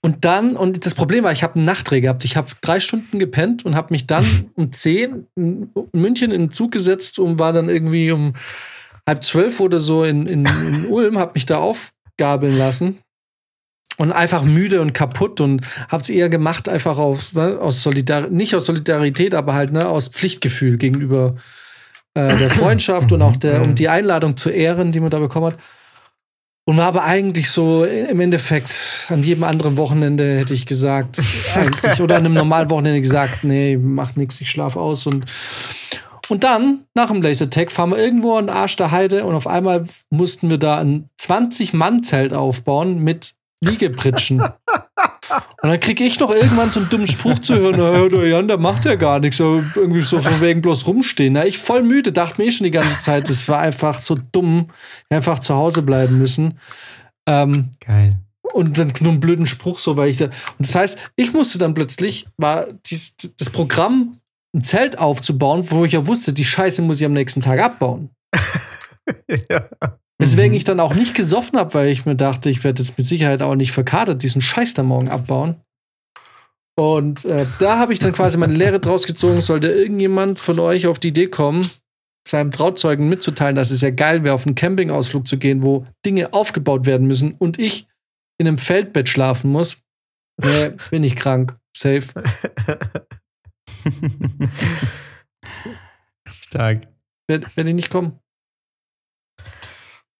Und 0.00 0.24
dann, 0.24 0.56
und 0.56 0.84
das 0.84 0.94
Problem 0.94 1.24
war, 1.24 1.32
ich 1.32 1.42
habe 1.42 1.56
einen 1.56 1.64
Nachtdreh 1.64 2.00
gehabt. 2.00 2.24
Ich 2.24 2.36
habe 2.36 2.48
drei 2.60 2.80
Stunden 2.80 3.18
gepennt 3.18 3.64
und 3.64 3.76
habe 3.76 3.88
mich 3.90 4.06
dann 4.06 4.24
um 4.54 4.72
zehn 4.72 5.26
in 5.36 5.70
München 5.92 6.30
in 6.30 6.42
den 6.42 6.50
Zug 6.50 6.72
gesetzt 6.72 7.18
und 7.18 7.38
war 7.38 7.52
dann 7.52 7.68
irgendwie 7.68 8.10
um 8.12 8.34
halb 9.06 9.24
zwölf 9.24 9.60
oder 9.60 9.80
so 9.80 10.04
in, 10.04 10.26
in, 10.26 10.46
in 10.46 10.86
Ulm, 10.88 11.18
habe 11.18 11.32
mich 11.34 11.46
da 11.46 11.58
aufgabeln 11.58 12.56
lassen 12.56 12.98
und 14.00 14.12
einfach 14.12 14.42
müde 14.42 14.80
und 14.80 14.94
kaputt 14.94 15.42
und 15.42 15.60
habe 15.88 16.02
es 16.02 16.08
eher 16.08 16.30
gemacht 16.30 16.70
einfach 16.70 16.96
auf, 16.96 17.34
ne, 17.34 17.58
aus 17.60 17.82
Solidar 17.82 18.28
nicht 18.28 18.54
aus 18.54 18.64
Solidarität, 18.64 19.34
aber 19.34 19.52
halt 19.52 19.72
ne, 19.72 19.86
aus 19.86 20.08
Pflichtgefühl 20.08 20.78
gegenüber 20.78 21.36
äh, 22.14 22.36
der 22.38 22.48
Freundschaft 22.50 23.12
und 23.12 23.20
auch 23.20 23.36
der, 23.36 23.60
um 23.62 23.74
die 23.74 23.90
Einladung 23.90 24.38
zu 24.38 24.48
ehren, 24.48 24.90
die 24.90 25.00
man 25.00 25.10
da 25.10 25.18
bekommen 25.18 25.52
hat. 25.52 25.56
Und 26.70 26.76
war 26.76 26.86
aber 26.86 27.02
eigentlich 27.02 27.50
so 27.50 27.84
im 27.84 28.20
Endeffekt 28.20 29.08
an 29.08 29.24
jedem 29.24 29.42
anderen 29.42 29.76
Wochenende 29.76 30.38
hätte 30.38 30.54
ich 30.54 30.66
gesagt, 30.66 31.20
eigentlich, 31.56 32.00
oder 32.00 32.14
an 32.14 32.24
einem 32.24 32.34
normalen 32.34 32.70
Wochenende 32.70 33.00
gesagt, 33.00 33.42
nee, 33.42 33.76
macht 33.76 34.16
nichts, 34.16 34.40
ich 34.40 34.52
schlaf 34.52 34.76
aus 34.76 35.04
und 35.08 35.24
und 36.28 36.44
dann, 36.44 36.84
nach 36.94 37.08
dem 37.08 37.22
Lasertag, 37.22 37.72
fahren 37.72 37.90
wir 37.90 37.98
irgendwo 37.98 38.36
an 38.36 38.46
den 38.46 38.54
Arsch 38.54 38.76
der 38.76 38.92
Heide 38.92 39.24
und 39.24 39.34
auf 39.34 39.48
einmal 39.48 39.82
mussten 40.10 40.48
wir 40.48 40.58
da 40.58 40.78
ein 40.78 41.10
20-Mann-Zelt 41.20 42.32
aufbauen 42.32 43.02
mit 43.02 43.32
Liegepritschen. 43.64 44.40
und 45.62 45.68
dann 45.68 45.80
kriege 45.80 46.04
ich 46.04 46.18
noch 46.18 46.30
irgendwann 46.30 46.70
so 46.70 46.80
einen 46.80 46.88
dummen 46.88 47.06
Spruch 47.06 47.38
zu 47.38 47.54
hören, 47.54 47.76
na, 47.78 48.08
der 48.08 48.28
Jan, 48.28 48.48
der 48.48 48.58
macht 48.58 48.84
ja 48.84 48.94
gar 48.96 49.20
nichts, 49.20 49.40
irgendwie 49.40 50.00
so 50.00 50.20
von 50.20 50.40
wegen 50.40 50.60
bloß 50.60 50.86
rumstehen. 50.86 51.34
Na, 51.34 51.46
ich 51.46 51.58
voll 51.58 51.82
müde, 51.82 52.12
dachte 52.12 52.40
mir 52.40 52.48
eh 52.48 52.50
schon 52.50 52.64
die 52.64 52.70
ganze 52.70 52.98
Zeit, 52.98 53.28
das 53.28 53.48
war 53.48 53.60
einfach 53.60 54.00
so 54.00 54.18
dumm, 54.32 54.68
einfach 55.08 55.38
zu 55.38 55.54
Hause 55.54 55.82
bleiben 55.82 56.18
müssen. 56.18 56.58
Ähm, 57.26 57.70
Geil. 57.80 58.18
Und 58.52 58.78
dann 58.78 58.92
nur 59.00 59.12
einen 59.12 59.20
blöden 59.20 59.46
Spruch, 59.46 59.78
so, 59.78 59.96
weil 59.96 60.08
ich 60.08 60.16
da. 60.16 60.24
Und 60.26 60.34
das 60.58 60.74
heißt, 60.74 61.12
ich 61.16 61.32
musste 61.32 61.58
dann 61.58 61.74
plötzlich, 61.74 62.26
war 62.36 62.66
dies, 62.86 63.16
das 63.38 63.50
Programm 63.50 64.16
ein 64.54 64.64
Zelt 64.64 64.98
aufzubauen, 64.98 65.64
wo 65.70 65.84
ich 65.84 65.92
ja 65.92 66.06
wusste, 66.06 66.32
die 66.32 66.44
Scheiße 66.44 66.82
muss 66.82 67.00
ich 67.00 67.06
am 67.06 67.12
nächsten 67.12 67.42
Tag 67.42 67.60
abbauen. 67.60 68.10
ja. 69.48 69.68
Deswegen 70.20 70.52
mhm. 70.52 70.56
ich 70.56 70.64
dann 70.64 70.80
auch 70.80 70.94
nicht 70.94 71.14
gesoffen 71.14 71.58
habe, 71.58 71.74
weil 71.74 71.88
ich 71.88 72.06
mir 72.06 72.16
dachte, 72.16 72.50
ich 72.50 72.62
werde 72.62 72.82
jetzt 72.82 72.96
mit 72.98 73.06
Sicherheit 73.06 73.42
auch 73.42 73.54
nicht 73.54 73.72
verkatert 73.72 74.22
diesen 74.22 74.40
Scheiß 74.40 74.74
da 74.74 74.82
morgen 74.82 75.08
abbauen. 75.08 75.56
Und 76.78 77.24
äh, 77.24 77.46
da 77.58 77.78
habe 77.78 77.92
ich 77.92 77.98
dann 77.98 78.12
quasi 78.12 78.38
meine 78.38 78.54
Lehre 78.54 78.80
draus 78.80 79.06
gezogen. 79.06 79.40
Sollte 79.40 79.68
irgendjemand 79.68 80.38
von 80.38 80.58
euch 80.58 80.86
auf 80.86 80.98
die 80.98 81.08
Idee 81.08 81.26
kommen, 81.26 81.68
seinem 82.26 82.52
Trauzeugen 82.52 83.08
mitzuteilen, 83.08 83.56
dass 83.56 83.70
es 83.70 83.80
ja 83.80 83.90
geil 83.90 84.24
wäre, 84.24 84.34
auf 84.34 84.46
einen 84.46 84.54
Campingausflug 84.54 85.26
zu 85.26 85.38
gehen, 85.38 85.62
wo 85.62 85.86
Dinge 86.06 86.32
aufgebaut 86.32 86.86
werden 86.86 87.06
müssen 87.06 87.32
und 87.32 87.58
ich 87.58 87.88
in 88.38 88.46
einem 88.46 88.58
Feldbett 88.58 89.08
schlafen 89.08 89.50
muss, 89.50 89.82
nee, 90.42 90.70
bin 90.90 91.04
ich 91.04 91.16
krank. 91.16 91.58
Safe. 91.76 92.02
Stark. 96.28 96.88
Werde 97.28 97.46
werd 97.54 97.68
ich 97.68 97.74
nicht 97.74 97.90
kommen. 97.90 98.19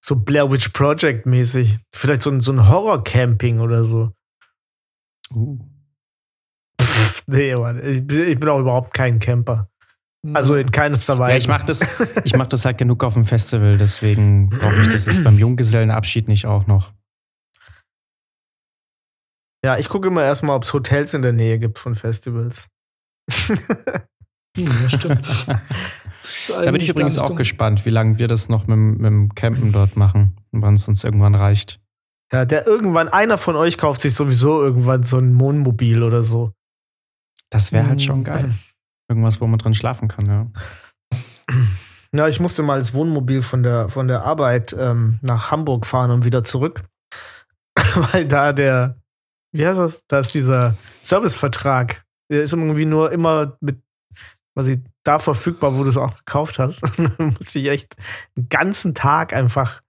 So 0.02 0.16
Blair 0.16 0.50
Witch 0.50 0.70
Project 0.70 1.26
mäßig. 1.26 1.76
Vielleicht 1.94 2.22
so 2.22 2.30
ein, 2.30 2.40
so 2.40 2.52
ein 2.52 2.68
Horror-Camping 2.68 3.60
oder 3.60 3.84
so. 3.84 4.12
Uh. 5.34 5.58
Pff, 6.80 7.24
nee, 7.26 7.54
Mann. 7.54 7.84
Ich, 7.84 7.98
ich, 7.98 8.40
bin 8.40 8.48
auch 8.48 8.60
überhaupt 8.60 8.94
kein 8.94 9.18
Camper. 9.18 9.68
Also 10.34 10.54
in 10.56 10.70
keinster 10.70 11.18
Weise. 11.18 11.32
Ja, 11.32 11.38
ich 11.38 11.48
mache 11.48 11.64
das, 11.64 11.80
mach 12.36 12.46
das 12.46 12.64
halt 12.64 12.76
genug 12.78 13.04
auf 13.04 13.14
dem 13.14 13.24
Festival, 13.24 13.78
deswegen 13.78 14.50
brauche 14.50 14.82
ich 14.82 14.88
das 14.88 15.06
jetzt 15.06 15.24
beim 15.24 15.38
Junggesellenabschied 15.38 16.28
nicht 16.28 16.44
auch 16.44 16.66
noch. 16.66 16.92
Ja, 19.64 19.78
ich 19.78 19.88
gucke 19.88 20.08
immer 20.08 20.22
erstmal, 20.22 20.56
ob 20.56 20.64
es 20.64 20.72
Hotels 20.72 21.14
in 21.14 21.22
der 21.22 21.32
Nähe 21.32 21.58
gibt 21.58 21.78
von 21.78 21.94
Festivals. 21.94 22.68
ja, 24.56 24.88
stimmt. 24.88 25.26
da 26.48 26.70
bin 26.70 26.80
ich 26.80 26.88
übrigens 26.88 27.18
auch 27.18 27.28
dumm. 27.28 27.36
gespannt, 27.36 27.84
wie 27.86 27.90
lange 27.90 28.18
wir 28.18 28.28
das 28.28 28.48
noch 28.48 28.66
mit, 28.66 28.76
mit 28.76 29.06
dem 29.06 29.34
Campen 29.34 29.72
dort 29.72 29.96
machen 29.96 30.36
und 30.52 30.62
wann 30.62 30.74
es 30.74 30.88
uns 30.88 31.04
irgendwann 31.04 31.34
reicht. 31.34 31.80
Ja, 32.32 32.44
der 32.44 32.66
irgendwann, 32.66 33.08
einer 33.08 33.38
von 33.38 33.56
euch 33.56 33.78
kauft 33.78 34.02
sich 34.02 34.14
sowieso 34.14 34.62
irgendwann 34.62 35.02
so 35.02 35.18
ein 35.18 35.38
Wohnmobil 35.38 36.02
oder 36.02 36.22
so. 36.22 36.52
Das 37.50 37.72
wäre 37.72 37.88
halt 37.88 38.02
schon 38.02 38.22
geil. 38.22 38.52
Irgendwas, 39.08 39.40
wo 39.40 39.46
man 39.46 39.58
drin 39.58 39.74
schlafen 39.74 40.08
kann, 40.08 40.26
ja. 40.26 40.46
Ja, 42.12 42.26
ich 42.26 42.40
musste 42.40 42.64
mal 42.64 42.74
als 42.74 42.92
Wohnmobil 42.92 43.40
von 43.40 43.62
der, 43.62 43.88
von 43.88 44.08
der 44.08 44.24
Arbeit 44.24 44.74
ähm, 44.76 45.20
nach 45.22 45.52
Hamburg 45.52 45.86
fahren 45.86 46.10
und 46.10 46.24
wieder 46.24 46.42
zurück. 46.42 46.82
Weil 47.76 48.26
da 48.26 48.52
der, 48.52 48.98
wie 49.52 49.64
heißt 49.64 49.78
das? 49.78 50.02
Da 50.08 50.18
ist 50.18 50.34
dieser 50.34 50.76
Servicevertrag 51.02 52.04
der 52.30 52.42
ist 52.42 52.52
irgendwie 52.52 52.86
nur 52.86 53.12
immer 53.12 53.58
mit 53.60 53.82
quasi 54.54 54.82
da 55.04 55.18
verfügbar, 55.18 55.76
wo 55.76 55.82
du 55.82 55.88
es 55.88 55.96
auch 55.96 56.16
gekauft 56.16 56.58
hast. 56.58 56.82
dann 56.98 57.36
muss 57.38 57.54
ich 57.54 57.66
echt 57.66 57.96
einen 58.36 58.48
ganzen 58.48 58.94
Tag 58.94 59.32
einfach 59.32 59.82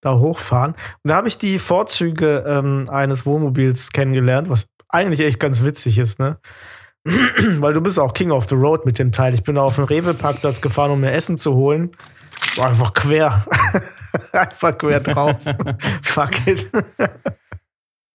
da 0.00 0.18
hochfahren. 0.18 0.72
Und 1.02 1.08
da 1.08 1.16
habe 1.16 1.28
ich 1.28 1.38
die 1.38 1.58
Vorzüge 1.58 2.44
ähm, 2.46 2.88
eines 2.90 3.26
Wohnmobils 3.26 3.92
kennengelernt, 3.92 4.48
was 4.48 4.66
eigentlich 4.88 5.20
echt 5.20 5.40
ganz 5.40 5.64
witzig 5.64 5.98
ist, 5.98 6.18
ne? 6.18 6.38
Weil 7.04 7.72
du 7.72 7.80
bist 7.80 7.98
auch 7.98 8.12
King 8.12 8.30
of 8.30 8.48
the 8.48 8.54
Road 8.54 8.84
mit 8.84 8.98
dem 8.98 9.12
Teil. 9.12 9.34
Ich 9.34 9.42
bin 9.42 9.56
auf 9.56 9.76
den 9.76 9.84
Rewe-Parkplatz 9.84 10.60
gefahren, 10.60 10.90
um 10.90 11.00
mir 11.00 11.12
Essen 11.12 11.38
zu 11.38 11.54
holen. 11.54 11.96
War 12.56 12.68
einfach 12.68 12.92
quer. 12.92 13.44
einfach 14.32 14.76
quer 14.76 15.00
drauf. 15.00 15.36
Fuck 16.02 16.46
it. 16.46 16.70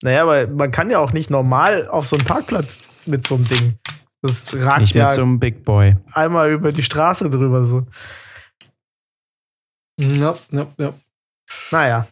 naja, 0.03 0.23
aber 0.23 0.47
man 0.47 0.71
kann 0.71 0.89
ja 0.89 0.99
auch 0.99 1.13
nicht 1.13 1.29
normal 1.29 1.87
auf 1.87 2.07
so 2.07 2.17
einen 2.17 2.25
Parkplatz 2.25 2.79
mit 3.05 3.25
so 3.25 3.35
einem 3.35 3.45
Ding. 3.45 3.79
Das 4.23 4.55
ragt 4.55 4.79
Nicht 4.79 4.95
ja 4.95 5.09
einem 5.09 5.37
Big 5.37 5.65
Boy. 5.65 5.97
einmal 6.13 6.49
über 6.49 6.71
die 6.71 6.81
Straße 6.81 7.29
drüber 7.29 7.65
so. 7.65 7.85
Ja, 9.99 10.35
ja, 10.49 10.65
ja. 10.79 10.93
Naja. 11.71 12.07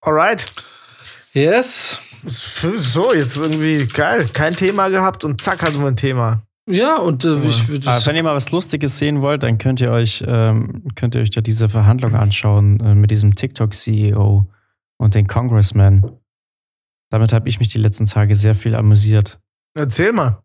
Alright. 0.00 0.50
Yes. 1.32 2.00
So, 2.26 3.14
jetzt 3.14 3.36
irgendwie 3.36 3.86
geil. 3.86 4.26
Kein 4.32 4.56
Thema 4.56 4.88
gehabt 4.88 5.24
und 5.24 5.40
zack 5.40 5.62
hatten 5.62 5.78
wir 5.80 5.86
ein 5.86 5.96
Thema. 5.96 6.42
Ja, 6.68 6.96
und 6.96 7.24
äh, 7.24 7.36
ich 7.44 7.68
würde. 7.68 7.86
wenn 7.86 8.16
ihr 8.16 8.22
mal 8.24 8.34
was 8.34 8.50
Lustiges 8.50 8.98
sehen 8.98 9.22
wollt, 9.22 9.44
dann 9.44 9.58
könnt 9.58 9.80
ihr 9.80 9.92
euch, 9.92 10.22
ähm, 10.26 10.82
könnt 10.96 11.14
ihr 11.14 11.20
euch 11.20 11.30
da 11.30 11.40
diese 11.40 11.68
Verhandlung 11.68 12.14
anschauen 12.14 12.80
äh, 12.80 12.94
mit 12.96 13.12
diesem 13.12 13.36
TikTok-CEO 13.36 14.46
und 14.98 15.14
den 15.14 15.28
Congressman. 15.28 16.18
Damit 17.10 17.32
habe 17.32 17.48
ich 17.48 17.60
mich 17.60 17.68
die 17.68 17.78
letzten 17.78 18.06
Tage 18.06 18.34
sehr 18.34 18.54
viel 18.56 18.74
amüsiert. 18.74 19.38
Erzähl 19.74 20.12
mal. 20.12 20.42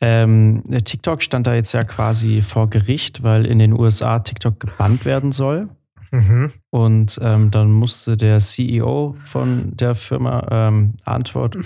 Ähm, 0.00 0.62
TikTok 0.84 1.22
stand 1.22 1.46
da 1.46 1.54
jetzt 1.54 1.72
ja 1.72 1.84
quasi 1.84 2.42
vor 2.42 2.68
Gericht, 2.68 3.22
weil 3.22 3.46
in 3.46 3.58
den 3.58 3.72
USA 3.72 4.18
TikTok 4.18 4.60
gebannt 4.60 5.04
werden 5.04 5.32
soll. 5.32 5.68
Mhm. 6.10 6.52
Und 6.70 7.18
ähm, 7.22 7.50
dann 7.50 7.72
musste 7.72 8.16
der 8.16 8.38
CEO 8.38 9.16
von 9.24 9.76
der 9.76 9.94
Firma 9.94 10.46
ähm, 10.50 10.94
Antwort, 11.04 11.56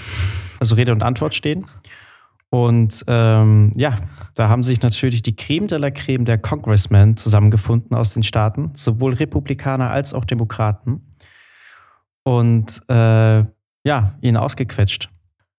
also 0.61 0.75
Rede 0.75 0.93
und 0.93 1.03
Antwort 1.03 1.35
stehen. 1.35 1.67
Und 2.51 3.05
ähm, 3.09 3.73
ja, 3.77 3.97
da 4.35 4.49
haben 4.49 4.63
sich 4.65 4.81
natürlich 4.81 5.21
die 5.21 5.37
Creme 5.37 5.67
de 5.67 5.79
la 5.79 5.91
Creme 5.91 6.25
der 6.25 6.39
Congressmen 6.39 7.17
zusammengefunden 7.19 7.95
aus 7.95 8.15
den 8.15 8.23
Staaten, 8.23 8.71
sowohl 8.75 9.13
Republikaner 9.15 9.91
als 9.91 10.15
auch 10.15 10.25
Demokraten. 10.25 11.13
Und 12.23 12.83
äh, 12.89 13.45
ja, 13.85 14.19
ihn 14.23 14.37
ausgequetscht. 14.37 15.11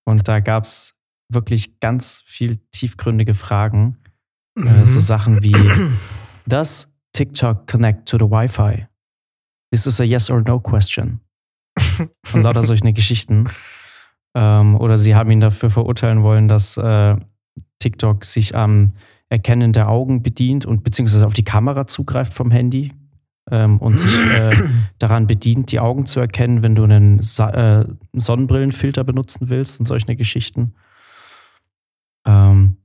Und 0.03 0.27
da 0.27 0.39
gab 0.39 0.63
es 0.63 0.95
wirklich 1.29 1.79
ganz 1.79 2.21
viel 2.25 2.57
tiefgründige 2.71 3.33
Fragen. 3.33 3.97
Äh, 4.57 4.61
mhm. 4.61 4.67
Äh, 4.67 4.85
so 4.85 4.99
Sachen 4.99 5.43
wie: 5.43 5.55
Does 6.47 6.91
TikTok 7.13 7.67
connect 7.67 8.07
to 8.09 8.17
the 8.17 8.29
Wi-Fi? 8.29 8.87
This 9.71 9.85
is 9.85 9.99
a 9.99 10.03
yes 10.03 10.29
or 10.29 10.41
no 10.41 10.59
question. 10.59 11.19
Und 12.33 12.43
lauter 12.43 12.63
solche 12.63 12.91
Geschichten. 12.93 13.49
Ähm, 14.35 14.75
oder 14.75 14.97
sie 14.97 15.15
haben 15.15 15.31
ihn 15.31 15.39
dafür 15.39 15.69
verurteilen 15.69 16.23
wollen, 16.23 16.47
dass 16.47 16.77
äh, 16.77 17.15
TikTok 17.79 18.25
sich 18.25 18.55
am 18.55 18.93
Erkennen 19.29 19.73
der 19.73 19.89
Augen 19.89 20.23
bedient 20.23 20.65
und 20.65 20.83
beziehungsweise 20.83 21.25
auf 21.25 21.33
die 21.33 21.43
Kamera 21.43 21.87
zugreift 21.87 22.33
vom 22.33 22.51
Handy 22.51 22.91
ähm, 23.51 23.77
und 23.79 23.97
sich 23.97 24.13
äh, 24.13 24.51
daran 24.99 25.27
bedient, 25.27 25.71
die 25.71 25.79
Augen 25.79 26.05
zu 26.05 26.19
erkennen, 26.19 26.63
wenn 26.63 26.75
du 26.75 26.83
einen 26.83 27.21
Sa 27.21 27.49
äh, 27.81 27.85
Sonnenbrillenfilter 28.13 29.03
benutzen 29.03 29.49
willst 29.49 29.79
und 29.79 29.85
solche 29.85 30.15
Geschichten. 30.15 30.73
Ähm, 32.29 32.77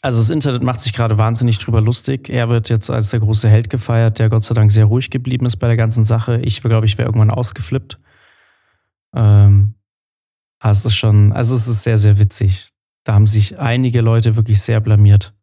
also 0.00 0.18
das 0.20 0.30
Internet 0.30 0.62
macht 0.62 0.80
sich 0.80 0.92
gerade 0.92 1.18
wahnsinnig 1.18 1.58
drüber 1.58 1.80
lustig. 1.80 2.28
Er 2.28 2.48
wird 2.48 2.68
jetzt 2.68 2.90
als 2.90 3.10
der 3.10 3.20
große 3.20 3.48
Held 3.48 3.68
gefeiert, 3.68 4.18
der 4.18 4.28
Gott 4.28 4.44
sei 4.44 4.54
Dank 4.54 4.70
sehr 4.70 4.84
ruhig 4.84 5.10
geblieben 5.10 5.46
ist 5.46 5.56
bei 5.56 5.66
der 5.66 5.76
ganzen 5.76 6.04
Sache. 6.04 6.40
Ich 6.40 6.62
glaube, 6.62 6.86
ich 6.86 6.98
wäre 6.98 7.08
irgendwann 7.08 7.30
ausgeflippt. 7.30 7.98
Ähm, 9.14 9.74
aber 10.60 10.70
es 10.70 10.84
ist 10.84 10.96
schon, 10.96 11.32
also 11.32 11.54
es 11.54 11.66
ist 11.66 11.82
sehr, 11.82 11.98
sehr 11.98 12.18
witzig. 12.18 12.68
Da 13.04 13.14
haben 13.14 13.26
sich 13.26 13.58
einige 13.58 14.00
Leute 14.00 14.36
wirklich 14.36 14.60
sehr 14.60 14.80
blamiert. 14.80 15.34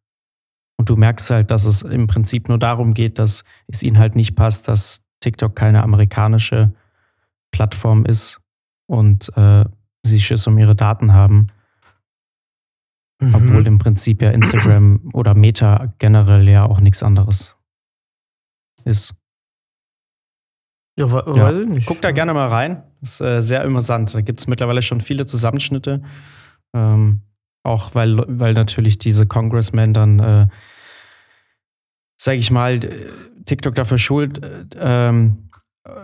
Und 0.77 0.89
du 0.89 0.95
merkst 0.95 1.29
halt, 1.31 1.51
dass 1.51 1.65
es 1.65 1.81
im 1.81 2.07
Prinzip 2.07 2.47
nur 2.47 2.59
darum 2.59 2.93
geht, 2.93 3.17
dass 3.17 3.43
es 3.67 3.81
ihnen 3.81 3.97
halt 3.97 4.15
nicht 4.15 4.35
passt, 4.35 4.67
dass 4.67 5.01
TikTok 5.21 5.55
keine 5.55 5.83
amerikanische 5.83 6.73
Plattform 7.51 8.05
ist 8.05 8.41
und 8.87 9.35
äh, 9.37 9.65
sie 10.03 10.19
Schiss 10.19 10.47
um 10.47 10.57
ihre 10.57 10.75
Daten 10.75 11.13
haben. 11.13 11.47
Mhm. 13.19 13.35
Obwohl 13.35 13.67
im 13.67 13.79
Prinzip 13.79 14.21
ja 14.21 14.31
Instagram 14.31 15.09
oder 15.13 15.33
Meta 15.33 15.93
generell 15.99 16.47
ja 16.49 16.65
auch 16.65 16.79
nichts 16.79 17.01
anderes 17.03 17.57
ist. 18.83 19.15
Ja, 20.97 21.11
we 21.11 21.23
ja. 21.35 21.43
weiß 21.43 21.57
ich 21.57 21.69
nicht. 21.69 21.87
Guck 21.87 22.01
da 22.01 22.11
gerne 22.11 22.33
mal 22.33 22.47
rein. 22.47 22.83
Ist 23.01 23.21
äh, 23.21 23.41
sehr 23.41 23.63
amüsant. 23.63 24.13
Da 24.13 24.21
gibt 24.21 24.39
es 24.39 24.47
mittlerweile 24.47 24.81
schon 24.81 25.01
viele 25.01 25.25
Zusammenschnitte. 25.25 26.03
Ähm, 26.73 27.21
auch 27.63 27.95
weil, 27.95 28.23
weil 28.27 28.53
natürlich 28.53 28.97
diese 28.97 29.25
Congressmen 29.25 29.93
dann 29.93 30.19
äh, 30.19 30.47
sage 32.17 32.37
ich 32.37 32.51
mal, 32.51 32.79
TikTok 33.45 33.75
dafür 33.75 33.97
schuld, 33.97 34.41
ähm, 34.79 35.49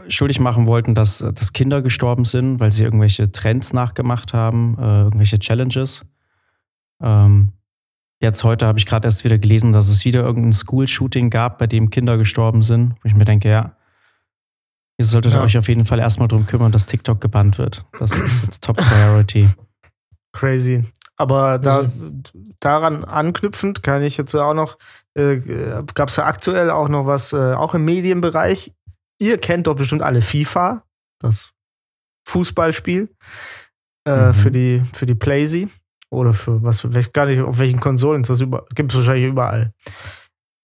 schuldig 0.07 0.39
machen 0.39 0.67
wollten, 0.67 0.93
dass, 0.93 1.19
dass 1.19 1.53
Kinder 1.53 1.81
gestorben 1.81 2.25
sind, 2.25 2.59
weil 2.59 2.71
sie 2.71 2.83
irgendwelche 2.83 3.31
Trends 3.31 3.73
nachgemacht 3.73 4.33
haben, 4.33 4.77
äh, 4.77 5.03
irgendwelche 5.03 5.39
Challenges. 5.39 6.05
Ähm, 7.01 7.53
jetzt 8.21 8.43
heute 8.43 8.67
habe 8.67 8.79
ich 8.79 8.85
gerade 8.85 9.07
erst 9.07 9.23
wieder 9.23 9.37
gelesen, 9.37 9.73
dass 9.73 9.89
es 9.89 10.05
wieder 10.05 10.21
irgendein 10.21 10.53
School-Shooting 10.53 11.29
gab, 11.29 11.57
bei 11.57 11.67
dem 11.67 11.89
Kinder 11.89 12.17
gestorben 12.17 12.63
sind, 12.63 12.95
wo 13.01 13.07
ich 13.07 13.15
mir 13.15 13.25
denke, 13.25 13.49
ja, 13.49 13.75
ihr 14.97 15.05
solltet 15.05 15.33
ja. 15.33 15.41
euch 15.41 15.57
auf 15.57 15.67
jeden 15.67 15.85
Fall 15.85 15.99
erstmal 15.99 16.27
darum 16.27 16.45
kümmern, 16.45 16.71
dass 16.71 16.85
TikTok 16.85 17.19
gebannt 17.19 17.57
wird. 17.57 17.85
Das 17.99 18.19
ist 18.19 18.43
jetzt 18.43 18.63
Top 18.63 18.77
Priority. 18.77 19.49
Crazy. 20.33 20.85
Aber 21.17 21.59
da, 21.59 21.91
daran 22.59 23.03
anknüpfend 23.03 23.83
kann 23.83 24.01
ich 24.01 24.17
jetzt 24.17 24.33
auch 24.35 24.53
noch, 24.53 24.77
äh, 25.13 25.39
gab 25.93 26.09
es 26.09 26.15
ja 26.15 26.25
aktuell 26.25 26.71
auch 26.71 26.89
noch 26.89 27.05
was, 27.05 27.33
äh, 27.33 27.53
auch 27.53 27.75
im 27.75 27.85
Medienbereich. 27.85 28.73
Ihr 29.19 29.37
kennt 29.37 29.67
doch 29.67 29.75
bestimmt 29.75 30.01
alle 30.01 30.21
FIFA, 30.21 30.83
das 31.19 31.51
Fußballspiel 32.27 33.07
äh, 34.05 34.27
mhm. 34.27 34.33
für 34.33 34.51
die, 34.51 34.83
für 34.93 35.05
die 35.05 35.15
Playsee. 35.15 35.67
Oder 36.11 36.33
für 36.33 36.61
was, 36.61 36.83
ich 36.83 37.13
gar 37.13 37.25
nicht, 37.25 37.41
auf 37.41 37.57
welchen 37.57 37.79
Konsolen 37.79 38.23
das 38.23 38.39
gibt 38.39 38.91
es 38.91 38.97
wahrscheinlich 38.97 39.29
überall. 39.29 39.71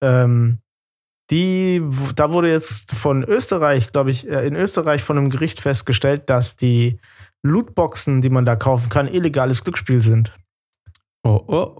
Ähm, 0.03 0.59
die, 1.29 1.81
da 2.15 2.31
wurde 2.31 2.51
jetzt 2.51 2.93
von 2.93 3.23
Österreich, 3.23 3.91
glaube 3.91 4.11
ich, 4.11 4.27
äh, 4.27 4.45
in 4.45 4.55
Österreich 4.55 5.03
von 5.03 5.17
einem 5.17 5.29
Gericht 5.29 5.59
festgestellt, 5.59 6.29
dass 6.29 6.55
die 6.55 6.99
Lootboxen, 7.43 8.21
die 8.21 8.29
man 8.29 8.45
da 8.45 8.55
kaufen 8.55 8.89
kann, 8.89 9.07
illegales 9.07 9.63
Glücksspiel 9.63 10.01
sind. 10.01 10.37
Oh, 11.23 11.43
oh, 11.47 11.75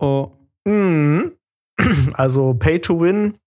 oh. 0.66 0.70
Mhm. 0.70 1.34
Also 2.14 2.54
Pay 2.54 2.80
to 2.80 3.00
Win 3.00 3.38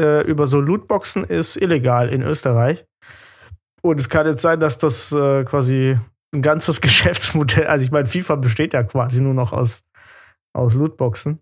äh, 0.00 0.26
über 0.26 0.46
so 0.46 0.60
Lootboxen 0.60 1.24
ist 1.24 1.56
illegal 1.56 2.08
in 2.08 2.22
Österreich. 2.22 2.84
Und 3.82 4.00
es 4.00 4.08
kann 4.08 4.26
jetzt 4.26 4.42
sein, 4.42 4.60
dass 4.60 4.78
das 4.78 5.12
äh, 5.12 5.44
quasi 5.44 5.98
ein 6.34 6.42
ganzes 6.42 6.80
Geschäftsmodell, 6.80 7.66
also 7.66 7.84
ich 7.84 7.90
meine, 7.90 8.06
FIFA 8.06 8.36
besteht 8.36 8.74
ja 8.74 8.82
quasi 8.82 9.20
nur 9.20 9.34
noch 9.34 9.52
aus, 9.52 9.84
aus 10.52 10.74
Lootboxen. 10.74 11.40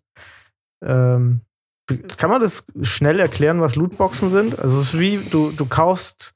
Ähm, 0.85 1.43
kann 2.19 2.31
man 2.31 2.43
das 2.43 2.67
schnell 2.83 3.19
erklären, 3.19 3.61
was 3.61 3.77
Lootboxen 3.77 4.31
sind? 4.31 4.59
Also 4.59 4.81
es 4.81 4.89
ist 4.89 4.99
wie, 4.99 5.19
du, 5.31 5.51
du 5.53 5.67
kaufst 5.67 6.35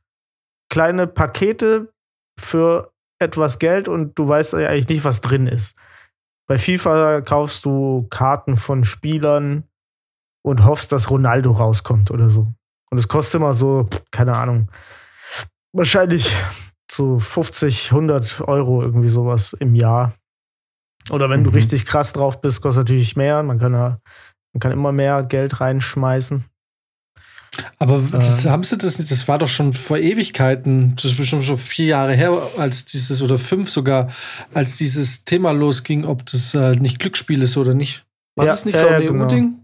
kleine 0.71 1.07
Pakete 1.07 1.93
für 2.41 2.93
etwas 3.19 3.59
Geld 3.59 3.89
und 3.89 4.19
du 4.19 4.27
weißt 4.27 4.55
eigentlich 4.55 4.89
nicht, 4.89 5.05
was 5.05 5.21
drin 5.21 5.47
ist. 5.47 5.77
Bei 6.49 6.59
FIFA 6.59 7.21
kaufst 7.21 7.65
du 7.65 8.07
Karten 8.11 8.57
von 8.57 8.85
Spielern 8.85 9.65
und 10.43 10.65
hoffst, 10.65 10.91
dass 10.93 11.11
Ronaldo 11.11 11.53
rauskommt 11.53 12.11
oder 12.11 12.31
so. 12.31 12.53
Und 12.91 12.99
es 12.99 13.09
kostet 13.09 13.41
immer 13.41 13.55
so, 13.55 13.89
keine 14.11 14.37
Ahnung, 14.37 14.71
wahrscheinlich 15.73 16.37
so 16.95 17.19
50, 17.19 17.93
100 17.93 18.43
Euro 18.43 18.83
irgendwie 18.83 19.09
sowas 19.09 19.55
im 19.59 19.75
Jahr. 19.75 20.15
Oder 21.11 21.29
wenn 21.31 21.41
mhm. 21.41 21.45
du 21.45 21.51
richtig 21.51 21.87
krass 21.87 22.13
drauf 22.13 22.41
bist, 22.41 22.63
kostet 22.63 22.85
natürlich 22.85 23.17
mehr. 23.17 23.43
Man 23.43 23.59
kann 23.59 23.73
ja, 23.73 23.99
man 24.53 24.61
kann 24.61 24.73
immer 24.73 24.93
mehr 24.93 25.23
Geld 25.23 25.61
reinschmeißen. 25.61 26.45
Aber 27.79 27.99
äh, 27.99 28.11
das, 28.13 28.47
haben 28.47 28.63
sie 28.63 28.79
das 28.79 28.99
nicht? 28.99 29.11
Das 29.11 29.29
war 29.29 29.39
doch 29.39 29.49
schon 29.49 29.73
vor 29.73 29.99
Ewigkeiten. 29.99 30.95
Das 30.97 31.07
ist 31.07 31.17
bestimmt 31.17 31.45
schon 31.45 31.59
vier 31.59 31.87
Jahre 31.87 32.15
her, 32.15 32.33
als 32.57 32.85
dieses 32.85 33.23
oder 33.23 33.39
fünf 33.39 33.71
sogar, 33.71 34.09
als 34.55 34.77
dieses 34.77 35.25
Thema 35.25 35.53
losging, 35.53 36.05
ob 36.05 36.25
das 36.27 36.55
äh, 36.55 36.77
nicht 36.77 36.99
Glücksspiel 36.99 37.43
ist 37.43 37.57
oder 37.57 37.75
nicht. 37.75 38.05
War 38.37 38.47
ja, 38.47 38.53
das 38.53 38.65
nicht 38.65 38.79
so 38.79 38.87
ein 38.87 39.03
genau. 39.03 39.25
EU-Ding? 39.25 39.59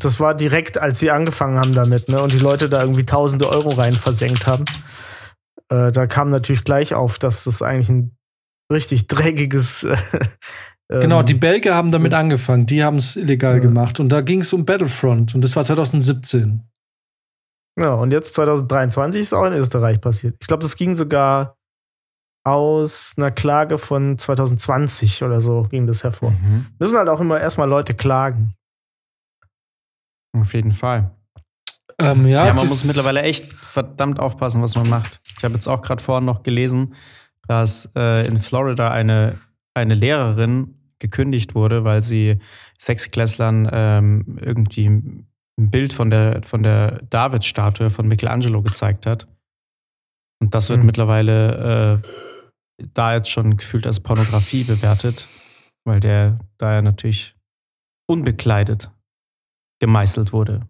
Das 0.00 0.20
war 0.20 0.34
direkt, 0.34 0.78
als 0.78 1.00
sie 1.00 1.10
angefangen 1.10 1.58
haben 1.58 1.72
damit, 1.72 2.08
ne? 2.08 2.20
Und 2.20 2.32
die 2.32 2.38
Leute 2.38 2.68
da 2.68 2.82
irgendwie 2.82 3.06
tausende 3.06 3.48
Euro 3.48 3.70
rein 3.70 3.94
versenkt 3.94 4.46
haben. 4.46 4.64
Äh, 5.68 5.92
da 5.92 6.06
kam 6.06 6.30
natürlich 6.30 6.64
gleich 6.64 6.94
auf, 6.94 7.18
dass 7.18 7.44
das 7.44 7.62
eigentlich 7.62 7.88
ein 7.88 8.16
richtig 8.72 9.06
dreckiges. 9.08 9.84
Äh, 9.84 11.00
genau, 11.00 11.22
die 11.22 11.34
Belgier 11.34 11.74
haben 11.74 11.90
damit 11.90 12.14
angefangen. 12.14 12.66
Die 12.66 12.84
haben 12.84 12.96
es 12.96 13.16
illegal 13.16 13.60
gemacht. 13.60 14.00
Und 14.00 14.10
da 14.10 14.20
ging 14.20 14.40
es 14.40 14.52
um 14.52 14.64
Battlefront. 14.64 15.34
Und 15.34 15.42
das 15.42 15.56
war 15.56 15.64
2017. 15.64 16.62
Ja, 17.78 17.94
und 17.94 18.12
jetzt 18.12 18.34
2023 18.34 19.20
ist 19.20 19.34
auch 19.34 19.44
in 19.44 19.52
Österreich 19.52 20.00
passiert. 20.00 20.36
Ich 20.40 20.46
glaube, 20.46 20.62
das 20.62 20.76
ging 20.76 20.96
sogar 20.96 21.56
aus 22.46 23.14
einer 23.16 23.32
Klage 23.32 23.76
von 23.76 24.18
2020 24.18 25.24
oder 25.24 25.40
so 25.40 25.64
ging 25.64 25.86
das 25.86 26.04
hervor. 26.04 26.30
Mhm. 26.30 26.66
Müssen 26.78 26.96
halt 26.96 27.08
auch 27.08 27.20
immer 27.20 27.40
erstmal 27.40 27.68
Leute 27.68 27.92
klagen. 27.92 28.54
Auf 30.32 30.54
jeden 30.54 30.72
Fall. 30.72 31.15
Ähm, 31.98 32.26
ja, 32.26 32.46
ja, 32.46 32.54
man 32.54 32.68
muss 32.68 32.84
mittlerweile 32.84 33.22
echt 33.22 33.44
verdammt 33.44 34.20
aufpassen, 34.20 34.62
was 34.62 34.76
man 34.76 34.88
macht. 34.88 35.20
Ich 35.36 35.44
habe 35.44 35.54
jetzt 35.54 35.66
auch 35.66 35.82
gerade 35.82 36.02
vorhin 36.02 36.26
noch 36.26 36.42
gelesen, 36.42 36.94
dass 37.48 37.90
äh, 37.94 38.26
in 38.28 38.42
Florida 38.42 38.90
eine, 38.90 39.38
eine 39.74 39.94
Lehrerin 39.94 40.74
gekündigt 40.98 41.54
wurde, 41.54 41.84
weil 41.84 42.02
sie 42.02 42.38
Sechsklässlern 42.78 43.68
ähm, 43.70 44.38
irgendwie 44.40 44.88
ein 44.88 45.26
Bild 45.56 45.92
von 45.92 46.10
der, 46.10 46.42
von 46.42 46.62
der 46.62 47.02
David-Statue 47.08 47.90
von 47.90 48.08
Michelangelo 48.08 48.62
gezeigt 48.62 49.06
hat. 49.06 49.26
Und 50.40 50.54
das 50.54 50.68
wird 50.68 50.80
mhm. 50.80 50.86
mittlerweile 50.86 52.02
äh, 52.02 52.86
da 52.92 53.14
jetzt 53.14 53.30
schon 53.30 53.56
gefühlt 53.56 53.86
als 53.86 54.00
Pornografie 54.00 54.64
bewertet, 54.64 55.26
weil 55.84 56.00
der 56.00 56.38
da 56.58 56.74
ja 56.74 56.82
natürlich 56.82 57.34
unbekleidet 58.06 58.90
gemeißelt 59.80 60.32
wurde. 60.32 60.60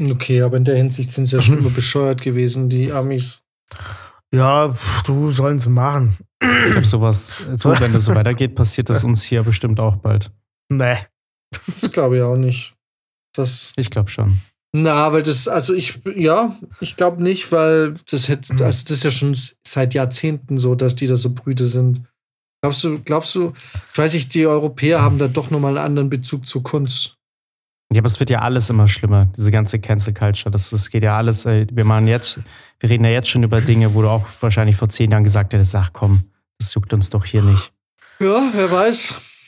Okay, 0.00 0.42
aber 0.42 0.56
in 0.56 0.64
der 0.64 0.76
Hinsicht 0.76 1.12
sind 1.12 1.26
sie 1.26 1.36
ja 1.36 1.42
schon 1.42 1.58
immer 1.60 1.70
bescheuert 1.70 2.22
gewesen, 2.22 2.68
die 2.68 2.92
Amis. 2.92 3.42
Ja, 4.32 4.74
du 5.06 5.32
sollen 5.32 5.58
sie 5.58 5.70
machen. 5.70 6.16
Ich 6.42 6.70
glaube, 6.72 6.86
sowas, 6.86 7.36
so, 7.54 7.70
wenn 7.80 7.92
das 7.92 8.04
so 8.04 8.14
weitergeht, 8.14 8.54
passiert 8.54 8.88
das 8.88 9.04
uns 9.04 9.22
hier 9.22 9.42
bestimmt 9.42 9.80
auch 9.80 9.96
bald. 9.96 10.30
Nee. 10.68 10.96
Das 11.66 11.90
glaube 11.90 12.18
ich 12.18 12.22
auch 12.22 12.36
nicht. 12.36 12.74
Das, 13.34 13.72
ich 13.76 13.90
glaube 13.90 14.08
schon. 14.08 14.38
Na, 14.72 15.12
weil 15.12 15.24
das, 15.24 15.48
also 15.48 15.74
ich, 15.74 16.00
ja, 16.14 16.56
ich 16.80 16.96
glaube 16.96 17.22
nicht, 17.22 17.50
weil 17.50 17.94
das 18.08 18.28
hätte, 18.28 18.52
also 18.52 18.84
das 18.84 18.90
ist 18.90 19.02
ja 19.02 19.10
schon 19.10 19.36
seit 19.66 19.94
Jahrzehnten 19.94 20.58
so, 20.58 20.76
dass 20.76 20.94
die 20.94 21.08
da 21.08 21.16
so 21.16 21.34
Brüde 21.34 21.66
sind. 21.66 22.02
Glaubst 22.62 22.84
du, 22.84 23.02
glaubst 23.02 23.34
du, 23.34 23.52
ich 23.92 23.98
weiß 23.98 24.14
nicht, 24.14 24.32
die 24.34 24.46
Europäer 24.46 25.02
haben 25.02 25.18
da 25.18 25.26
doch 25.26 25.50
nochmal 25.50 25.76
einen 25.76 25.86
anderen 25.86 26.10
Bezug 26.10 26.46
zur 26.46 26.62
Kunst. 26.62 27.16
Ja, 27.92 28.00
aber 28.00 28.06
es 28.06 28.20
wird 28.20 28.30
ja 28.30 28.40
alles 28.40 28.70
immer 28.70 28.86
schlimmer, 28.86 29.26
diese 29.36 29.50
ganze 29.50 29.80
Cancel 29.80 30.14
Culture. 30.14 30.50
Das, 30.50 30.70
das 30.70 30.90
geht 30.90 31.02
ja 31.02 31.16
alles, 31.16 31.44
wir 31.44 31.84
machen 31.84 32.06
jetzt, 32.06 32.38
wir 32.78 32.88
reden 32.88 33.04
ja 33.04 33.10
jetzt 33.10 33.28
schon 33.28 33.42
über 33.42 33.60
Dinge, 33.60 33.94
wo 33.94 34.02
du 34.02 34.08
auch 34.08 34.26
wahrscheinlich 34.40 34.76
vor 34.76 34.88
zehn 34.88 35.10
Jahren 35.10 35.24
gesagt 35.24 35.52
hättest, 35.52 35.74
ach 35.74 35.90
komm, 35.92 36.22
das 36.58 36.72
juckt 36.74 36.92
uns 36.92 37.10
doch 37.10 37.24
hier 37.24 37.42
nicht. 37.42 37.72
Ja, 38.20 38.48
wer 38.52 38.70
weiß. 38.70 39.46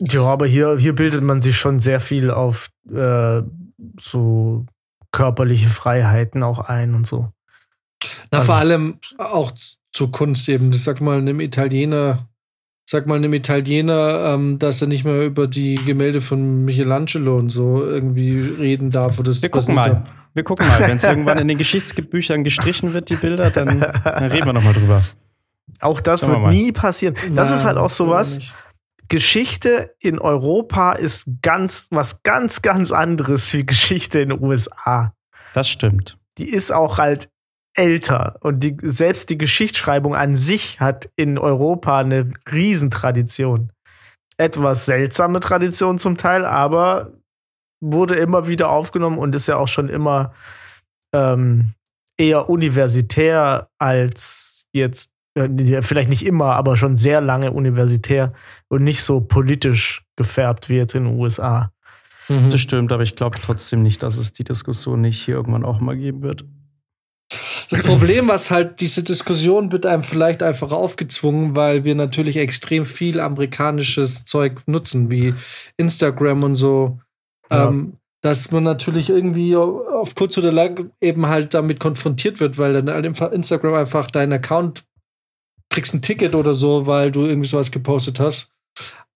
Ja, 0.00 0.22
aber 0.22 0.46
hier, 0.46 0.76
hier 0.78 0.94
bildet 0.94 1.22
man 1.22 1.42
sich 1.42 1.56
schon 1.56 1.80
sehr 1.80 2.00
viel 2.00 2.30
auf 2.30 2.68
äh, 2.90 3.42
so 4.00 4.64
körperliche 5.12 5.68
Freiheiten 5.68 6.42
auch 6.42 6.60
ein 6.60 6.94
und 6.94 7.06
so. 7.06 7.30
Na, 8.30 8.38
also, 8.38 8.46
vor 8.46 8.54
allem 8.56 8.98
auch 9.18 9.52
zur 9.92 10.10
Kunst 10.10 10.48
eben. 10.48 10.72
Ich 10.72 10.82
sag 10.82 11.00
mal, 11.00 11.18
einem 11.18 11.40
Italiener 11.40 12.26
sag 12.84 13.06
mal, 13.06 13.16
einem 13.16 13.32
Italiener, 13.32 14.34
ähm, 14.34 14.58
dass 14.58 14.80
er 14.82 14.88
nicht 14.88 15.04
mehr 15.04 15.24
über 15.24 15.46
die 15.46 15.74
Gemälde 15.74 16.20
von 16.20 16.64
Michelangelo 16.64 17.38
und 17.38 17.48
so 17.50 17.82
irgendwie 17.84 18.38
reden 18.38 18.90
darf. 18.90 19.18
Oder 19.18 19.30
das, 19.30 19.42
wir 19.42 19.48
gucken 19.48 19.74
mal. 19.74 19.90
Da. 19.90 20.04
Wir 20.34 20.44
gucken 20.44 20.66
mal. 20.66 20.80
Wenn 20.80 20.96
es 20.96 21.04
irgendwann 21.04 21.38
in 21.38 21.48
den 21.48 21.58
Geschichtsbüchern 21.58 22.44
gestrichen 22.44 22.92
wird, 22.92 23.08
die 23.08 23.16
Bilder, 23.16 23.50
dann, 23.50 23.80
dann 23.80 24.24
reden 24.24 24.46
wir 24.46 24.52
nochmal 24.52 24.74
drüber. 24.74 25.02
Auch 25.80 26.00
das 26.00 26.22
Schauen 26.22 26.42
wird 26.42 26.52
nie 26.52 26.72
passieren. 26.72 27.14
Das 27.34 27.50
Na, 27.50 27.56
ist 27.56 27.64
halt 27.64 27.78
auch 27.78 27.90
sowas. 27.90 28.38
Geschichte 29.08 29.94
in 30.00 30.18
Europa 30.18 30.92
ist 30.92 31.26
ganz 31.42 31.88
was 31.90 32.22
ganz, 32.22 32.62
ganz 32.62 32.90
anderes 32.90 33.52
wie 33.52 33.64
Geschichte 33.64 34.20
in 34.20 34.30
den 34.30 34.42
USA. 34.42 35.14
Das 35.52 35.68
stimmt. 35.68 36.18
Die 36.38 36.48
ist 36.48 36.72
auch 36.72 36.98
halt 36.98 37.28
älter. 37.74 38.36
Und 38.40 38.60
die, 38.60 38.76
selbst 38.82 39.30
die 39.30 39.38
Geschichtsschreibung 39.38 40.14
an 40.14 40.36
sich 40.36 40.80
hat 40.80 41.10
in 41.16 41.38
Europa 41.38 41.98
eine 41.98 42.32
Riesentradition. 42.50 43.72
Etwas 44.36 44.86
seltsame 44.86 45.40
Tradition 45.40 45.98
zum 45.98 46.16
Teil, 46.16 46.44
aber 46.44 47.12
wurde 47.80 48.14
immer 48.16 48.48
wieder 48.48 48.70
aufgenommen 48.70 49.18
und 49.18 49.34
ist 49.34 49.46
ja 49.46 49.56
auch 49.56 49.68
schon 49.68 49.88
immer 49.88 50.32
ähm, 51.12 51.72
eher 52.16 52.48
universitär 52.48 53.68
als 53.78 54.66
jetzt, 54.72 55.12
äh, 55.34 55.82
vielleicht 55.82 56.08
nicht 56.08 56.26
immer, 56.26 56.54
aber 56.54 56.76
schon 56.76 56.96
sehr 56.96 57.20
lange 57.20 57.52
universitär 57.52 58.32
und 58.68 58.84
nicht 58.84 59.02
so 59.02 59.20
politisch 59.20 60.04
gefärbt 60.16 60.68
wie 60.68 60.76
jetzt 60.76 60.94
in 60.94 61.04
den 61.04 61.18
USA. 61.18 61.72
Mhm. 62.28 62.50
Das 62.50 62.60
stimmt, 62.60 62.92
aber 62.92 63.02
ich 63.02 63.16
glaube 63.16 63.38
trotzdem 63.40 63.82
nicht, 63.82 64.02
dass 64.02 64.16
es 64.16 64.32
die 64.32 64.44
Diskussion 64.44 65.00
nicht 65.00 65.20
hier 65.22 65.34
irgendwann 65.34 65.64
auch 65.64 65.80
mal 65.80 65.96
geben 65.96 66.22
wird. 66.22 66.44
Das 67.70 67.82
Problem, 67.82 68.28
was 68.28 68.50
halt 68.50 68.80
diese 68.80 69.02
Diskussion 69.02 69.72
wird 69.72 69.86
einem 69.86 70.02
vielleicht 70.02 70.42
einfach 70.42 70.72
aufgezwungen, 70.72 71.56
weil 71.56 71.84
wir 71.84 71.94
natürlich 71.94 72.36
extrem 72.36 72.84
viel 72.84 73.18
amerikanisches 73.18 74.24
Zeug 74.26 74.62
nutzen, 74.66 75.10
wie 75.10 75.34
Instagram 75.76 76.42
und 76.42 76.54
so. 76.54 76.98
Ja. 77.50 77.68
Ähm, 77.68 77.94
dass 78.22 78.50
man 78.50 78.64
natürlich 78.64 79.10
irgendwie 79.10 79.54
auf 79.54 80.14
kurz 80.14 80.38
oder 80.38 80.50
lang 80.50 80.90
eben 81.02 81.26
halt 81.26 81.52
damit 81.52 81.78
konfrontiert 81.78 82.40
wird, 82.40 82.56
weil 82.56 82.72
dann 82.72 82.88
halt 82.88 83.04
Instagram 83.04 83.74
einfach 83.74 84.10
dein 84.10 84.32
Account 84.32 84.82
kriegst 85.68 85.92
ein 85.92 86.02
Ticket 86.02 86.34
oder 86.34 86.54
so, 86.54 86.86
weil 86.86 87.12
du 87.12 87.26
irgendwie 87.26 87.48
sowas 87.48 87.70
gepostet 87.70 88.20
hast. 88.20 88.52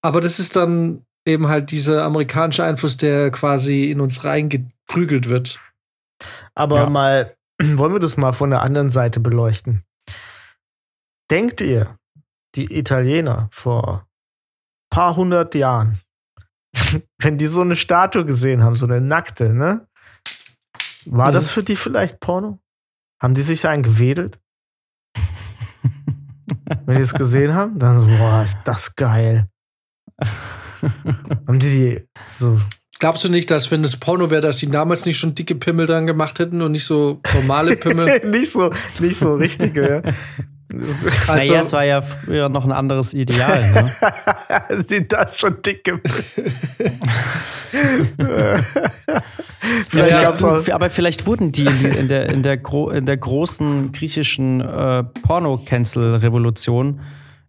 Aber 0.02 0.20
das 0.20 0.38
ist 0.38 0.56
dann 0.56 1.06
eben 1.26 1.48
halt 1.48 1.70
dieser 1.70 2.04
amerikanische 2.04 2.64
Einfluss, 2.64 2.96
der 2.96 3.30
quasi 3.30 3.90
in 3.90 4.00
uns 4.00 4.24
reingeprügelt 4.24 5.28
wird. 5.28 5.60
Aber 6.54 6.76
ja. 6.76 6.90
mal, 6.90 7.34
wollen 7.78 7.92
wir 7.92 8.00
das 8.00 8.16
mal 8.16 8.32
von 8.32 8.50
der 8.50 8.62
anderen 8.62 8.90
Seite 8.90 9.20
beleuchten? 9.20 9.84
Denkt 11.30 11.60
ihr, 11.60 11.98
die 12.54 12.78
Italiener 12.78 13.48
vor 13.52 14.06
paar 14.90 15.16
hundert 15.16 15.54
Jahren 15.54 16.00
wenn 17.18 17.38
die 17.38 17.46
so 17.46 17.60
eine 17.60 17.76
Statue 17.76 18.24
gesehen 18.24 18.62
haben, 18.62 18.74
so 18.74 18.86
eine 18.86 19.00
nackte, 19.00 19.52
ne? 19.52 19.86
War 21.06 21.28
mhm. 21.28 21.34
das 21.34 21.50
für 21.50 21.62
die 21.62 21.76
vielleicht 21.76 22.20
Porno? 22.20 22.58
Haben 23.20 23.34
die 23.34 23.42
sich 23.42 23.66
einen 23.66 23.82
gewedelt? 23.82 24.40
wenn 26.84 26.96
die 26.96 27.02
es 27.02 27.14
gesehen 27.14 27.54
haben, 27.54 27.78
dann 27.78 27.98
so, 27.98 28.06
boah, 28.06 28.42
ist 28.42 28.58
das 28.64 28.94
geil. 28.94 29.48
haben 30.82 31.58
die 31.58 31.70
die 31.70 32.08
so. 32.28 32.60
Glaubst 32.98 33.22
du 33.22 33.28
nicht, 33.28 33.50
dass 33.50 33.70
wenn 33.70 33.84
es 33.84 33.96
Porno 33.96 34.30
wäre, 34.30 34.40
dass 34.40 34.56
die 34.56 34.70
damals 34.70 35.06
nicht 35.06 35.18
schon 35.18 35.34
dicke 35.34 35.54
Pimmel 35.54 35.86
dran 35.86 36.06
gemacht 36.06 36.40
hätten 36.40 36.62
und 36.62 36.72
nicht 36.72 36.84
so 36.84 37.20
normale 37.34 37.76
Pimmel? 37.76 38.20
nicht 38.26 38.50
so, 38.50 38.72
nicht 38.98 39.16
so 39.16 39.34
richtige. 39.34 40.02
Also, 41.28 41.52
naja, 41.52 41.62
es 41.62 41.72
war 41.72 41.84
ja 41.84 42.02
früher 42.02 42.48
noch 42.48 42.64
ein 42.64 42.72
anderes 42.72 43.14
Ideal. 43.14 43.62
Ne? 43.72 43.88
Sind 44.88 45.12
das 45.12 45.38
schon 45.38 45.62
dicke? 45.62 46.00
vielleicht 49.88 50.10
ja, 50.10 50.22
ja, 50.22 50.74
aber 50.74 50.90
vielleicht 50.90 51.26
wurden 51.26 51.52
die 51.52 51.64
in, 51.64 52.08
der, 52.08 52.28
in, 52.28 52.42
der, 52.42 52.58
in 52.92 53.06
der 53.06 53.16
großen 53.16 53.92
griechischen 53.92 54.60
äh, 54.60 55.04
Porno-Cancel-Revolution 55.22 57.00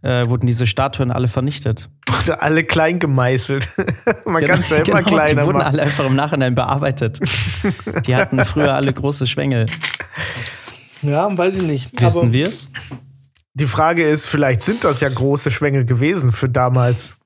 äh, 0.02 0.26
wurden 0.28 0.48
diese 0.48 0.66
Statuen 0.66 1.12
alle 1.12 1.28
vernichtet. 1.28 1.90
Oder 2.24 2.42
alle 2.42 2.64
klein 2.64 3.00
gemeißelt. 3.00 3.68
Man 4.26 4.42
genau, 4.42 4.54
kann 4.54 4.60
es 4.62 4.70
ja 4.70 4.78
immer 4.78 5.04
genau, 5.04 5.08
kleiner 5.08 5.42
Die 5.42 5.48
wurden 5.48 5.62
alle 5.62 5.82
einfach 5.82 6.06
im 6.06 6.16
Nachhinein 6.16 6.56
bearbeitet. 6.56 7.20
die 8.06 8.16
hatten 8.16 8.44
früher 8.46 8.74
alle 8.74 8.94
große 8.94 9.28
Schwengel. 9.28 9.66
Ja, 11.02 11.36
weiß 11.38 11.60
ich 11.60 11.68
nicht. 11.68 12.02
Wissen 12.02 12.34
wir 12.34 12.48
es? 12.48 12.70
Die 13.54 13.68
Frage 13.68 14.08
ist, 14.08 14.26
vielleicht 14.26 14.62
sind 14.62 14.84
das 14.84 15.02
ja 15.02 15.10
große 15.10 15.52
Schwängel 15.52 15.86
gewesen 15.86 16.32
für 16.32 16.48
damals. 16.48 17.18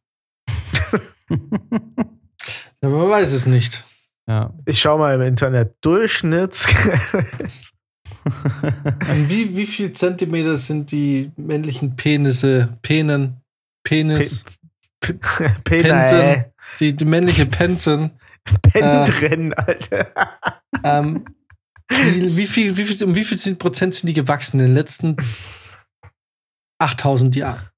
ja, 1.30 2.90
man 2.90 3.10
weiß 3.10 3.34
es 3.34 3.46
nicht. 3.46 3.84
Ja. 4.28 4.54
Ich 4.66 4.80
schau 4.80 4.98
mal 4.98 5.14
im 5.16 5.22
Internet. 5.22 5.76
Durchschnitts. 5.82 6.68
wie, 9.28 9.56
wie 9.56 9.66
viel 9.66 9.94
Zentimeter 9.94 10.58
sind 10.58 10.92
die 10.92 11.32
männlichen 11.36 11.96
Penisse? 11.96 12.78
Penen? 12.82 13.42
Penis? 13.84 14.46
Pe 15.00 15.14
Pensen? 15.64 16.46
Die, 16.80 16.96
die 16.96 17.06
männliche 17.06 17.46
Pensen. 17.46 18.12
Pendren, 18.62 19.52
äh, 19.52 19.56
Alter. 19.56 20.12
Ähm, 20.86 21.24
wie, 21.88 22.36
wie, 22.36 22.46
viel, 22.46 22.76
wie 22.76 22.84
viel, 22.84 23.08
um 23.08 23.16
wie 23.16 23.24
viel 23.24 23.56
Prozent 23.56 23.96
sind 23.96 24.10
die 24.10 24.14
gewachsen 24.14 24.60
in 24.60 24.66
den 24.66 24.76
letzten 24.76 25.16
8000 26.80 27.38
Jahre. 27.38 27.72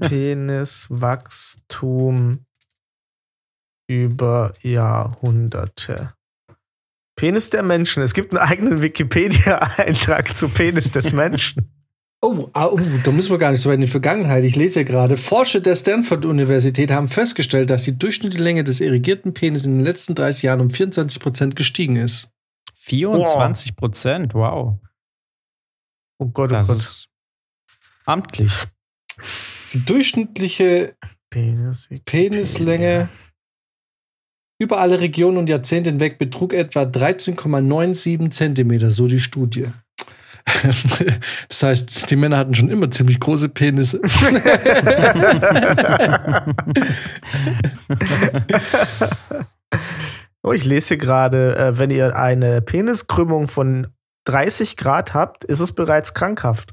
Peniswachstum 0.00 2.44
über 3.88 4.52
Jahrhunderte. 4.62 6.12
Penis 7.16 7.50
der 7.50 7.64
Menschen. 7.64 8.02
Es 8.02 8.14
gibt 8.14 8.32
einen 8.32 8.48
eigenen 8.48 8.80
Wikipedia-Eintrag 8.80 10.36
zu 10.36 10.48
Penis 10.48 10.92
des 10.92 11.12
Menschen. 11.12 11.72
Oh, 12.20 12.48
ah, 12.52 12.66
oh, 12.66 12.80
da 13.04 13.12
müssen 13.12 13.30
wir 13.30 13.38
gar 13.38 13.50
nicht 13.50 13.60
so 13.60 13.70
weit 13.70 13.76
in 13.76 13.82
die 13.82 13.86
Vergangenheit. 13.86 14.44
Ich 14.44 14.56
lese 14.56 14.80
ja 14.80 14.84
gerade, 14.84 15.16
Forscher 15.16 15.60
der 15.60 15.76
Stanford-Universität 15.76 16.90
haben 16.90 17.08
festgestellt, 17.08 17.70
dass 17.70 17.84
die 17.84 17.96
durchschnittliche 17.96 18.42
Länge 18.42 18.64
des 18.64 18.80
irrigierten 18.80 19.34
Penis 19.34 19.66
in 19.66 19.78
den 19.78 19.84
letzten 19.84 20.14
30 20.14 20.42
Jahren 20.44 20.60
um 20.60 20.70
24 20.70 21.20
Prozent 21.20 21.56
gestiegen 21.56 21.96
ist. 21.96 22.32
24 22.74 23.76
Prozent, 23.76 24.34
wow. 24.34 24.78
Oh 26.18 26.26
Gott, 26.26 26.50
oh 26.50 26.54
das 26.54 26.66
Gott. 26.66 26.76
Ist 26.78 27.08
amtlich. 28.04 28.52
Die 29.72 29.84
durchschnittliche 29.84 30.96
Penis 31.30 31.88
Penislänge 32.04 33.08
über 34.58 34.78
alle 34.80 35.00
Regionen 35.00 35.38
und 35.38 35.48
Jahrzehnte 35.48 35.90
hinweg 35.90 36.18
betrug 36.18 36.52
etwa 36.52 36.82
13,97 36.82 38.30
Zentimeter, 38.30 38.90
so 38.90 39.06
die 39.06 39.20
Studie. 39.20 39.68
Das 41.48 41.62
heißt, 41.62 42.10
die 42.10 42.16
Männer 42.16 42.38
hatten 42.38 42.54
schon 42.54 42.70
immer 42.70 42.90
ziemlich 42.90 43.20
große 43.20 43.48
Penisse. 43.50 44.00
oh, 50.42 50.52
ich 50.52 50.64
lese 50.64 50.96
gerade, 50.96 51.54
äh, 51.56 51.78
wenn 51.78 51.90
ihr 51.90 52.16
eine 52.16 52.62
Peniskrümmung 52.62 53.48
von 53.48 53.88
30 54.24 54.76
Grad 54.76 55.14
habt, 55.14 55.44
ist 55.44 55.60
es 55.60 55.72
bereits 55.72 56.14
krankhaft. 56.14 56.72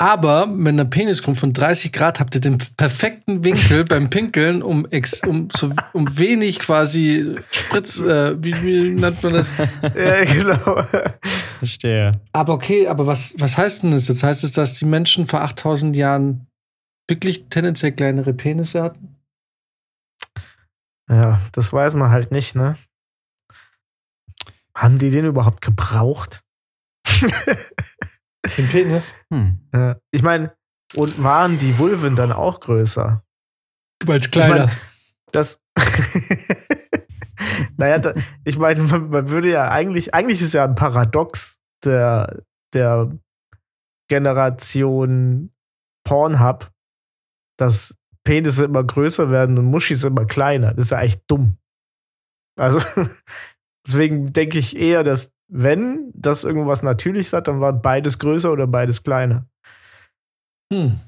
Aber 0.00 0.48
wenn 0.50 0.78
der 0.78 0.86
Peniskrümmung 0.86 1.36
von 1.36 1.52
30 1.52 1.92
Grad 1.92 2.20
habt 2.20 2.34
ihr 2.34 2.40
den 2.40 2.56
perfekten 2.56 3.44
Winkel 3.44 3.84
beim 3.84 4.08
Pinkeln, 4.08 4.62
um, 4.62 4.86
ex, 4.86 5.20
um, 5.26 5.48
so, 5.54 5.70
um 5.92 6.18
wenig 6.18 6.58
quasi 6.58 7.36
Spritz, 7.50 8.00
äh, 8.00 8.34
wie, 8.42 8.54
wie 8.62 8.94
nennt 8.94 9.22
man 9.22 9.34
das? 9.34 9.52
ja, 9.82 10.24
genau. 10.24 10.84
Verstehe. 11.58 12.12
Aber 12.32 12.54
okay, 12.54 12.88
aber 12.88 13.06
was, 13.06 13.34
was 13.36 13.58
heißt 13.58 13.82
denn 13.82 13.90
das 13.90 14.08
jetzt? 14.08 14.22
Heißt 14.22 14.42
es, 14.42 14.52
dass 14.52 14.72
die 14.72 14.86
Menschen 14.86 15.26
vor 15.26 15.42
8000 15.42 15.94
Jahren 15.94 16.46
wirklich 17.06 17.50
tendenziell 17.50 17.92
kleinere 17.92 18.32
Penisse 18.32 18.82
hatten? 18.82 19.16
Ja, 21.10 21.42
das 21.52 21.74
weiß 21.74 21.92
man 21.94 22.10
halt 22.10 22.32
nicht, 22.32 22.54
ne? 22.54 22.78
Haben 24.74 24.96
die 24.96 25.10
den 25.10 25.26
überhaupt 25.26 25.60
gebraucht? 25.60 26.42
Den 28.56 28.68
Penis? 28.68 29.14
Hm. 29.32 29.60
Ja. 29.72 29.96
Ich 30.10 30.22
meine, 30.22 30.54
und 30.96 31.22
waren 31.22 31.58
die 31.58 31.78
Vulven 31.78 32.16
dann 32.16 32.32
auch 32.32 32.60
größer? 32.60 33.22
Weil 34.04 34.20
kleiner. 34.20 34.64
Ich 34.64 34.70
mein, 34.70 34.78
das. 35.32 35.62
naja, 37.76 37.98
da, 37.98 38.14
ich 38.44 38.58
meine, 38.58 38.82
man, 38.82 39.10
man, 39.10 39.30
würde 39.30 39.50
ja 39.50 39.70
eigentlich, 39.70 40.14
eigentlich 40.14 40.42
ist 40.42 40.54
ja 40.54 40.64
ein 40.64 40.74
Paradox 40.74 41.58
der, 41.84 42.42
der 42.72 43.10
Generation 44.08 45.52
Pornhub, 46.04 46.70
dass 47.56 47.96
Penisse 48.24 48.64
immer 48.64 48.84
größer 48.84 49.30
werden 49.30 49.58
und 49.58 49.66
Muschis 49.66 50.04
immer 50.04 50.24
kleiner. 50.24 50.74
Das 50.74 50.86
ist 50.86 50.90
ja 50.90 51.00
echt 51.00 51.22
dumm. 51.28 51.56
Also, 52.58 52.80
deswegen 53.86 54.32
denke 54.32 54.58
ich 54.58 54.76
eher, 54.76 55.04
dass 55.04 55.32
wenn 55.50 56.12
das 56.14 56.44
irgendwas 56.44 56.82
Natürliches 56.82 57.32
hat, 57.32 57.48
dann 57.48 57.60
war 57.60 57.72
beides 57.72 58.18
größer 58.18 58.52
oder 58.52 58.66
beides 58.66 59.02
kleiner. 59.02 59.46
Hm. 60.72 61.00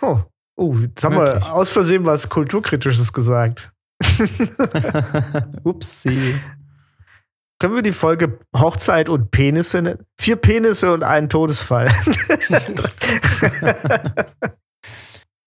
Oh, 0.00 0.20
oh 0.56 0.74
jetzt 0.76 1.04
haben 1.04 1.16
Wirklich? 1.16 1.44
wir 1.44 1.52
aus 1.52 1.68
Versehen 1.68 2.06
was 2.06 2.30
Kulturkritisches 2.30 3.12
gesagt. 3.12 3.72
Upsi. 5.64 6.34
Können 7.60 7.74
wir 7.76 7.82
die 7.82 7.92
Folge 7.92 8.40
Hochzeit 8.56 9.08
und 9.08 9.30
Penisse 9.30 9.82
nennen? 9.82 10.04
Vier 10.18 10.34
Penisse 10.34 10.92
und 10.92 11.04
einen 11.04 11.28
Todesfall. 11.28 11.86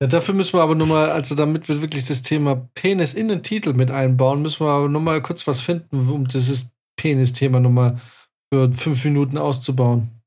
ja, 0.01 0.07
dafür 0.07 0.33
müssen 0.33 0.53
wir 0.53 0.61
aber 0.61 0.75
nochmal, 0.75 1.11
also 1.11 1.35
damit 1.35 1.67
wir 1.67 1.81
wirklich 1.81 2.05
das 2.07 2.21
Thema 2.21 2.69
Penis 2.73 3.15
in 3.15 3.27
den 3.27 3.43
Titel 3.43 3.73
mit 3.73 3.91
einbauen, 3.91 4.41
müssen 4.41 4.65
wir 4.65 4.69
aber 4.71 4.87
nochmal 4.87 5.21
kurz 5.21 5.45
was 5.45 5.59
finden, 5.59 6.07
um 6.09 6.25
dieses 6.25 6.74
Penis-Thema 6.97 7.59
nochmal 7.59 7.99
für 8.53 8.71
fünf 8.73 9.03
Minuten 9.05 9.37
auszubauen. 9.37 10.21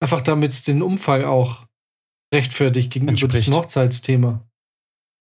Einfach 0.00 0.20
damit 0.20 0.52
es 0.52 0.62
den 0.62 0.82
Umfang 0.82 1.24
auch 1.24 1.66
rechtfertigt 2.32 2.92
gegenüber 2.92 3.28
diesem 3.28 3.54
Hochzeitsthema. 3.54 4.44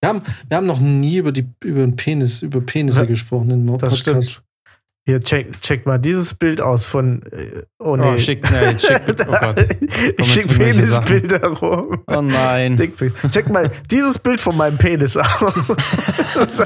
Wir 0.01 0.09
haben, 0.09 0.21
wir 0.47 0.57
haben 0.57 0.67
noch 0.67 0.80
nie 0.80 1.17
über, 1.17 1.32
die, 1.32 1.47
über 1.63 1.82
den 1.82 1.95
Penis, 1.95 2.41
über 2.41 2.61
Penisse 2.61 3.01
ja, 3.01 3.05
gesprochen 3.05 3.49
im 3.49 3.65
Podcast. 3.65 3.91
Das 3.91 3.99
stimmt. 3.99 4.46
Hier, 5.08 5.20
check, 5.22 5.62
check 5.62 5.86
mal 5.86 5.97
dieses 5.97 6.34
Bild 6.34 6.60
aus 6.60 6.86
von. 6.86 7.22
Äh, 7.32 7.64
oh 7.80 7.95
nee. 7.95 8.12
Oh, 8.14 8.18
schick, 8.18 8.45
nee, 8.51 8.76
schick, 8.78 8.99
oh 9.30 9.36
Gott. 9.39 9.66
ich 10.18 10.34
schick 10.34 10.49
Penisbilder 10.49 11.47
rum. 11.47 12.03
Oh 12.08 12.22
nein. 12.22 12.78
Check 13.32 13.47
mal 13.47 13.72
dieses 13.89 14.20
Bild 14.20 14.41
von 14.41 14.58
meinem 14.58 14.78
Penis 14.78 15.16
aus. 15.16 15.45
Aus 16.36 16.62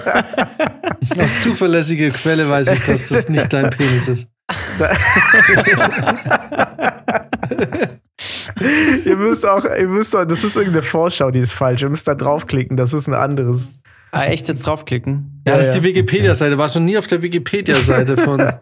zuverlässiger 1.44 2.10
Quelle 2.10 2.50
weiß 2.50 2.72
ich, 2.72 2.84
dass 2.84 3.10
das 3.10 3.30
nicht 3.30 3.54
dein 3.54 3.70
Penis 3.70 4.08
ist. 4.08 4.28
ihr 9.06 9.18
müsst 9.18 9.46
auch, 9.46 9.66
ihr 9.66 9.88
müsst 9.88 10.16
auch, 10.16 10.26
das 10.26 10.44
ist 10.44 10.56
irgendeine 10.56 10.82
Vorschau, 10.82 11.30
die 11.30 11.42
ist 11.42 11.54
falsch. 11.54 11.84
Ihr 11.84 11.90
müsst 11.90 12.08
da 12.08 12.16
draufklicken, 12.16 12.76
das 12.76 12.96
ist 12.96 13.08
ein 13.08 13.14
anderes. 13.14 13.72
Ah, 14.12 14.26
echt 14.26 14.48
jetzt 14.50 14.66
draufklicken? 14.66 15.42
Ja, 15.48 15.54
das 15.54 15.68
ist 15.68 15.74
die 15.78 15.84
Wikipedia-Seite. 15.84 16.58
Warst 16.58 16.76
du 16.76 16.80
nie 16.80 16.98
auf 16.98 17.08
der 17.08 17.22
Wikipedia-Seite 17.22 18.18
von. 18.18 18.40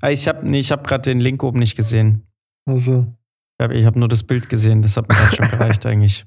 Ah, 0.00 0.10
ich 0.10 0.28
habe 0.28 0.46
nee, 0.46 0.58
ich 0.58 0.70
hab 0.70 0.86
gerade 0.86 1.02
den 1.02 1.18
Link 1.20 1.42
oben 1.42 1.58
nicht 1.60 1.76
gesehen. 1.76 2.26
Also. 2.68 3.06
Ich 3.58 3.64
habe 3.64 3.84
hab 3.86 3.96
nur 3.96 4.08
das 4.08 4.22
Bild 4.24 4.50
gesehen, 4.50 4.82
das 4.82 4.98
hat 4.98 5.08
mir 5.08 5.14
schon 5.14 5.48
gereicht 5.50 5.86
eigentlich. 5.86 6.26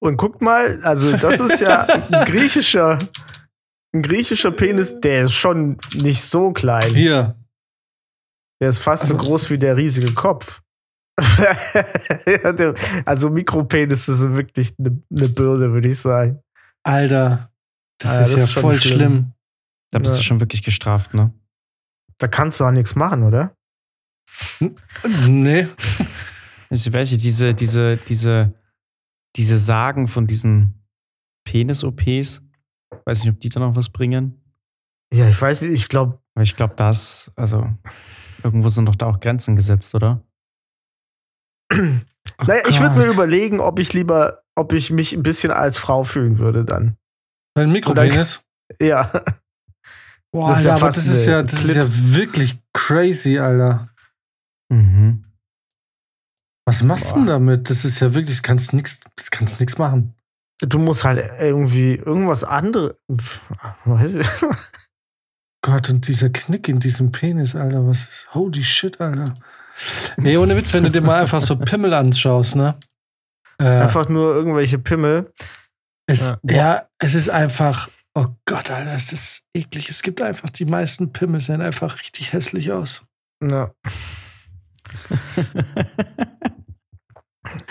Und 0.00 0.16
guckt 0.16 0.40
mal, 0.40 0.80
also 0.82 1.14
das 1.16 1.40
ist 1.40 1.60
ja 1.60 1.82
ein 2.10 2.24
griechischer, 2.24 2.98
ein 3.94 4.00
griechischer 4.02 4.52
Penis, 4.52 4.98
der 5.00 5.24
ist 5.24 5.34
schon 5.34 5.76
nicht 5.94 6.22
so 6.22 6.52
klein. 6.52 6.94
Hier. 6.94 7.36
Der 8.62 8.70
ist 8.70 8.78
fast 8.78 9.06
so 9.08 9.16
Also- 9.16 9.28
groß 9.28 9.50
wie 9.50 9.58
der 9.58 9.76
riesige 9.76 10.12
Kopf. 10.14 10.62
Also 13.04 13.28
Mikropenisse 13.28 14.14
sind 14.14 14.36
wirklich 14.36 14.72
eine 14.78 15.02
ne 15.10 15.28
Bürde, 15.28 15.72
würde 15.72 15.88
ich 15.88 15.98
sagen. 15.98 16.41
Alter. 16.84 17.50
Das 17.98 18.10
Ah, 18.10 18.20
ist 18.22 18.28
das 18.32 18.36
ja 18.36 18.44
ist 18.44 18.52
voll 18.52 18.80
schlimm. 18.80 18.96
schlimm. 18.98 19.32
Da 19.90 19.98
bist 19.98 20.12
Ja. 20.14 20.18
du 20.18 20.22
schon 20.24 20.40
wirklich 20.40 20.62
gestraft, 20.62 21.14
ne? 21.14 21.32
Da 22.18 22.28
kannst 22.28 22.60
du 22.60 22.64
auch 22.64 22.70
nichts 22.70 22.94
machen, 22.94 23.22
oder? 23.22 23.56
Nee. 25.28 25.68
Weißt 26.70 26.86
du, 26.86 26.92
welche? 26.92 27.16
Diese, 27.16 27.54
diese, 27.54 27.96
diese, 27.96 28.54
diese 29.36 29.58
Sagen 29.58 30.08
von 30.08 30.26
diesen 30.26 30.86
Penis-OPs. 31.44 32.42
Weiß 33.04 33.24
nicht, 33.24 33.32
ob 33.32 33.40
die 33.40 33.48
da 33.48 33.60
noch 33.60 33.76
was 33.76 33.90
bringen. 33.90 34.40
Ja, 35.12 35.28
ich 35.28 35.40
weiß 35.40 35.62
nicht, 35.62 35.72
ich 35.72 35.88
glaube, 35.88 36.20
Aber 36.34 36.42
ich 36.42 36.56
glaube, 36.56 36.74
das, 36.76 37.30
also, 37.36 37.68
irgendwo 38.42 38.68
sind 38.70 38.86
doch 38.86 38.94
da 38.96 39.06
auch 39.06 39.20
Grenzen 39.20 39.56
gesetzt, 39.56 39.94
oder? 39.94 40.22
Oh 42.38 42.44
naja, 42.46 42.62
ich 42.68 42.80
würde 42.80 42.96
mir 42.96 43.06
Gott. 43.06 43.14
überlegen, 43.14 43.60
ob 43.60 43.78
ich 43.80 43.92
lieber, 43.92 44.41
ob 44.54 44.72
ich 44.72 44.90
mich 44.90 45.12
ein 45.12 45.22
bisschen 45.22 45.50
als 45.50 45.78
Frau 45.78 46.04
fühlen 46.04 46.38
würde 46.38 46.64
dann. 46.64 46.96
Ein 47.56 47.72
Mikropenis. 47.72 48.40
Ja. 48.80 49.10
Boah, 50.32 50.48
Das 50.48 50.60
ist 50.60 50.64
ja 50.64 50.72
Alter, 50.72 50.86
aber 50.86 50.94
das 50.94 51.06
ist 51.06 51.26
ja, 51.26 51.42
das 51.42 51.64
ist 51.64 51.76
ja 51.76 51.84
wirklich 51.86 52.58
crazy, 52.72 53.38
Alter. 53.38 53.90
Mhm. 54.70 55.24
Was 56.66 56.82
machst 56.82 57.12
du 57.12 57.16
denn 57.16 57.26
damit? 57.26 57.68
Das 57.68 57.84
ist 57.84 58.00
ja 58.00 58.14
wirklich, 58.14 58.42
kannst 58.42 58.72
nix, 58.72 59.00
das 59.16 59.30
kannst 59.30 59.60
nix 59.60 59.76
machen. 59.76 60.14
Du 60.60 60.78
musst 60.78 61.04
halt 61.04 61.22
irgendwie 61.38 61.96
irgendwas 61.96 62.44
anderes. 62.44 62.94
Weiß 63.84 64.14
ich. 64.14 64.28
Gott, 65.60 65.90
und 65.90 66.08
dieser 66.08 66.30
Knick 66.30 66.68
in 66.68 66.80
diesem 66.80 67.12
Penis, 67.12 67.54
Alter, 67.54 67.86
was 67.86 68.08
ist, 68.08 68.34
holy 68.34 68.64
shit, 68.64 69.00
Alter. 69.02 69.34
Nee, 70.16 70.36
ohne 70.38 70.56
Witz, 70.56 70.72
wenn 70.72 70.84
du 70.84 70.90
dir 70.90 71.02
mal 71.02 71.20
einfach 71.20 71.42
so 71.42 71.56
Pimmel 71.56 71.92
anschaust, 71.92 72.56
ne? 72.56 72.74
Äh, 73.58 73.64
Einfach 73.64 74.08
nur 74.08 74.34
irgendwelche 74.34 74.78
Pimmel. 74.78 75.32
es, 76.06 76.34
Ja. 76.42 76.54
ja, 76.54 76.88
es 76.98 77.14
ist 77.14 77.28
einfach, 77.28 77.88
oh 78.14 78.26
Gott, 78.44 78.70
Alter, 78.70 78.92
es 78.94 79.12
ist 79.12 79.42
eklig. 79.54 79.88
Es 79.88 80.02
gibt 80.02 80.22
einfach, 80.22 80.50
die 80.50 80.64
meisten 80.66 81.12
Pimmel 81.12 81.40
sehen 81.40 81.60
einfach 81.62 81.98
richtig 82.00 82.32
hässlich 82.32 82.72
aus. 82.72 83.04
Ja. 83.42 83.70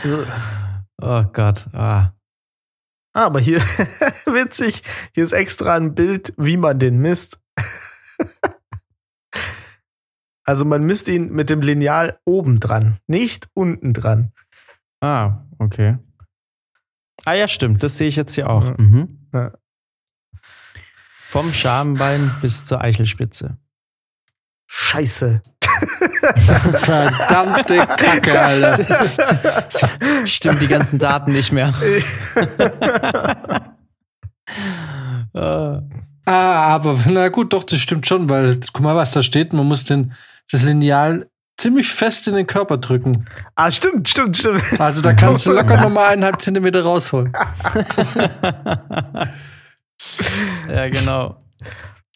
oh 1.01 1.23
Gott. 1.33 1.67
Ah. 1.73 2.13
Ah, 3.13 3.25
aber 3.25 3.41
hier, 3.41 3.59
witzig, 4.25 4.83
hier 5.13 5.23
ist 5.25 5.33
extra 5.33 5.75
ein 5.75 5.95
Bild, 5.95 6.33
wie 6.37 6.57
man 6.57 6.79
den 6.79 6.99
misst. 6.99 7.39
Also 10.43 10.65
man 10.65 10.83
misst 10.83 11.07
ihn 11.07 11.31
mit 11.31 11.51
dem 11.51 11.61
Lineal 11.61 12.19
oben 12.25 12.59
dran, 12.59 12.97
nicht 13.05 13.47
unten 13.53 13.93
dran. 13.93 14.33
Ah, 14.99 15.45
okay. 15.61 15.97
Ah 17.25 17.33
ja, 17.33 17.47
stimmt. 17.47 17.83
Das 17.83 17.97
sehe 17.97 18.07
ich 18.07 18.15
jetzt 18.15 18.33
hier 18.33 18.49
auch. 18.49 18.65
Ja. 18.65 18.75
Mhm. 18.77 19.27
Ja. 19.33 19.51
Vom 21.31 21.53
Schambein 21.53 22.29
bis 22.41 22.65
zur 22.65 22.81
Eichelspitze. 22.81 23.57
Scheiße. 24.67 25.41
Verdammte 26.75 27.77
Kacke, 27.77 28.41
Alter. 28.41 30.25
Stimmt 30.25 30.61
die 30.61 30.67
ganzen 30.67 30.99
Daten 30.99 31.31
nicht 31.31 31.51
mehr. 31.51 31.73
Ah. 35.33 35.81
Ah, 36.25 36.75
aber 36.75 36.99
na 37.09 37.29
gut, 37.29 37.53
doch, 37.53 37.63
das 37.63 37.79
stimmt 37.79 38.05
schon, 38.05 38.29
weil 38.29 38.59
guck 38.73 38.83
mal, 38.83 38.97
was 38.97 39.13
da 39.13 39.23
steht. 39.23 39.53
Man 39.53 39.65
muss 39.65 39.85
den, 39.85 40.11
das 40.51 40.63
Lineal 40.63 41.30
ziemlich 41.61 41.87
fest 41.89 42.27
in 42.27 42.35
den 42.35 42.47
Körper 42.47 42.77
drücken. 42.77 43.25
ah, 43.55 43.69
stimmt, 43.69 44.09
stimmt, 44.09 44.35
stimmt. 44.37 44.79
Also 44.79 45.01
da 45.01 45.13
kannst 45.13 45.45
du 45.45 45.51
locker 45.51 45.77
nochmal 45.81 46.07
eineinhalb 46.07 46.41
Zentimeter 46.41 46.81
rausholen. 46.81 47.31
ja, 50.67 50.89
genau. 50.89 51.37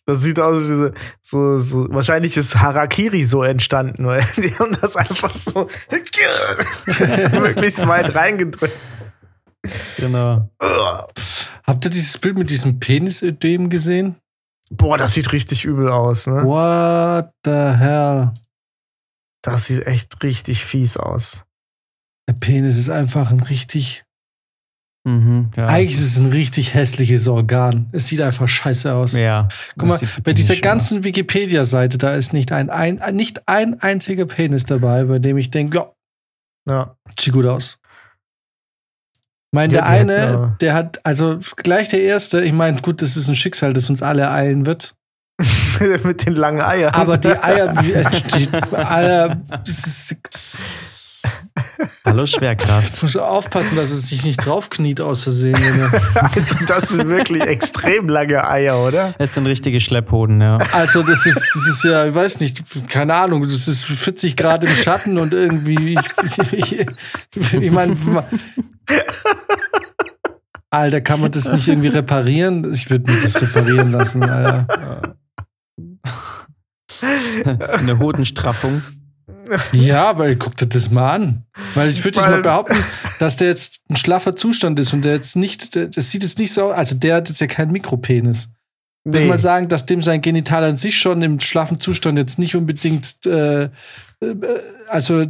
Das 0.08 0.22
sieht 0.22 0.39
aus 0.39 0.64
wie 0.64 0.68
diese, 0.68 0.93
so, 1.22 1.58
so, 1.58 1.88
wahrscheinlich 1.89 2.38
ist 2.38 2.60
Harakiri 2.60 3.24
so 3.24 3.43
entstanden, 3.43 4.06
weil 4.06 4.24
die 4.38 4.54
haben 4.58 4.76
das 4.80 4.96
einfach 4.96 5.36
so 5.36 5.68
möglichst 7.32 7.88
weit 7.88 8.14
reingedrückt. 8.14 8.78
Genau. 9.98 10.50
Habt 11.66 11.86
ihr 11.86 11.89
dieses 11.89 12.20
Bild 12.20 12.38
mit 12.38 12.52
diesem 12.52 12.80
Penisödem 12.80 13.70
gesehen? 13.70 14.16
Boah, 14.72 14.98
das 14.98 15.14
sieht 15.14 15.32
richtig 15.32 15.66
übel 15.66 15.89
aus, 15.89 16.28
ne? 16.28 16.43
What 16.43 17.32
the 17.43 17.52
hell? 17.52 18.32
Das 19.54 19.66
sieht 19.66 19.86
echt 19.86 20.22
richtig 20.24 20.64
fies 20.66 20.98
aus. 20.98 21.43
Der 22.30 22.34
Penis 22.34 22.78
ist 22.78 22.89
einfach 22.89 23.32
ein 23.32 23.39
richtig, 23.41 24.04
Mhm, 25.08 25.52
ja, 25.56 25.68
eigentlich 25.68 25.91
ist 25.91 26.02
es 26.02 26.18
ein 26.18 26.32
richtig 26.32 26.74
hässliches 26.74 27.28
Organ. 27.28 27.88
Es 27.91 28.08
sieht 28.08 28.22
einfach 28.22 28.48
scheiße 28.48 28.91
aus. 28.91 29.14
Ja. 29.16 29.48
Guck 29.78 29.89
mal, 29.89 30.00
bei 30.24 30.34
dieser 30.34 30.56
ganzen 30.56 31.04
Wikipedia-Seite, 31.04 32.00
da 32.00 32.16
ist 32.16 32.34
nicht 32.34 32.52
ein, 32.52 32.72
ein, 32.72 33.00
nicht 33.16 33.48
ein 33.48 33.80
einziger 33.82 34.26
Penis 34.26 34.64
dabei, 34.66 35.04
bei 35.04 35.20
dem 35.20 35.38
ich 35.38 35.52
denke, 35.52 35.78
ja, 35.78 35.93
Ja. 36.68 36.98
sieht 37.20 37.34
gut 37.34 37.46
aus. 37.46 37.78
Ich 39.14 39.56
meine, 39.58 39.76
Ja, 39.76 39.82
der 39.82 39.89
eine, 39.89 40.14
hätten 40.18 40.34
aber- 40.36 40.58
der 40.60 40.74
hat, 40.74 41.06
also 41.06 41.39
gleich 41.58 41.88
der 41.89 42.02
erste, 42.02 42.43
ich 42.43 42.52
meine, 42.54 42.82
gut, 42.82 43.04
das 43.04 43.16
ist 43.16 43.28
ein 43.30 43.36
Schicksal, 43.36 43.74
das 43.74 43.88
uns 43.91 44.02
alle 44.02 44.24
ereilen 44.24 44.66
wird. 44.66 44.96
Mit 46.03 46.26
den 46.26 46.36
langen 46.36 46.61
Eiern. 46.61 46.93
Aber 46.93 47.17
die 47.17 47.30
Eier, 47.30 47.73
äh, 47.84 48.03
die, 48.36 48.47
aus. 49.51 50.15
Hallo 52.03 52.26
Schwerkraft. 52.26 53.01
muss 53.01 53.15
aufpassen, 53.17 53.76
dass 53.76 53.89
es 53.89 54.09
sich 54.09 54.26
nicht 54.26 54.45
draufkniet 54.45 55.01
aus 55.01 55.23
Versehen. 55.23 55.55
Also, 56.15 56.55
das 56.67 56.89
sind 56.89 57.07
wirklich 57.07 57.43
extrem 57.43 58.09
lange 58.09 58.47
Eier, 58.47 58.80
oder? 58.80 59.15
Es 59.17 59.34
sind 59.34 59.45
richtige 59.47 59.80
Schlepphoden, 59.80 60.41
ja. 60.41 60.57
Also, 60.73 61.01
das 61.01 61.26
ist, 61.26 61.47
das 61.53 61.67
ist 61.67 61.84
ja, 61.84 62.05
ich 62.05 62.15
weiß 62.15 62.39
nicht, 62.39 62.89
keine 62.89 63.15
Ahnung, 63.15 63.43
das 63.43 63.67
ist 63.67 63.86
40 63.86 64.36
Grad 64.36 64.63
im 64.63 64.69
Schatten 64.69 65.17
und 65.17 65.34
irgendwie, 65.34 65.97
ich, 66.23 66.38
ich, 66.53 66.80
ich, 66.80 67.53
ich 67.53 67.71
meine, 67.71 67.95
Alter, 70.69 71.01
kann 71.01 71.21
man 71.21 71.32
das 71.32 71.51
nicht 71.51 71.67
irgendwie 71.67 71.88
reparieren? 71.88 72.71
Ich 72.71 72.89
würde 72.89 73.11
mir 73.11 73.21
das 73.21 73.41
reparieren 73.41 73.91
lassen, 73.91 74.23
Alter. 74.23 75.15
Eine 77.01 77.99
Hodenstraffung. 77.99 78.82
Ja, 79.72 80.18
weil 80.18 80.36
guck 80.38 80.58
dir 80.58 80.68
das 80.68 80.89
mal 80.89 81.14
an. 81.14 81.43
Weil 81.76 81.89
ich 81.89 82.03
würde 82.03 82.20
jetzt 82.20 82.30
mal 82.30 82.41
behaupten, 82.41 82.78
dass 83.20 83.38
der 83.38 83.47
jetzt 83.49 83.82
ein 83.89 83.95
schlaffer 83.95 84.36
Zustand 84.36 84.80
ist 84.80 84.93
und 84.93 85.03
der 85.06 85.14
jetzt 85.14 85.36
nicht, 85.36 85.76
das 85.76 86.12
sieht 86.12 86.24
jetzt 86.24 86.39
nicht 86.39 86.53
so 86.53 86.72
aus, 86.72 86.78
also 86.78 86.95
der 86.97 87.16
hat 87.16 87.30
jetzt 87.30 87.41
ja 87.41 87.47
keinen 87.47 87.72
Mikropenis. 87.72 88.49
Ich 89.03 89.12
würde 89.14 89.26
Nee. 89.26 89.30
mal 89.30 89.38
sagen, 89.38 89.68
dass 89.68 89.86
dem 89.86 90.01
sein 90.01 90.22
Genital 90.22 90.64
an 90.64 90.76
sich 90.76 90.97
schon 90.97 91.22
im 91.22 91.39
schlaffen 91.39 91.80
Zustand 91.80 92.18
jetzt 92.18 92.39
nicht 92.39 92.56
unbedingt, 92.56 93.26
äh, 93.28 93.66
äh, 93.66 93.70
also 94.88 95.24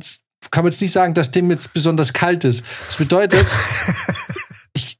kann 0.51 0.63
man 0.63 0.71
jetzt 0.71 0.81
nicht 0.81 0.93
sagen, 0.93 1.13
dass 1.13 1.31
dem 1.31 1.49
jetzt 1.51 1.73
besonders 1.73 2.13
kalt 2.13 2.45
ist. 2.45 2.63
Das 2.87 2.95
bedeutet, 2.95 3.47
ich, 4.73 4.97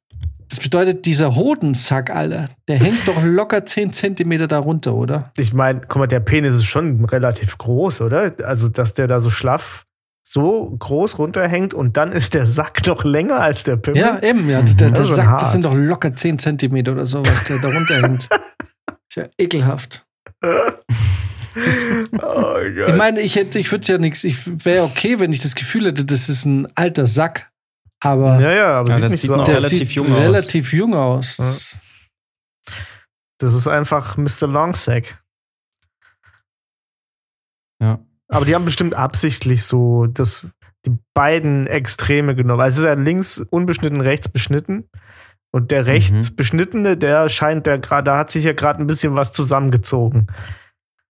das 0.55 0.63
bedeutet, 0.63 1.05
dieser 1.05 1.35
Hodensack, 1.35 2.09
Alter, 2.09 2.49
der 2.69 2.77
hängt 2.77 3.05
doch 3.07 3.21
locker 3.21 3.65
10 3.65 3.91
Zentimeter 3.91 4.47
darunter, 4.47 4.95
oder? 4.95 5.33
Ich 5.35 5.51
meine, 5.51 5.81
guck 5.81 5.97
mal, 5.97 6.07
der 6.07 6.21
Penis 6.21 6.55
ist 6.55 6.63
schon 6.65 7.03
relativ 7.03 7.57
groß, 7.57 7.99
oder? 7.99 8.33
Also, 8.43 8.69
dass 8.69 8.93
der 8.93 9.07
da 9.07 9.19
so 9.19 9.29
schlaff 9.29 9.85
so 10.23 10.73
groß 10.79 11.19
runterhängt 11.19 11.73
und 11.73 11.97
dann 11.97 12.13
ist 12.13 12.33
der 12.33 12.47
Sack 12.47 12.87
noch 12.87 13.03
länger 13.03 13.41
als 13.41 13.63
der 13.63 13.75
Pimmel. 13.75 13.99
Ja, 13.99 14.19
eben, 14.23 14.49
ja. 14.49 14.61
Der, 14.61 14.89
Das 14.89 14.93
der 14.93 15.03
schon 15.03 15.15
Sack, 15.15 15.27
hart. 15.27 15.41
das 15.41 15.51
sind 15.51 15.65
doch 15.65 15.75
locker 15.75 16.15
10 16.15 16.39
Zentimeter 16.39 16.93
oder 16.93 17.05
so, 17.05 17.19
was 17.25 17.43
der 17.43 17.59
darunter 17.59 18.01
hängt. 18.01 18.29
Ist 19.09 19.15
ja 19.17 19.23
ekelhaft. 19.37 20.05
oh. 20.41 20.47
Ich 22.87 22.95
meine, 22.95 23.19
ich 23.19 23.35
hätte, 23.35 23.59
ich 23.59 23.69
würde 23.71 23.85
ja 23.87 23.97
nichts, 23.97 24.23
ich 24.23 24.65
wäre 24.65 24.85
okay, 24.85 25.19
wenn 25.19 25.33
ich 25.33 25.41
das 25.41 25.55
Gefühl 25.55 25.87
hätte, 25.87 26.05
das 26.05 26.29
ist 26.29 26.45
ein 26.45 26.67
alter 26.75 27.07
Sack. 27.07 27.51
Aber 28.05 28.39
ja, 28.39 28.51
ja, 28.51 28.79
aber 28.79 28.89
Ja, 28.89 28.95
sieht 28.95 29.03
das 29.03 29.11
nicht 29.11 29.21
sieht 29.21 29.27
so 29.29 29.35
noch 29.35 29.41
aus. 29.41 29.47
der 29.47 29.57
relativ 29.57 29.87
sieht 29.87 29.97
jung 29.97 30.13
aus. 30.13 30.19
relativ 30.19 30.73
jung 30.73 30.93
aus. 30.95 31.37
Ja. 31.37 31.45
Das- 33.39 33.53
ist 33.53 33.67
einfach 33.67 34.17
Mr. 34.17 34.47
Longsack. 34.47 35.23
Ja. 37.81 37.99
Aber 38.27 38.45
die 38.45 38.55
haben 38.55 38.65
bestimmt 38.65 38.93
absichtlich 38.93 39.63
so, 39.63 40.05
das, 40.07 40.47
die 40.85 40.97
beiden 41.13 41.67
Extreme 41.67 42.35
genommen. 42.35 42.61
Also 42.61 42.75
es 42.75 42.79
ist 42.79 42.85
ja 42.85 42.93
links 42.93 43.39
unbeschnitten, 43.49 44.01
rechts 44.01 44.29
beschnitten. 44.29 44.89
Und 45.51 45.71
der 45.71 45.85
rechts 45.85 46.31
mhm. 46.31 46.35
beschnittene, 46.35 46.97
der 46.97 47.29
scheint 47.29 47.65
der 47.65 47.79
gerade, 47.79 48.03
da 48.03 48.17
hat 48.17 48.29
sich 48.29 48.43
ja 48.43 48.53
gerade 48.53 48.81
ein 48.81 48.87
bisschen 48.87 49.15
was 49.15 49.31
zusammengezogen. 49.31 50.27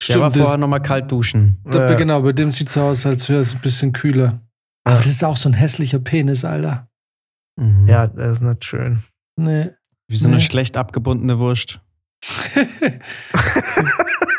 Stimmt, 0.02 0.18
der 0.18 0.22
war 0.22 0.34
vorher 0.34 0.58
nochmal 0.58 0.82
kalt 0.82 1.12
duschen. 1.12 1.60
Ja. 1.72 1.94
Genau, 1.96 2.22
bei 2.22 2.32
dem 2.32 2.52
sieht 2.52 2.70
es 2.70 2.78
aus, 2.78 3.06
als 3.06 3.30
wäre 3.30 3.40
es 3.40 3.56
ein 3.56 3.62
bisschen 3.62 3.92
kühler. 3.92 4.40
Aber 4.86 4.98
das 4.98 5.08
ist 5.08 5.24
auch 5.24 5.38
so 5.38 5.50
ein 5.50 5.54
hässlicher 5.54 6.00
Penis, 6.00 6.46
Alter. 6.46 6.88
Mhm. 7.60 7.88
Ja, 7.88 8.08
der 8.08 8.32
ist 8.32 8.42
nicht 8.42 8.64
schön. 8.64 9.04
Nee. 9.36 9.72
Wie 10.08 10.18
so 10.18 10.28
eine 10.28 10.40
schlecht 10.40 10.78
abgebundene 10.78 11.40
Wurst. 11.40 11.82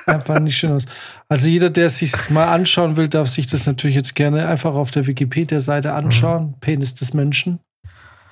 einfach 0.06 0.38
nicht 0.40 0.56
schön 0.56 0.72
aus. 0.72 0.84
Also 1.28 1.48
jeder, 1.48 1.70
der 1.70 1.86
es 1.86 1.98
sich 1.98 2.30
mal 2.30 2.46
anschauen 2.46 2.96
will, 2.96 3.08
darf 3.08 3.28
sich 3.28 3.46
das 3.46 3.66
natürlich 3.66 3.96
jetzt 3.96 4.14
gerne 4.14 4.46
einfach 4.46 4.74
auf 4.74 4.90
der 4.90 5.06
Wikipedia-Seite 5.06 5.92
anschauen. 5.92 6.48
Mhm. 6.48 6.60
Penis 6.60 6.94
des 6.94 7.12
Menschen. 7.14 7.60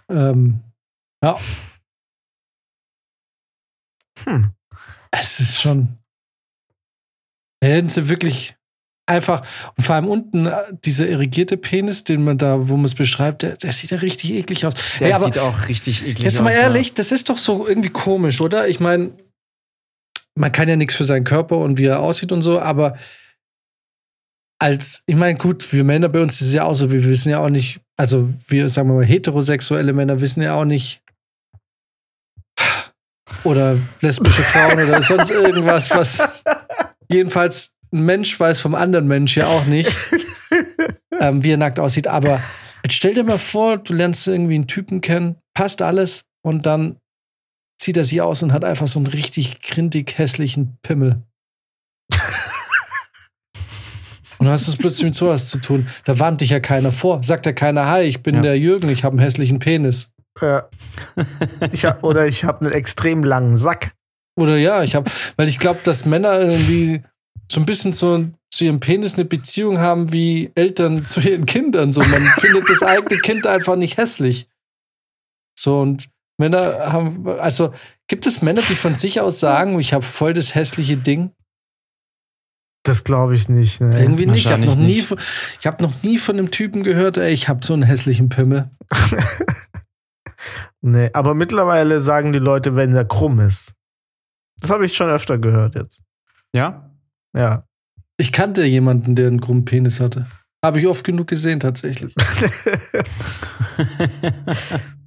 Ähm, 0.08 0.60
ja. 1.22 1.36
Hm. 4.24 4.52
Es 5.10 5.40
ist 5.40 5.60
schon. 5.60 5.98
Da 7.60 7.68
hätten 7.68 7.88
sie 7.88 8.08
wirklich 8.08 8.56
einfach, 9.06 9.42
und 9.76 9.84
vor 9.84 9.94
allem 9.94 10.06
unten 10.06 10.46
äh, 10.46 10.62
dieser 10.84 11.08
irrigierte 11.08 11.56
Penis, 11.56 12.04
den 12.04 12.24
man 12.24 12.38
da, 12.38 12.68
wo 12.68 12.76
man 12.76 12.86
es 12.86 12.94
beschreibt, 12.94 13.42
der, 13.42 13.56
der, 13.56 13.72
sieht 13.72 13.90
ja 13.90 13.98
richtig 13.98 14.32
eklig 14.32 14.66
aus. 14.66 14.74
Der 15.00 15.14
hey, 15.14 15.24
sieht 15.24 15.38
auch 15.38 15.68
richtig 15.68 16.02
eklig 16.02 16.26
aus. 16.26 16.32
Jetzt 16.32 16.42
mal 16.42 16.52
ehrlich, 16.52 16.88
ja. 16.88 16.94
das 16.96 17.12
ist 17.12 17.28
doch 17.28 17.38
so 17.38 17.66
irgendwie 17.66 17.90
komisch, 17.90 18.40
oder? 18.40 18.68
Ich 18.68 18.80
meine, 18.80 19.12
man 20.34 20.52
kann 20.52 20.68
ja 20.68 20.76
nichts 20.76 20.94
für 20.94 21.04
seinen 21.04 21.24
Körper 21.24 21.58
und 21.58 21.78
wie 21.78 21.86
er 21.86 22.00
aussieht 22.00 22.32
und 22.32 22.42
so, 22.42 22.60
aber 22.60 22.96
als, 24.58 25.02
ich 25.06 25.16
meine, 25.16 25.38
gut, 25.38 25.72
wir 25.72 25.84
Männer 25.84 26.08
bei 26.08 26.22
uns 26.22 26.40
ist 26.40 26.48
es 26.48 26.54
ja 26.54 26.64
auch 26.64 26.74
so, 26.74 26.90
wir 26.90 27.04
wissen 27.04 27.30
ja 27.30 27.40
auch 27.40 27.50
nicht, 27.50 27.80
also 27.96 28.32
wir, 28.48 28.68
sagen 28.68 28.88
wir 28.88 28.94
mal, 28.94 29.04
heterosexuelle 29.04 29.92
Männer 29.92 30.20
wissen 30.20 30.42
ja 30.42 30.54
auch 30.54 30.64
nicht, 30.64 31.02
oder 33.42 33.78
lesbische 34.00 34.42
Frauen 34.42 34.72
oder 34.72 35.02
sonst 35.02 35.30
irgendwas, 35.30 35.90
was 35.90 36.28
jedenfalls 37.10 37.73
ein 37.94 38.04
Mensch 38.04 38.38
weiß 38.38 38.60
vom 38.60 38.74
anderen 38.74 39.06
Mensch 39.06 39.36
ja 39.36 39.46
auch 39.46 39.64
nicht, 39.64 39.90
ähm, 41.20 41.44
wie 41.44 41.52
er 41.52 41.56
nackt 41.56 41.78
aussieht. 41.78 42.08
Aber 42.08 42.42
jetzt 42.82 42.94
stell 42.94 43.14
dir 43.14 43.24
mal 43.24 43.38
vor, 43.38 43.78
du 43.78 43.94
lernst 43.94 44.26
irgendwie 44.26 44.56
einen 44.56 44.66
Typen 44.66 45.00
kennen, 45.00 45.36
passt 45.54 45.80
alles 45.80 46.24
und 46.42 46.66
dann 46.66 46.98
zieht 47.78 47.96
er 47.96 48.04
sie 48.04 48.20
aus 48.20 48.42
und 48.42 48.52
hat 48.52 48.64
einfach 48.64 48.88
so 48.88 48.98
einen 48.98 49.06
richtig 49.06 49.62
grindig 49.62 50.18
hässlichen 50.18 50.76
Pimmel. 50.82 51.22
und 54.38 54.46
dann 54.46 54.50
hast 54.50 54.66
du 54.66 54.72
es 54.72 54.76
plötzlich 54.76 55.04
mit 55.04 55.14
sowas 55.14 55.48
zu 55.48 55.58
tun. 55.58 55.86
Da 56.04 56.18
warnt 56.18 56.40
dich 56.40 56.50
ja 56.50 56.60
keiner 56.60 56.92
vor. 56.92 57.22
Sagt 57.22 57.46
ja 57.46 57.52
keiner, 57.52 57.88
hi, 57.88 58.02
ich 58.02 58.22
bin 58.22 58.36
ja. 58.36 58.42
der 58.42 58.58
Jürgen, 58.58 58.88
ich 58.88 59.04
habe 59.04 59.14
einen 59.14 59.22
hässlichen 59.22 59.60
Penis. 59.60 60.10
Ja. 60.40 60.68
Ich 61.72 61.84
hab, 61.84 62.02
oder 62.02 62.26
ich 62.26 62.42
habe 62.44 62.64
einen 62.64 62.72
extrem 62.72 63.22
langen 63.22 63.56
Sack. 63.56 63.94
Oder 64.36 64.56
ja, 64.56 64.82
ich 64.82 64.96
habe, 64.96 65.08
weil 65.36 65.48
ich 65.48 65.60
glaube, 65.60 65.78
dass 65.84 66.06
Männer 66.06 66.40
irgendwie 66.40 67.02
so 67.50 67.60
ein 67.60 67.66
bisschen 67.66 67.92
so 67.92 68.26
zu 68.50 68.64
ihrem 68.64 68.80
Penis 68.80 69.14
eine 69.14 69.24
Beziehung 69.24 69.78
haben 69.78 70.12
wie 70.12 70.50
Eltern 70.54 71.06
zu 71.06 71.20
ihren 71.20 71.46
Kindern. 71.46 71.92
So, 71.92 72.00
man 72.00 72.22
findet 72.38 72.68
das 72.68 72.82
eigene 72.82 73.20
Kind 73.20 73.46
einfach 73.46 73.76
nicht 73.76 73.96
hässlich. 73.96 74.48
So, 75.58 75.80
und 75.80 76.08
Männer 76.38 76.92
haben, 76.92 77.28
also 77.28 77.72
gibt 78.08 78.26
es 78.26 78.42
Männer, 78.42 78.62
die 78.68 78.74
von 78.74 78.94
sich 78.94 79.20
aus 79.20 79.40
sagen, 79.40 79.78
ich 79.78 79.92
habe 79.92 80.04
voll 80.04 80.32
das 80.32 80.54
hässliche 80.54 80.96
Ding? 80.96 81.32
Das 82.84 83.02
glaube 83.02 83.34
ich 83.34 83.48
nicht. 83.48 83.80
Ne? 83.80 83.98
Irgendwie 83.98 84.26
nicht. 84.26 84.44
Ich 84.44 84.52
habe 84.52 84.64
noch, 84.64 84.76
nie, 84.76 84.98
ich 84.98 85.66
hab 85.66 85.80
noch 85.80 86.02
nie 86.02 86.18
von 86.18 86.38
einem 86.38 86.50
Typen 86.50 86.82
gehört, 86.82 87.16
ey, 87.16 87.32
ich 87.32 87.48
habe 87.48 87.64
so 87.64 87.72
einen 87.72 87.82
hässlichen 87.82 88.28
Pimmel. 88.28 88.70
nee, 90.82 91.08
aber 91.14 91.34
mittlerweile 91.34 92.00
sagen 92.00 92.32
die 92.32 92.38
Leute, 92.38 92.76
wenn 92.76 92.94
er 92.94 93.06
krumm 93.06 93.40
ist. 93.40 93.72
Das 94.60 94.70
habe 94.70 94.84
ich 94.84 94.94
schon 94.94 95.08
öfter 95.08 95.38
gehört 95.38 95.76
jetzt. 95.76 96.02
Ja? 96.52 96.93
Ja. 97.34 97.66
Ich 98.16 98.32
kannte 98.32 98.64
jemanden, 98.64 99.14
der 99.14 99.26
einen 99.26 99.40
krummen 99.40 99.64
Penis 99.64 100.00
hatte. 100.00 100.26
Habe 100.64 100.78
ich 100.80 100.86
oft 100.86 101.04
genug 101.04 101.26
gesehen, 101.26 101.60
tatsächlich. 101.60 102.14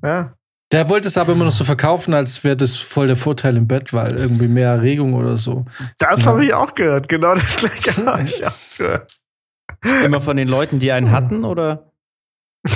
ja. 0.04 0.34
Der 0.72 0.90
wollte 0.90 1.08
es 1.08 1.18
aber 1.18 1.32
immer 1.32 1.46
noch 1.46 1.52
so 1.52 1.64
verkaufen, 1.64 2.14
als 2.14 2.44
wäre 2.44 2.58
das 2.58 2.76
voll 2.76 3.08
der 3.08 3.16
Vorteil 3.16 3.56
im 3.56 3.68
Bett, 3.68 3.94
weil 3.94 4.18
irgendwie 4.18 4.50
mehr 4.50 4.70
Erregung 4.70 5.14
oder 5.14 5.38
so. 5.38 5.66
Das 5.98 6.28
habe 6.28 6.46
ich 6.46 6.54
auch 6.54 6.76
gehört, 6.76 7.08
genau 7.08 7.36
das 7.36 7.56
gleiche 7.56 8.06
habe 8.06 8.24
ich 8.26 8.46
auch 8.46 8.52
gehört. 8.78 9.18
Immer 10.04 10.20
von 10.20 10.36
den 10.36 10.50
Leuten, 10.50 10.80
die 10.80 10.92
einen 10.92 11.12
hatten, 11.12 11.46
oder? 11.46 11.92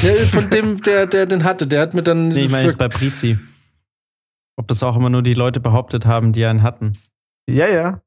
Ja, 0.01 0.13
von 0.13 0.49
dem, 0.49 0.81
der, 0.81 1.05
der 1.05 1.25
den 1.25 1.43
hatte, 1.43 1.67
der 1.67 1.81
hat 1.81 1.93
mir 1.93 2.03
dann. 2.03 2.29
Nee, 2.29 2.45
ich 2.45 2.51
meine 2.51 2.65
jetzt 2.65 2.77
bei 2.77 2.87
Prizi. 2.87 3.37
Ob 4.55 4.67
das 4.67 4.83
auch 4.83 4.95
immer 4.95 5.09
nur 5.09 5.21
die 5.21 5.33
Leute 5.33 5.59
behauptet 5.59 6.05
haben, 6.05 6.31
die 6.31 6.45
einen 6.45 6.63
hatten. 6.63 6.93
Ja, 7.49 7.67
ja. 7.67 8.01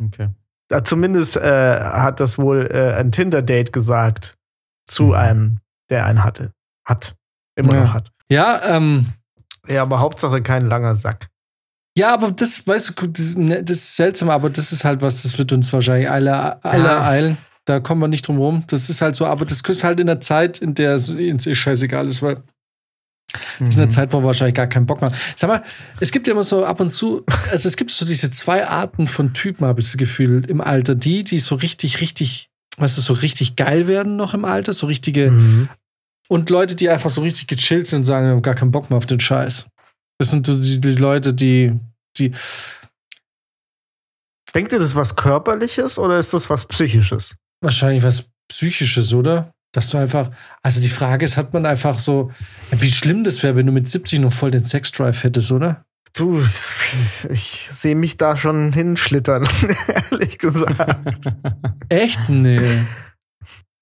Okay. 0.00 0.28
Ja, 0.70 0.84
zumindest 0.84 1.36
äh, 1.36 1.80
hat 1.80 2.20
das 2.20 2.38
wohl 2.38 2.68
äh, 2.70 2.94
ein 2.94 3.10
Tinder-Date 3.10 3.72
gesagt 3.72 4.36
zu 4.86 5.06
mhm. 5.06 5.12
einem, 5.14 5.58
der 5.90 6.06
einen 6.06 6.22
hatte. 6.24 6.52
Hat. 6.84 7.16
Immer 7.56 7.74
ja. 7.74 7.84
noch 7.84 7.94
hat. 7.94 8.12
Ja, 8.30 8.60
ähm. 8.64 9.06
Ja, 9.68 9.82
aber 9.82 10.00
Hauptsache 10.00 10.42
kein 10.42 10.68
langer 10.68 10.96
Sack. 10.96 11.28
Ja, 11.98 12.14
aber 12.14 12.30
das, 12.30 12.66
weißt 12.66 13.00
du, 13.00 13.06
das, 13.08 13.36
ne, 13.36 13.62
das, 13.62 13.78
ist 13.78 13.96
seltsam, 13.96 14.30
aber 14.30 14.48
das 14.48 14.72
ist 14.72 14.84
halt 14.84 15.02
was, 15.02 15.22
das 15.22 15.36
wird 15.38 15.52
uns 15.52 15.72
wahrscheinlich 15.72 16.08
alle, 16.08 16.64
alle 16.64 16.84
ja. 16.84 17.02
eilen. 17.02 17.38
Da 17.66 17.80
kommen 17.80 18.00
wir 18.00 18.08
nicht 18.08 18.26
drum 18.26 18.38
rum. 18.38 18.64
Das 18.68 18.88
ist 18.88 19.02
halt 19.02 19.16
so, 19.16 19.26
aber 19.26 19.44
das 19.44 19.60
ist 19.60 19.84
halt 19.84 20.00
in 20.00 20.06
der 20.06 20.20
Zeit, 20.20 20.58
in 20.58 20.74
der 20.74 20.94
es 20.94 21.10
uns 21.10 21.46
eh 21.46 21.54
scheißegal 21.54 22.06
ist, 22.06 22.22
weil 22.22 22.38
das 23.32 23.68
ist 23.68 23.76
eine 23.76 23.86
mhm. 23.86 23.90
Zeit, 23.90 24.12
wo 24.12 24.20
wir 24.20 24.24
wahrscheinlich 24.24 24.54
gar 24.54 24.66
keinen 24.66 24.86
Bock 24.86 25.00
mehr. 25.00 25.12
Sag 25.36 25.48
mal, 25.48 25.62
es 26.00 26.10
gibt 26.10 26.26
ja 26.26 26.32
immer 26.32 26.42
so 26.42 26.64
ab 26.64 26.80
und 26.80 26.90
zu, 26.90 27.24
also 27.50 27.68
es 27.68 27.76
gibt 27.76 27.90
so 27.90 28.04
diese 28.04 28.30
zwei 28.30 28.66
Arten 28.66 29.06
von 29.06 29.32
Typen, 29.32 29.66
habe 29.66 29.80
ich 29.80 29.86
das 29.86 29.96
Gefühl, 29.96 30.44
im 30.48 30.60
Alter. 30.60 30.94
Die, 30.94 31.24
die 31.24 31.38
so 31.38 31.54
richtig, 31.54 32.00
richtig, 32.00 32.50
weißt 32.78 32.98
du, 32.98 33.02
so 33.02 33.12
richtig 33.14 33.56
geil 33.56 33.86
werden 33.86 34.16
noch 34.16 34.34
im 34.34 34.44
Alter, 34.44 34.72
so 34.72 34.86
richtige. 34.86 35.30
Mhm. 35.30 35.68
Und 36.28 36.48
Leute, 36.50 36.76
die 36.76 36.88
einfach 36.88 37.10
so 37.10 37.22
richtig 37.22 37.48
gechillt 37.48 37.86
sind 37.86 38.00
und 38.00 38.04
sagen, 38.04 38.26
wir 38.26 38.32
haben 38.32 38.42
gar 38.42 38.54
keinen 38.54 38.70
Bock 38.70 38.90
mehr 38.90 38.98
auf 38.98 39.06
den 39.06 39.20
Scheiß. 39.20 39.66
Das 40.18 40.30
sind 40.30 40.46
die, 40.46 40.80
die 40.80 40.94
Leute, 40.96 41.34
die, 41.34 41.72
die. 42.18 42.32
Denkt 44.54 44.72
ihr, 44.72 44.78
das 44.78 44.88
ist 44.88 44.96
was 44.96 45.16
Körperliches 45.16 45.98
oder 45.98 46.18
ist 46.18 46.34
das 46.34 46.50
was 46.50 46.66
Psychisches? 46.66 47.36
Wahrscheinlich 47.62 48.02
was 48.02 48.26
Psychisches, 48.48 49.12
oder? 49.14 49.52
Dass 49.72 49.90
du 49.90 49.98
einfach, 49.98 50.30
also 50.62 50.80
die 50.80 50.88
Frage 50.88 51.24
ist, 51.24 51.36
hat 51.36 51.52
man 51.52 51.64
einfach 51.64 51.98
so, 51.98 52.32
wie 52.72 52.90
schlimm 52.90 53.22
das 53.22 53.42
wäre, 53.42 53.56
wenn 53.56 53.66
du 53.66 53.72
mit 53.72 53.88
70 53.88 54.18
noch 54.18 54.32
voll 54.32 54.50
den 54.50 54.64
Sexdrive 54.64 55.22
hättest, 55.22 55.52
oder? 55.52 55.84
Du, 56.16 56.40
ich 56.40 57.68
sehe 57.70 57.94
mich 57.94 58.16
da 58.16 58.36
schon 58.36 58.72
hinschlittern, 58.72 59.46
ehrlich 60.10 60.38
gesagt. 60.38 61.26
Echt? 61.88 62.28
Nee. 62.28 62.84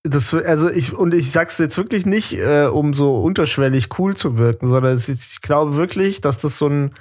Das, 0.02 0.32
also 0.34 0.70
ich, 0.70 0.92
und 0.92 1.14
ich 1.14 1.30
sag's 1.30 1.58
jetzt 1.58 1.76
wirklich 1.76 2.06
nicht, 2.06 2.34
äh, 2.34 2.66
um 2.66 2.94
so 2.94 3.20
unterschwellig 3.22 3.98
cool 3.98 4.14
zu 4.14 4.38
wirken, 4.38 4.68
sondern 4.68 4.94
ist, 4.94 5.08
ich 5.08 5.40
glaube 5.40 5.76
wirklich, 5.76 6.20
dass 6.20 6.38
das 6.38 6.58
so 6.58 6.68
ein, 6.68 6.94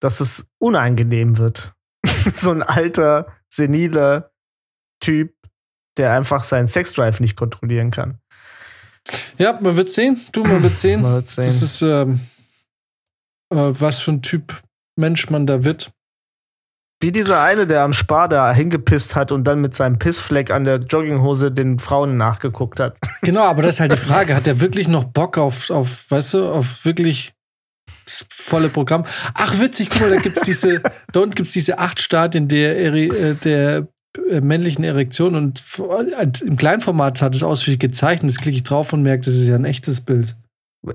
dass 0.00 0.20
es 0.20 0.48
unangenehm 0.58 1.38
wird. 1.38 1.72
so 2.34 2.50
ein 2.50 2.62
alter, 2.62 3.32
seniler 3.48 4.30
Typ, 5.00 5.34
der 5.96 6.12
einfach 6.12 6.44
seinen 6.44 6.68
Sexdrive 6.68 7.20
nicht 7.20 7.36
kontrollieren 7.36 7.90
kann. 7.90 8.18
Ja, 9.38 9.58
man 9.60 9.76
wird 9.76 9.88
sehen. 9.88 10.20
Du, 10.32 10.44
man 10.44 10.62
wird 10.62 10.76
sehen. 10.76 11.02
man 11.02 11.14
wird 11.14 11.30
sehen. 11.30 11.44
Das 11.44 11.62
ist, 11.62 11.82
ähm, 11.82 12.20
äh, 13.52 13.56
was 13.56 14.00
für 14.00 14.12
ein 14.12 14.22
Typ 14.22 14.62
Mensch 14.96 15.30
man 15.30 15.46
da 15.46 15.64
wird. 15.64 15.92
Wie 17.02 17.12
dieser 17.12 17.42
eine, 17.42 17.66
der 17.66 17.82
am 17.82 17.92
Spar 17.92 18.28
da 18.28 18.50
hingepisst 18.52 19.14
hat 19.14 19.30
und 19.30 19.44
dann 19.44 19.60
mit 19.60 19.74
seinem 19.74 19.98
Pissfleck 19.98 20.50
an 20.50 20.64
der 20.64 20.78
Jogginghose 20.78 21.52
den 21.52 21.78
Frauen 21.78 22.16
nachgeguckt 22.16 22.80
hat. 22.80 22.96
Genau, 23.22 23.42
aber 23.42 23.62
das 23.62 23.76
ist 23.76 23.80
halt 23.80 23.92
die 23.92 23.96
Frage. 23.96 24.36
Hat 24.36 24.46
der 24.46 24.60
wirklich 24.60 24.88
noch 24.88 25.04
Bock 25.04 25.36
auf, 25.36 25.70
auf 25.70 26.10
weißt 26.10 26.34
du, 26.34 26.48
auf 26.48 26.84
wirklich 26.84 27.34
das 28.04 28.24
volle 28.30 28.68
Programm? 28.68 29.04
Ach, 29.34 29.58
witzig, 29.58 29.90
guck 29.90 30.02
mal, 30.02 30.10
da 30.10 30.16
gibt's 30.16 30.42
diese, 30.42 30.80
da 31.12 31.20
unten 31.20 31.34
gibt's 31.34 31.52
diese 31.52 31.78
acht 31.78 32.00
Stadien 32.00 32.46
der, 32.46 32.78
äh, 32.78 33.34
der 33.34 33.76
äh, 33.78 33.84
männlichen 34.40 34.84
Erektion 34.84 35.34
und 35.34 35.62
im 36.42 36.56
Kleinformat 36.56 37.22
hat 37.22 37.34
es 37.34 37.42
ausführlich 37.42 37.80
gezeichnet. 37.80 38.30
Das 38.30 38.38
klicke 38.38 38.56
ich 38.56 38.62
drauf 38.62 38.92
und 38.92 39.02
merke, 39.02 39.24
das 39.24 39.34
ist 39.34 39.46
ja 39.46 39.54
ein 39.54 39.64
echtes 39.64 40.00
Bild. 40.00 40.36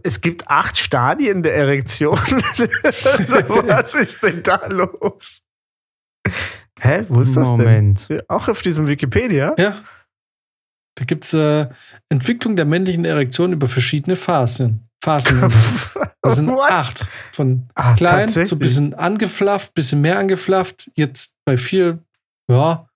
Es 0.03 0.21
gibt 0.21 0.47
acht 0.47 0.77
Stadien 0.77 1.43
der 1.43 1.55
Erektion. 1.55 2.17
Was 2.17 3.93
ist 3.95 4.23
denn 4.23 4.41
da 4.43 4.61
los? 4.67 5.41
Hä? 6.79 7.05
Wo 7.09 7.21
ist 7.21 7.35
das 7.35 7.47
Moment. 7.47 8.09
denn? 8.09 8.21
Auch 8.27 8.47
auf 8.47 8.61
diesem 8.61 8.87
Wikipedia? 8.87 9.53
Ja. 9.57 9.75
Da 10.95 11.05
gibt 11.05 11.25
es 11.25 11.33
äh, 11.33 11.67
Entwicklung 12.09 12.55
der 12.55 12.65
männlichen 12.65 13.05
Erektion 13.05 13.53
über 13.53 13.67
verschiedene 13.67 14.15
Phasen. 14.15 14.87
Phasen. 15.03 15.41
Das 16.23 16.35
sind 16.35 16.49
What? 16.49 16.69
acht. 16.69 17.07
Von 17.31 17.67
ah, 17.73 17.95
klein 17.95 18.29
zu 18.29 18.59
bisschen 18.59 18.93
angeflafft, 18.93 19.73
bisschen 19.73 20.01
mehr 20.01 20.19
angeflafft. 20.19 20.91
Jetzt 20.93 21.33
bei 21.45 21.57
vier, 21.57 21.97
ja, 22.47 22.87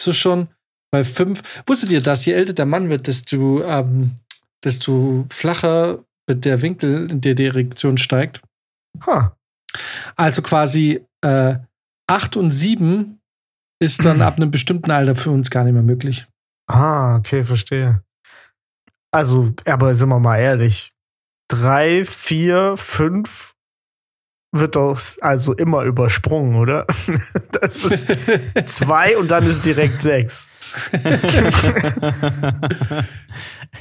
so 0.00 0.12
schon 0.12 0.48
bei 0.90 1.04
fünf. 1.04 1.42
Wusstet 1.66 1.90
ihr, 1.90 2.02
dass 2.02 2.24
je 2.24 2.32
älter 2.32 2.52
der 2.52 2.66
Mann 2.66 2.90
wird, 2.90 3.06
desto 3.06 3.62
ähm, 3.62 4.16
desto 4.64 5.26
flacher 5.30 6.04
wird 6.26 6.44
der 6.44 6.62
Winkel 6.62 7.10
in 7.10 7.20
der 7.20 7.34
Direktion 7.34 7.98
steigt. 7.98 8.42
Ha. 9.06 9.36
Also 10.16 10.42
quasi 10.42 11.04
äh, 11.22 11.56
8 12.06 12.36
und 12.36 12.50
7 12.50 13.20
ist 13.80 14.04
dann 14.04 14.22
ab 14.22 14.36
einem 14.36 14.50
bestimmten 14.50 14.90
Alter 14.90 15.14
für 15.14 15.30
uns 15.30 15.50
gar 15.50 15.64
nicht 15.64 15.74
mehr 15.74 15.82
möglich. 15.82 16.26
Ah, 16.66 17.16
okay, 17.16 17.44
verstehe. 17.44 18.02
Also, 19.10 19.54
aber 19.64 19.94
sind 19.94 20.08
wir 20.08 20.18
mal 20.18 20.38
ehrlich. 20.38 20.92
Drei, 21.48 22.04
vier, 22.04 22.76
fünf 22.76 23.54
wird 24.52 24.76
doch 24.76 24.98
also 25.20 25.52
immer 25.54 25.84
übersprungen, 25.84 26.56
oder? 26.56 26.86
Das 27.60 27.84
ist 27.84 28.08
zwei 28.66 29.16
und 29.16 29.30
dann 29.30 29.46
ist 29.48 29.64
direkt 29.64 30.02
sechs. 30.02 30.50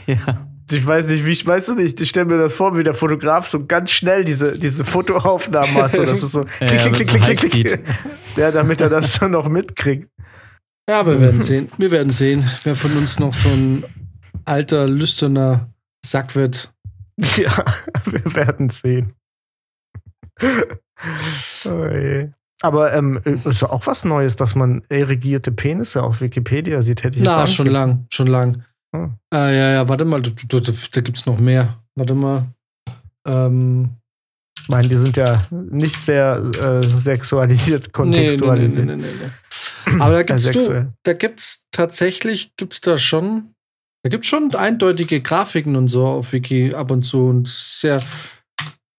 ja. 0.08 0.48
Ich 0.70 0.86
weiß 0.86 1.08
nicht, 1.08 1.26
wie 1.26 1.32
ich 1.32 1.48
weiß 1.48 1.68
du 1.68 1.76
nicht, 1.76 2.02
ich 2.02 2.10
stelle 2.10 2.26
mir 2.26 2.38
das 2.38 2.54
vor, 2.54 2.78
wie 2.78 2.84
der 2.84 2.94
Fotograf 2.94 3.48
so 3.48 3.66
ganz 3.66 3.92
schnell 3.92 4.26
diese, 4.26 4.60
diese 4.60 4.84
Fotoaufnahmen 4.84 5.74
macht. 5.74 5.96
So, 5.96 6.06
das 6.06 6.22
ist 6.24 6.32
so 6.32 6.44
klick, 6.44 6.72
Ja, 6.72 6.90
klick, 6.90 7.08
klick, 7.08 7.22
klick, 7.22 7.38
klick, 7.40 7.52
klick. 7.52 7.80
Ja, 8.36 8.52
damit 8.52 8.82
er 8.82 8.90
das 8.90 9.20
dann 9.20 9.32
noch 9.32 9.48
mitkriegt. 9.48 10.10
Ja, 10.90 11.06
wir 11.06 11.22
werden 11.22 11.42
sehen. 11.42 11.70
Wir 11.78 11.92
werden 11.92 12.12
sehen, 12.12 12.50
wer 12.64 12.76
von 12.76 12.92
uns 12.98 13.20
noch 13.20 13.34
so 13.34 13.48
ein 13.50 13.86
alter, 14.44 14.88
lüsterner 14.88 15.70
Sack 16.06 16.36
wird. 16.36 16.74
Ja, 17.38 17.64
wir 18.06 18.36
werden 18.36 18.70
sehen. 18.70 19.14
Oh. 21.66 22.28
Aber 22.62 22.94
ähm, 22.94 23.20
ist 23.46 23.62
ja 23.62 23.70
auch 23.70 23.86
was 23.86 24.04
Neues, 24.04 24.36
dass 24.36 24.56
man 24.56 24.82
erigierte 24.90 25.52
Penisse 25.52 26.02
auf 26.02 26.22
Wikipedia 26.22 26.82
sieht, 26.82 27.04
hätte 27.04 27.20
ich 27.20 27.24
jetzt 27.26 27.36
Na, 27.36 27.44
auch 27.44 27.48
schon 27.48 27.68
lang, 27.68 28.08
schon 28.12 28.28
lang. 28.28 28.64
Hm. 28.96 29.14
Äh, 29.32 29.56
ja, 29.58 29.72
ja, 29.74 29.88
warte 29.90 30.06
mal, 30.06 30.22
da, 30.24 30.32
gibt 30.32 31.18
es 31.18 31.26
noch 31.28 31.40
mehr. 31.40 31.78
Warte 31.96 32.16
mal. 32.16 32.48
Ähm, 33.28 33.90
Ich 34.60 34.70
meine, 34.70 34.88
die 34.88 34.96
sind 34.96 35.18
ja 35.18 35.44
nicht 35.52 36.02
sehr 36.02 36.38
äh, 36.60 36.88
sexualisiert, 37.00 37.94
kontextualisiert. 37.94 38.88
nee, 38.88 38.96
nee, 38.96 39.04
nee. 39.06 40.02
Aber 40.02 40.14
da 40.14 40.24
gibt's, 40.24 40.46
Äh, 40.46 40.52
du, 40.54 40.60
sexuell. 40.60 40.94
da 41.04 41.14
gibt's 41.14 41.66
tatsächlich, 41.72 42.54
gibt's 42.58 42.82
da 42.82 42.98
schon, 42.98 43.54
da 44.04 44.10
gibt's 44.10 44.28
schon 44.28 44.54
eindeutige 44.56 45.22
Grafiken 45.22 45.76
und 45.76 45.90
so 45.90 46.08
auf 46.08 46.34
Wiki 46.34 46.74
ab 46.74 46.90
und 46.90 47.04
zu 47.04 47.28
und 47.28 47.48
sehr, 47.48 48.02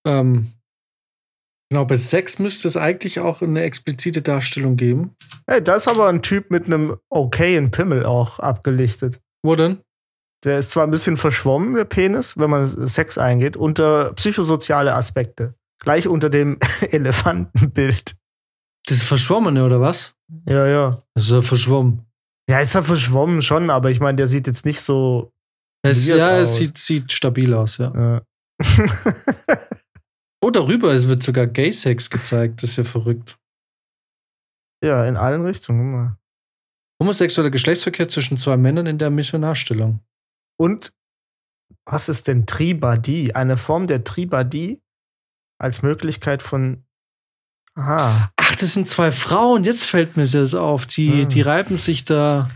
ähm, 0.07 0.53
genau, 1.71 1.85
bei 1.85 1.97
Sex 1.97 2.39
müsste 2.39 2.69
es 2.69 2.77
eigentlich 2.77 3.21
auch 3.21 3.43
eine 3.43 3.63
explizite 3.63 4.23
Darstellung 4.23 4.77
geben. 4.77 5.15
Hey, 5.47 5.63
da 5.63 5.75
ist 5.75 5.89
aber 5.89 6.09
ein 6.09 6.23
Typ 6.23 6.51
mit 6.51 6.67
einem 6.67 6.97
okayen 7.11 7.71
Pimmel 7.71 8.05
auch 8.05 8.39
abgelichtet. 8.39 9.21
Wo 9.43 9.55
denn? 9.57 9.79
Der 10.45 10.59
ist 10.59 10.71
zwar 10.71 10.85
ein 10.85 10.91
bisschen 10.91 11.17
verschwommen, 11.17 11.75
der 11.75 11.85
Penis, 11.85 12.39
wenn 12.39 12.51
man 12.51 12.87
Sex 12.87 13.19
eingeht, 13.19 13.57
unter 13.57 14.13
psychosoziale 14.15 14.95
Aspekte. 14.95 15.55
Gleich 15.81 16.07
unter 16.07 16.31
dem 16.31 16.59
Elefantenbild. 16.91 18.15
Das 18.87 18.99
ist 18.99 19.05
Verschwommene 19.05 19.65
oder 19.65 19.81
was? 19.81 20.15
Ja, 20.47 20.67
ja. 20.67 20.99
Das 21.15 21.25
ist 21.25 21.31
ja 21.31 21.43
verschwommen. 21.43 22.05
Ja, 22.49 22.61
ist 22.61 22.75
er 22.75 22.83
verschwommen 22.83 23.43
schon, 23.43 23.69
aber 23.71 23.91
ich 23.91 24.01
meine, 24.01 24.17
der 24.17 24.27
sieht 24.27 24.47
jetzt 24.47 24.65
nicht 24.65 24.81
so. 24.81 25.33
Es, 25.83 26.09
ja, 26.09 26.39
es 26.39 26.51
aus. 26.51 26.57
sieht, 26.57 26.79
sieht 26.79 27.13
stabil 27.13 27.53
aus, 27.53 27.79
ja. 27.79 28.17
Äh. 28.17 28.21
Oh, 30.41 30.51
darüber 30.51 30.93
es 30.93 31.09
wird 31.09 31.23
sogar 31.23 31.47
Gay-Sex 31.47 32.11
gezeigt. 32.11 32.63
Das 32.63 32.71
ist 32.71 32.77
ja 32.77 32.85
verrückt. 32.85 33.39
ja, 34.85 35.05
in 35.05 35.17
allen 35.17 35.45
Richtungen. 35.45 35.91
mal. 35.93 36.17
Homosexueller 37.03 37.51
Geschlechtsverkehr 37.51 38.09
zwischen 38.09 38.39
zwei 38.39 38.57
Männern 38.57 38.87
in 38.87 38.99
der 38.99 39.11
Missionarstellung. 39.11 40.01
Und 40.57 40.93
was 41.85 42.09
ist 42.09 42.27
denn 42.29 42.47
Tribadie? 42.47 43.35
Eine 43.35 43.57
Form 43.57 43.87
der 43.87 44.05
Tribadie 44.05 44.81
als 45.61 45.83
Möglichkeit 45.83 46.43
von. 46.43 46.85
Aha. 47.75 48.29
Ach, 48.37 48.55
das 48.57 48.75
sind 48.75 48.89
zwei 48.89 49.11
Frauen. 49.13 49.63
Jetzt 49.65 49.85
fällt 49.85 50.17
mir 50.17 50.27
das 50.27 50.55
auf. 50.55 50.87
Die, 50.87 51.23
Hm. 51.23 51.29
die 51.29 51.41
reiben 51.43 51.79
sich 51.79 52.05
da. 52.05 52.49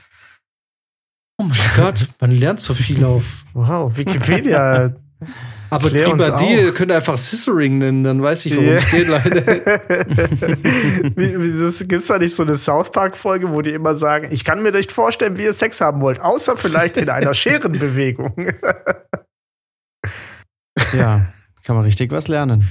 Oh 1.38 1.44
mein 1.44 1.58
Gott, 1.76 2.08
man 2.20 2.32
lernt 2.32 2.60
so 2.60 2.74
viel 2.74 3.04
auf. 3.04 3.44
Wow, 3.54 3.96
Wikipedia. 3.96 4.94
Aber 5.72 5.88
Klär 5.88 6.12
uns 6.12 6.26
Tribadie, 6.26 6.44
auf. 6.44 6.50
ihr 6.64 6.74
könnt 6.74 6.92
einfach 6.92 7.16
Scissoring 7.16 7.78
nennen, 7.78 8.04
dann 8.04 8.22
weiß 8.22 8.44
ich, 8.44 8.54
worum 8.54 8.74
es 8.74 8.90
geht, 8.90 9.08
Leute. 9.08 9.40
das, 11.64 11.88
gibt's 11.88 12.08
da 12.08 12.18
nicht 12.18 12.34
so 12.34 12.42
eine 12.42 12.56
South 12.56 12.90
Park-Folge, 12.90 13.54
wo 13.54 13.62
die 13.62 13.70
immer 13.70 13.94
sagen, 13.94 14.28
ich 14.30 14.44
kann 14.44 14.62
mir 14.62 14.70
nicht 14.70 14.92
vorstellen, 14.92 15.38
wie 15.38 15.44
ihr 15.44 15.54
Sex 15.54 15.80
haben 15.80 16.02
wollt, 16.02 16.20
außer 16.20 16.58
vielleicht 16.58 16.98
in 16.98 17.08
einer 17.08 17.32
Scherenbewegung. 17.42 18.34
ja, 20.94 21.26
kann 21.64 21.76
man 21.76 21.86
richtig 21.86 22.12
was 22.12 22.28
lernen. 22.28 22.68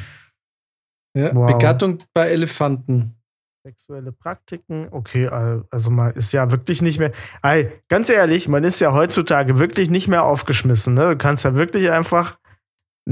Ja, 1.18 1.34
Wow. 1.34 1.52
Begattung 1.52 1.97
bei 2.14 2.28
Elefanten. 2.28 3.16
Sexuelle 3.64 4.12
Praktiken, 4.12 4.88
okay, 4.91 5.28
also 5.28 5.89
man 5.89 6.14
ist 6.14 6.34
ja 6.34 6.52
wirklich 6.52 6.84
nicht 6.84 6.99
mehr. 6.99 7.12
Ey, 7.41 7.72
ganz 7.89 8.10
ehrlich, 8.10 8.47
man 8.47 8.64
ist 8.64 8.80
ja 8.80 8.93
heutzutage 8.93 9.58
wirklich 9.58 9.89
nicht 9.89 10.08
mehr 10.08 10.24
aufgeschmissen. 10.24 10.93
Ne? 10.93 11.10
Du 11.10 11.18
kannst 11.18 11.45
ja 11.45 11.56
wirklich 11.56 11.89
einfach, 11.91 12.38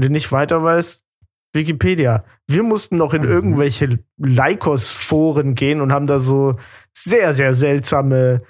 wenn 0.00 0.08
du 0.08 0.12
nicht 0.12 0.32
weiter 0.32 0.62
weißt, 0.62 1.04
Wikipedia. 1.52 2.24
Wir 2.46 2.62
mussten 2.62 2.96
noch 2.96 3.12
in 3.12 3.22
Mhm. 3.22 3.28
irgendwelche 3.28 3.98
Lycos-Foren 4.18 5.54
gehen 5.54 5.80
und 5.80 5.92
haben 5.92 6.06
da 6.06 6.20
so 6.20 6.56
sehr, 6.96 7.34
sehr 7.34 7.54
seltsame 7.54 8.42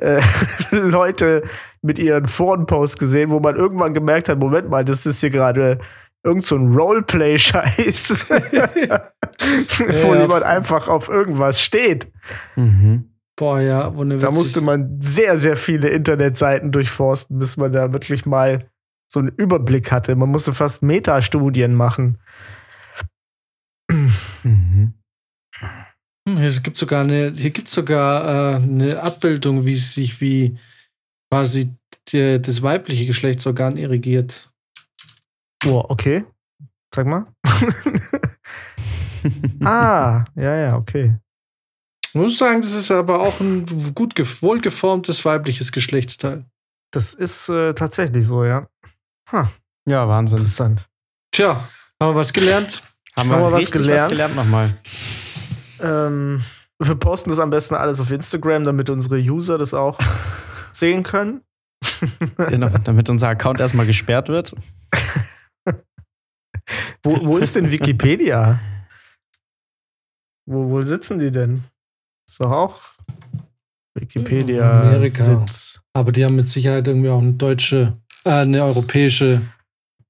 äh, 0.00 0.20
Leute 0.70 1.42
mit 1.82 1.98
ihren 1.98 2.26
Forenposts 2.26 2.98
gesehen, 2.98 3.30
wo 3.30 3.40
man 3.40 3.56
irgendwann 3.56 3.94
gemerkt 3.94 4.28
hat: 4.28 4.38
Moment 4.38 4.68
mal, 4.68 4.84
das 4.84 5.06
ist 5.06 5.20
hier 5.20 5.30
gerade 5.30 5.78
irgend 6.22 6.44
so 6.44 6.56
ein 6.56 6.72
Roleplay-Scheiß, 6.74 8.26
wo 8.28 10.14
Ja. 10.14 10.20
jemand 10.20 10.42
einfach 10.44 10.88
auf 10.88 11.08
irgendwas 11.08 11.60
steht. 11.60 12.10
Mhm. 12.56 13.10
Boah, 13.36 13.58
ja, 13.60 13.90
Da 13.90 14.30
musste 14.30 14.60
man 14.60 15.00
sehr, 15.00 15.38
sehr 15.38 15.56
viele 15.56 15.88
Internetseiten 15.88 16.70
durchforsten, 16.72 17.38
bis 17.38 17.56
man 17.56 17.72
da 17.72 17.92
wirklich 17.92 18.26
mal 18.26 18.60
so 19.14 19.20
einen 19.20 19.30
Überblick 19.30 19.90
hatte. 19.90 20.14
Man 20.16 20.28
musste 20.28 20.52
fast 20.52 20.82
Metastudien 20.82 21.72
machen. 21.74 22.18
Mhm. 23.90 24.94
Hm, 26.28 26.38
Es 26.38 26.62
gibt 26.62 26.76
sogar 26.76 27.04
eine, 27.04 27.32
hier 27.32 27.50
gibt 27.50 27.68
sogar 27.68 28.24
äh, 28.24 28.56
eine 28.56 29.02
Abbildung, 29.02 29.66
wie 29.66 29.74
sich 29.74 30.20
wie 30.20 30.58
quasi 31.32 31.74
der, 32.12 32.38
das 32.38 32.62
weibliche 32.62 33.06
Geschlechtsorgan 33.06 33.76
irrigiert. 33.76 34.50
Oh, 35.66 35.84
okay. 35.88 36.24
Sag 36.94 37.06
mal. 37.06 37.26
ah, 39.64 40.24
ja, 40.36 40.56
ja, 40.56 40.76
okay. 40.76 41.16
Ich 42.06 42.14
muss 42.14 42.38
sagen, 42.38 42.60
das 42.60 42.74
ist 42.74 42.90
aber 42.90 43.20
auch 43.20 43.40
ein 43.40 43.66
gut 43.94 44.14
gef- 44.14 44.42
wohlgeformtes 44.42 45.24
weibliches 45.24 45.72
Geschlechtsteil. 45.72 46.44
Das 46.92 47.14
ist 47.14 47.48
äh, 47.48 47.74
tatsächlich 47.74 48.24
so, 48.24 48.44
ja. 48.44 48.68
Ja, 49.86 50.08
Wahnsinn. 50.08 50.38
Interessant. 50.38 50.88
Tja, 51.32 51.68
haben 52.00 52.12
wir 52.12 52.14
was 52.14 52.32
gelernt? 52.32 52.82
Haben 53.16 53.30
Haben 53.30 53.42
wir 53.42 53.50
wir 53.50 53.52
was 53.58 53.70
gelernt? 53.70 54.02
was 54.02 54.10
gelernt 54.10 54.36
nochmal. 54.36 54.70
Ähm, 55.80 56.42
wir 56.78 56.94
posten 56.94 57.30
das 57.30 57.38
am 57.38 57.50
besten 57.50 57.74
alles 57.74 58.00
auf 58.00 58.10
Instagram, 58.10 58.64
damit 58.64 58.90
unsere 58.90 59.16
User 59.18 59.58
das 59.58 59.74
auch 59.74 59.98
sehen 60.72 61.02
können. 61.02 61.42
Genau, 62.36 62.68
damit 62.68 63.08
unser 63.08 63.28
Account 63.28 63.60
erstmal 63.60 63.86
gesperrt 63.86 64.28
wird. 64.28 64.54
Wo, 67.02 67.26
wo 67.26 67.38
ist 67.38 67.54
denn 67.56 67.70
Wikipedia? 67.70 68.58
Wo, 70.46 70.70
wo 70.70 70.80
sitzen 70.82 71.18
die 71.18 71.30
denn? 71.30 71.62
Ist 72.26 72.40
doch 72.40 72.50
auch 72.50 72.80
Wikipedia. 73.94 74.80
Amerika. 74.80 75.24
Sitz. 75.24 75.80
Aber 75.92 76.10
die 76.10 76.24
haben 76.24 76.36
mit 76.36 76.48
Sicherheit 76.48 76.88
irgendwie 76.88 77.10
auch 77.10 77.20
eine 77.20 77.34
deutsche, 77.34 77.98
eine 78.24 78.64
europäische, 78.64 79.42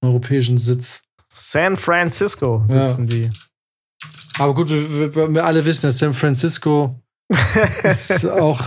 einen 0.00 0.12
europäischen 0.12 0.58
Sitz. 0.58 1.02
San 1.32 1.76
Francisco 1.76 2.64
Ja. 2.68 2.88
sitzen 2.88 3.06
die. 3.06 3.30
Aber 4.38 4.54
gut, 4.54 4.70
wir, 4.70 5.14
wir, 5.14 5.34
wir 5.34 5.44
alle 5.44 5.64
wissen, 5.64 5.86
dass 5.86 5.98
San 5.98 6.12
Francisco 6.12 7.00
ist 7.82 8.26
auch, 8.26 8.60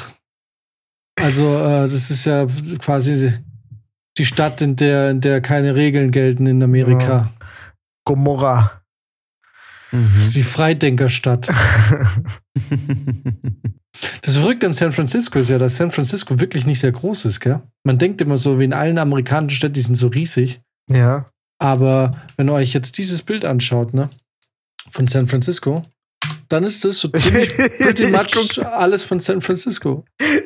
also 1.20 1.58
äh, 1.58 1.82
das 1.82 2.10
ist 2.10 2.26
ja 2.26 2.46
quasi 2.80 3.34
die 4.18 4.26
Stadt, 4.26 4.62
in 4.62 4.76
der, 4.76 5.12
in 5.12 5.22
der 5.22 5.42
keine 5.42 5.76
Regeln 5.76 6.12
gelten 6.12 6.48
in 6.48 6.64
Amerika. 6.64 7.32
Gomorra. 8.06 8.82
Mhm. 9.92 10.08
Das 10.10 10.18
ist 10.18 10.36
die 10.36 10.44
Freidenkerstadt. 10.44 11.50
Das 14.22 14.38
Verrückte 14.38 14.68
an 14.68 14.74
San 14.74 14.92
Francisco 14.92 15.40
ist 15.40 15.50
ja, 15.50 15.58
dass 15.58 15.78
San 15.78 15.92
Francisco 15.92 16.40
wirklich 16.40 16.66
nicht 16.66 16.80
sehr 16.80 16.92
groß 16.92 17.26
ist, 17.26 17.40
gell? 17.40 17.62
Man 17.84 17.98
denkt 17.98 18.22
immer 18.22 18.38
so, 18.38 18.60
wie 18.60 18.66
in 18.66 18.74
allen 18.74 18.98
amerikanischen 18.98 19.56
Städten, 19.56 19.74
die 19.74 19.82
sind 19.82 19.96
so 19.96 20.08
riesig. 20.08 20.62
ja. 20.92 21.26
Aber 21.60 22.12
wenn 22.36 22.50
ihr 22.50 22.54
euch 22.54 22.74
jetzt 22.74 23.00
dieses 23.00 23.24
Bild 23.24 23.44
anschaut, 23.44 23.92
ne, 23.96 24.10
von 24.92 25.08
San 25.08 25.26
Francisco, 25.26 25.82
dann 26.50 26.64
ist 26.64 26.86
das 26.86 27.00
so 27.00 27.08
ziemlich 27.08 27.50
pretty 27.80 28.06
much 28.08 28.64
alles 28.64 29.04
von 29.06 29.20
San 29.20 29.42
Francisco. 29.42 30.06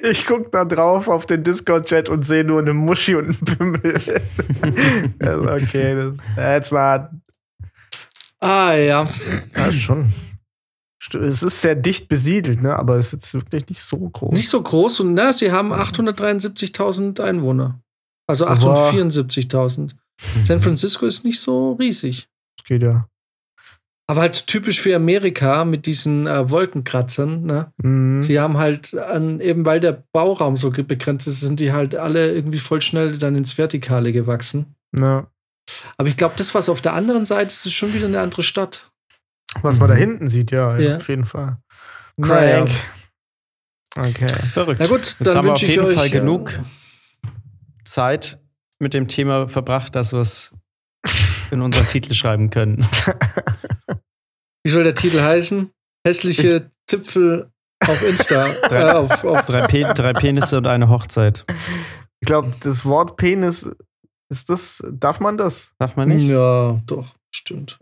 Ich 0.09 0.25
gucke 0.25 0.49
da 0.51 0.63
drauf 0.63 1.09
auf 1.09 1.25
den 1.25 1.43
Discord-Chat 1.43 2.07
und 2.07 2.25
sehe 2.25 2.45
nur 2.45 2.61
eine 2.61 2.73
Muschi 2.73 3.15
und 3.15 3.25
einen 3.25 3.39
Pimmel. 3.57 4.01
Okay, 5.21 6.13
that's 6.37 6.71
not. 6.71 7.09
Ah, 8.39 8.73
ja. 8.73 9.07
Ja, 9.55 9.71
schon. 9.73 10.13
Es 11.19 11.41
ist 11.41 11.61
sehr 11.61 11.75
dicht 11.75 12.07
besiedelt, 12.07 12.61
ne? 12.61 12.75
aber 12.75 12.95
es 12.95 13.07
ist 13.07 13.13
jetzt 13.13 13.33
wirklich 13.33 13.67
nicht 13.69 13.83
so 13.83 13.97
groß. 13.97 14.33
Nicht 14.33 14.49
so 14.49 14.61
groß 14.61 14.99
und 14.99 15.13
na, 15.15 15.33
sie 15.33 15.51
haben 15.51 15.73
873.000 15.73 17.21
Einwohner. 17.21 17.81
Also 18.27 18.45
Aber- 18.47 18.91
874.000. 18.91 19.91
San 20.45 20.61
Francisco 20.61 21.05
ist 21.07 21.25
nicht 21.25 21.39
so 21.39 21.73
riesig. 21.73 22.27
Das 22.57 22.65
geht 22.67 22.83
ja. 22.83 23.07
Aber 24.07 24.21
halt 24.21 24.45
typisch 24.45 24.81
für 24.81 24.95
Amerika 24.95 25.63
mit 25.63 25.85
diesen 25.85 26.27
äh, 26.27 26.49
Wolkenkratzern. 26.49 27.43
Ne? 27.45 27.71
Mhm. 27.81 28.21
Sie 28.21 28.39
haben 28.39 28.57
halt, 28.57 28.93
an, 28.93 29.39
eben 29.39 29.65
weil 29.65 29.79
der 29.79 30.03
Bauraum 30.11 30.57
so 30.57 30.69
begrenzt 30.69 31.27
ist, 31.27 31.39
sind 31.39 31.59
die 31.59 31.71
halt 31.71 31.95
alle 31.95 32.33
irgendwie 32.33 32.59
voll 32.59 32.81
schnell 32.81 33.17
dann 33.17 33.35
ins 33.35 33.57
Vertikale 33.57 34.11
gewachsen. 34.11 34.75
Ja. 34.95 35.27
Aber 35.97 36.09
ich 36.09 36.17
glaube, 36.17 36.35
das, 36.37 36.53
was 36.53 36.69
auf 36.69 36.81
der 36.81 36.93
anderen 36.93 37.25
Seite 37.25 37.47
ist, 37.47 37.65
ist 37.65 37.73
schon 37.73 37.93
wieder 37.93 38.07
eine 38.07 38.19
andere 38.19 38.43
Stadt. 38.43 38.90
Was 39.61 39.79
man 39.79 39.89
da 39.89 39.95
Mhm. 39.95 39.99
hinten 39.99 40.27
sieht, 40.27 40.51
ja, 40.51 40.77
ja, 40.77 40.89
Ja. 40.91 40.95
auf 40.97 41.07
jeden 41.09 41.25
Fall. 41.25 41.57
Naja. 42.17 42.65
Crank. 42.65 42.71
Okay. 43.97 44.27
Verrückt. 44.53 44.79
Na 44.79 44.87
gut, 44.87 44.99
Jetzt 44.99 45.25
dann 45.25 45.35
haben 45.37 45.45
wir 45.47 45.53
auf 45.53 45.61
ich 45.61 45.67
jeden 45.69 45.85
euch 45.85 45.95
Fall 45.95 46.07
äh, 46.07 46.09
genug 46.11 46.59
Zeit 47.83 48.39
mit 48.79 48.93
dem 48.93 49.07
Thema 49.07 49.47
verbracht, 49.47 49.95
dass 49.95 50.13
wir 50.13 50.19
es 50.21 50.53
in 51.51 51.61
unseren 51.61 51.85
Titel 51.87 52.13
schreiben 52.13 52.49
können. 52.49 52.85
Wie 54.63 54.69
soll 54.71 54.83
der 54.83 54.95
Titel 54.95 55.21
heißen? 55.21 55.71
Hässliche 56.07 56.69
Zipfel 56.89 57.51
auf 57.85 58.01
Insta. 58.07 58.47
Drei- 58.67 58.89
äh, 58.89 58.91
auf, 58.93 59.23
auf, 59.23 59.45
Drei, 59.45 59.67
Pe 59.67 59.93
drei 59.93 60.13
Penisse 60.13 60.57
und 60.57 60.67
eine 60.67 60.87
Hochzeit. 60.89 61.45
Ich 62.21 62.27
glaube, 62.27 62.53
das 62.61 62.85
Wort 62.85 63.17
Penis, 63.17 63.69
ist 64.29 64.49
das, 64.49 64.83
darf 64.91 65.19
man 65.19 65.37
das? 65.37 65.71
Darf 65.79 65.95
man 65.95 66.09
nicht? 66.09 66.27
ja, 66.29 66.79
doch, 66.85 67.15
stimmt. 67.31 67.79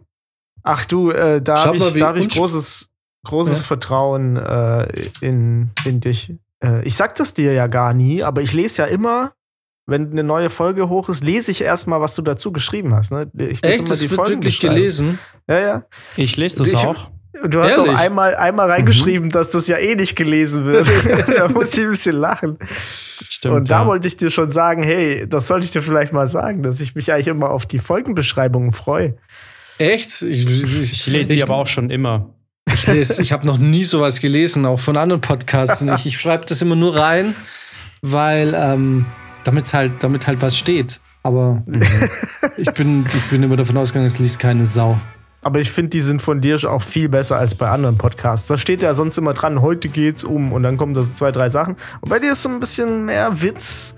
Ach 0.63 0.85
du, 0.85 1.11
äh, 1.11 1.41
da 1.41 1.65
habe 1.65 1.77
ich, 1.77 1.93
da 1.93 2.07
hab 2.09 2.15
ich 2.15 2.29
großes, 2.29 2.89
großes 3.25 3.59
Ja. 3.59 3.63
Vertrauen 3.63 4.37
äh, 4.37 4.87
in, 5.21 5.71
in 5.85 5.99
dich. 6.01 6.33
Äh, 6.63 6.83
ich 6.83 6.95
sag 6.95 7.15
das 7.15 7.33
dir 7.33 7.53
ja 7.53 7.67
gar 7.67 7.93
nie, 7.93 8.23
aber 8.23 8.41
ich 8.41 8.53
lese 8.53 8.83
ja 8.83 8.87
immer, 8.87 9.33
wenn 9.85 10.11
eine 10.11 10.23
neue 10.23 10.49
Folge 10.49 10.89
hoch 10.89 11.09
ist, 11.09 11.23
lese 11.23 11.51
ich 11.51 11.61
erstmal, 11.61 12.01
was 12.01 12.15
du 12.15 12.21
dazu 12.21 12.51
geschrieben 12.51 12.93
hast. 12.93 13.11
Ne? 13.11 13.29
Ich 13.33 13.61
lese 13.61 13.63
Echt, 13.63 13.79
immer 13.79 13.89
das 13.89 13.99
die 13.99 14.11
wird 14.11 14.29
wirklich 14.29 14.59
gelesen. 14.59 15.17
Ja, 15.47 15.59
ja. 15.59 15.83
Ich 16.15 16.37
lese 16.37 16.57
das 16.57 16.67
Ich- 16.71 16.85
auch. 16.85 17.09
Und 17.43 17.53
du 17.53 17.61
hast 17.61 17.77
Ehrlich? 17.77 17.93
auch 17.93 17.99
einmal, 17.99 18.35
einmal 18.35 18.71
reingeschrieben, 18.71 19.29
dass 19.29 19.51
das 19.51 19.67
ja 19.67 19.77
eh 19.77 19.95
nicht 19.95 20.15
gelesen 20.15 20.65
wird. 20.65 20.87
da 21.37 21.47
muss 21.47 21.77
ich 21.77 21.83
ein 21.83 21.91
bisschen 21.91 22.15
lachen. 22.15 22.57
Stimmt. 23.29 23.55
Und 23.55 23.71
da 23.71 23.81
ja. 23.81 23.87
wollte 23.87 24.07
ich 24.07 24.17
dir 24.17 24.31
schon 24.31 24.49
sagen, 24.49 24.81
hey, 24.81 25.27
das 25.29 25.47
sollte 25.47 25.65
ich 25.65 25.71
dir 25.71 25.83
vielleicht 25.83 26.11
mal 26.11 26.27
sagen, 26.27 26.63
dass 26.63 26.81
ich 26.81 26.95
mich 26.95 27.13
eigentlich 27.13 27.27
immer 27.27 27.51
auf 27.51 27.67
die 27.67 27.77
Folgenbeschreibungen 27.77 28.71
freue. 28.71 29.15
Echt? 29.79 30.21
Ich, 30.21 30.45
ich, 30.47 30.91
Ich 30.93 31.07
lese 31.07 31.33
die 31.33 31.41
aber 31.41 31.55
auch 31.55 31.67
schon 31.67 31.89
immer. 31.89 32.29
Ich, 32.71 32.85
lese- 32.85 33.21
ich 33.21 33.31
habe 33.31 33.47
noch 33.47 33.57
nie 33.57 33.83
sowas 33.83 34.19
gelesen, 34.19 34.65
auch 34.65 34.79
von 34.79 34.95
anderen 34.97 35.21
Podcasts 35.21 35.81
nicht. 35.81 36.05
Ich 36.05 36.19
schreibe 36.19 36.45
das 36.45 36.61
immer 36.61 36.75
nur 36.75 36.95
rein, 36.95 37.33
weil 38.01 38.53
ähm, 38.55 39.05
damit 39.43 39.73
halt, 39.73 40.03
damit 40.03 40.27
halt 40.27 40.41
was 40.41 40.55
steht. 40.57 40.99
Aber 41.23 41.63
ich, 42.57 42.71
bin, 42.73 43.05
ich 43.07 43.23
bin 43.29 43.41
immer 43.43 43.55
davon 43.55 43.75
ausgegangen, 43.77 44.05
es 44.07 44.19
liest 44.19 44.39
keine 44.39 44.65
Sau. 44.65 44.99
Aber 45.41 45.59
ich 45.59 45.71
finde, 45.71 45.89
die 45.89 46.01
sind 46.01 46.21
von 46.21 46.41
dir 46.41 46.59
auch 46.69 46.83
viel 46.83 47.07
besser 47.09 47.37
als 47.37 47.55
bei 47.55 47.69
anderen 47.69 47.97
Podcasts. 47.97 48.47
Da 48.47 48.57
steht 48.57 48.83
ja 48.83 48.93
sonst 48.93 49.17
immer 49.17 49.33
dran, 49.33 49.61
heute 49.61 49.87
geht's 49.87 50.23
um 50.25 50.51
und 50.51 50.63
dann 50.63 50.75
kommen 50.77 50.93
da 50.93 51.01
so 51.03 51.13
zwei, 51.13 51.31
drei 51.31 51.49
Sachen. 51.49 51.75
Und 52.01 52.09
bei 52.09 52.19
dir 52.19 52.33
ist 52.33 52.43
so 52.43 52.49
ein 52.49 52.59
bisschen 52.59 53.05
mehr 53.05 53.41
Witz, 53.41 53.95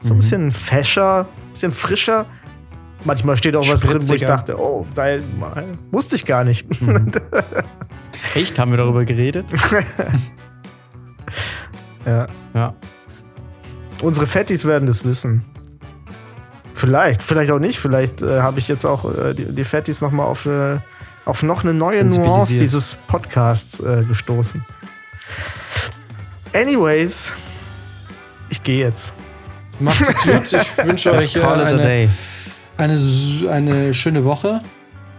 so 0.00 0.08
ein 0.08 0.16
Mhm. 0.16 0.20
bisschen 0.20 0.52
fescher, 0.52 1.20
ein 1.20 1.52
bisschen 1.52 1.72
frischer. 1.72 2.24
Manchmal 3.08 3.38
steht 3.38 3.56
auch 3.56 3.66
was 3.66 3.80
drin, 3.80 3.94
wo 3.94 3.96
ich 3.96 4.04
Spritziger. 4.04 4.26
dachte, 4.26 4.60
oh, 4.60 4.86
geil, 4.94 5.24
wusste 5.92 6.14
ich 6.14 6.26
gar 6.26 6.44
nicht. 6.44 6.78
Mhm. 6.82 7.10
Echt? 8.34 8.58
Haben 8.58 8.72
wir 8.72 8.76
darüber 8.76 9.06
geredet? 9.06 9.46
ja. 12.04 12.26
Ja. 12.52 12.74
Unsere 14.02 14.26
Fettis 14.26 14.66
werden 14.66 14.84
das 14.84 15.06
wissen. 15.06 15.42
Vielleicht, 16.74 17.22
vielleicht 17.22 17.50
auch 17.50 17.58
nicht. 17.58 17.80
Vielleicht 17.80 18.20
äh, 18.20 18.42
habe 18.42 18.58
ich 18.58 18.68
jetzt 18.68 18.84
auch 18.84 19.06
äh, 19.06 19.32
die, 19.32 19.54
die 19.54 19.64
Fettis 19.64 20.02
noch 20.02 20.10
mal 20.10 20.24
auf, 20.24 20.44
äh, 20.44 20.76
auf 21.24 21.42
noch 21.42 21.64
eine 21.64 21.72
neue 21.72 22.04
Nuance 22.04 22.58
dieses 22.58 22.94
Podcasts 23.06 23.80
äh, 23.80 24.04
gestoßen. 24.06 24.62
Anyways, 26.52 27.32
ich 28.50 28.62
gehe 28.62 28.84
jetzt. 28.84 29.14
Macht 29.80 30.02
es 30.02 30.52
gut. 30.52 30.62
Ich 30.78 30.86
wünsche 30.86 31.14
euch 31.14 31.32
call 31.32 31.60
it 31.60 31.64
a 31.64 31.68
eine, 31.68 31.80
day. 31.80 32.08
Eine, 32.78 32.98
eine 33.50 33.92
schöne 33.94 34.24
Woche. 34.24 34.60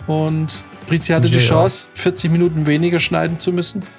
Und 0.08 0.64
Brizi 0.88 1.14
hatte 1.14 1.30
die 1.30 1.38
Ja. 1.38 1.44
Chance, 1.44 1.88
40 1.94 2.32
Minuten 2.32 2.66
weniger 2.66 3.00
schneiden 3.00 3.40
zu 3.40 3.52
müssen. 3.54 3.84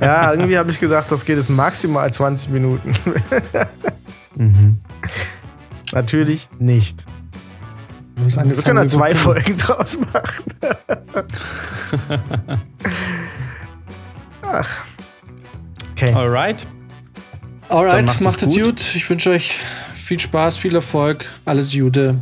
Ja, 0.00 0.32
irgendwie 0.32 0.56
habe 0.58 0.70
ich 0.70 0.78
gedacht, 0.78 1.10
das 1.10 1.24
geht 1.24 1.36
jetzt 1.36 1.50
maximal 1.50 2.12
20 2.12 2.50
Minuten. 2.50 2.92
Mhm. 4.36 4.78
Natürlich 5.92 6.48
nicht. 6.60 7.04
Wir 8.14 8.54
können 8.62 8.76
da 8.76 8.86
zwei 8.86 9.12
Folgen. 9.14 9.42
Folgen 9.44 9.56
draus 9.58 9.98
machen. 10.12 10.44
Ach. 14.42 14.68
Okay. 15.92 16.12
Alright. 16.14 16.66
Alright, 17.68 18.06
macht 18.06 18.14
es 18.14 18.20
macht 18.20 18.42
es 18.42 18.54
gut. 18.54 18.64
gut. 18.64 18.94
Ich 18.94 19.08
wünsche 19.10 19.30
euch 19.30 19.58
viel 20.10 20.18
Spaß, 20.18 20.56
viel 20.56 20.74
Erfolg, 20.74 21.24
alles 21.44 21.72
Gute. 21.72 22.16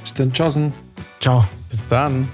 Bis 0.00 0.14
dann, 0.14 0.32
tschaußen. 0.32 0.72
Ciao. 1.20 1.44
Bis 1.68 1.86
dann. 1.86 2.26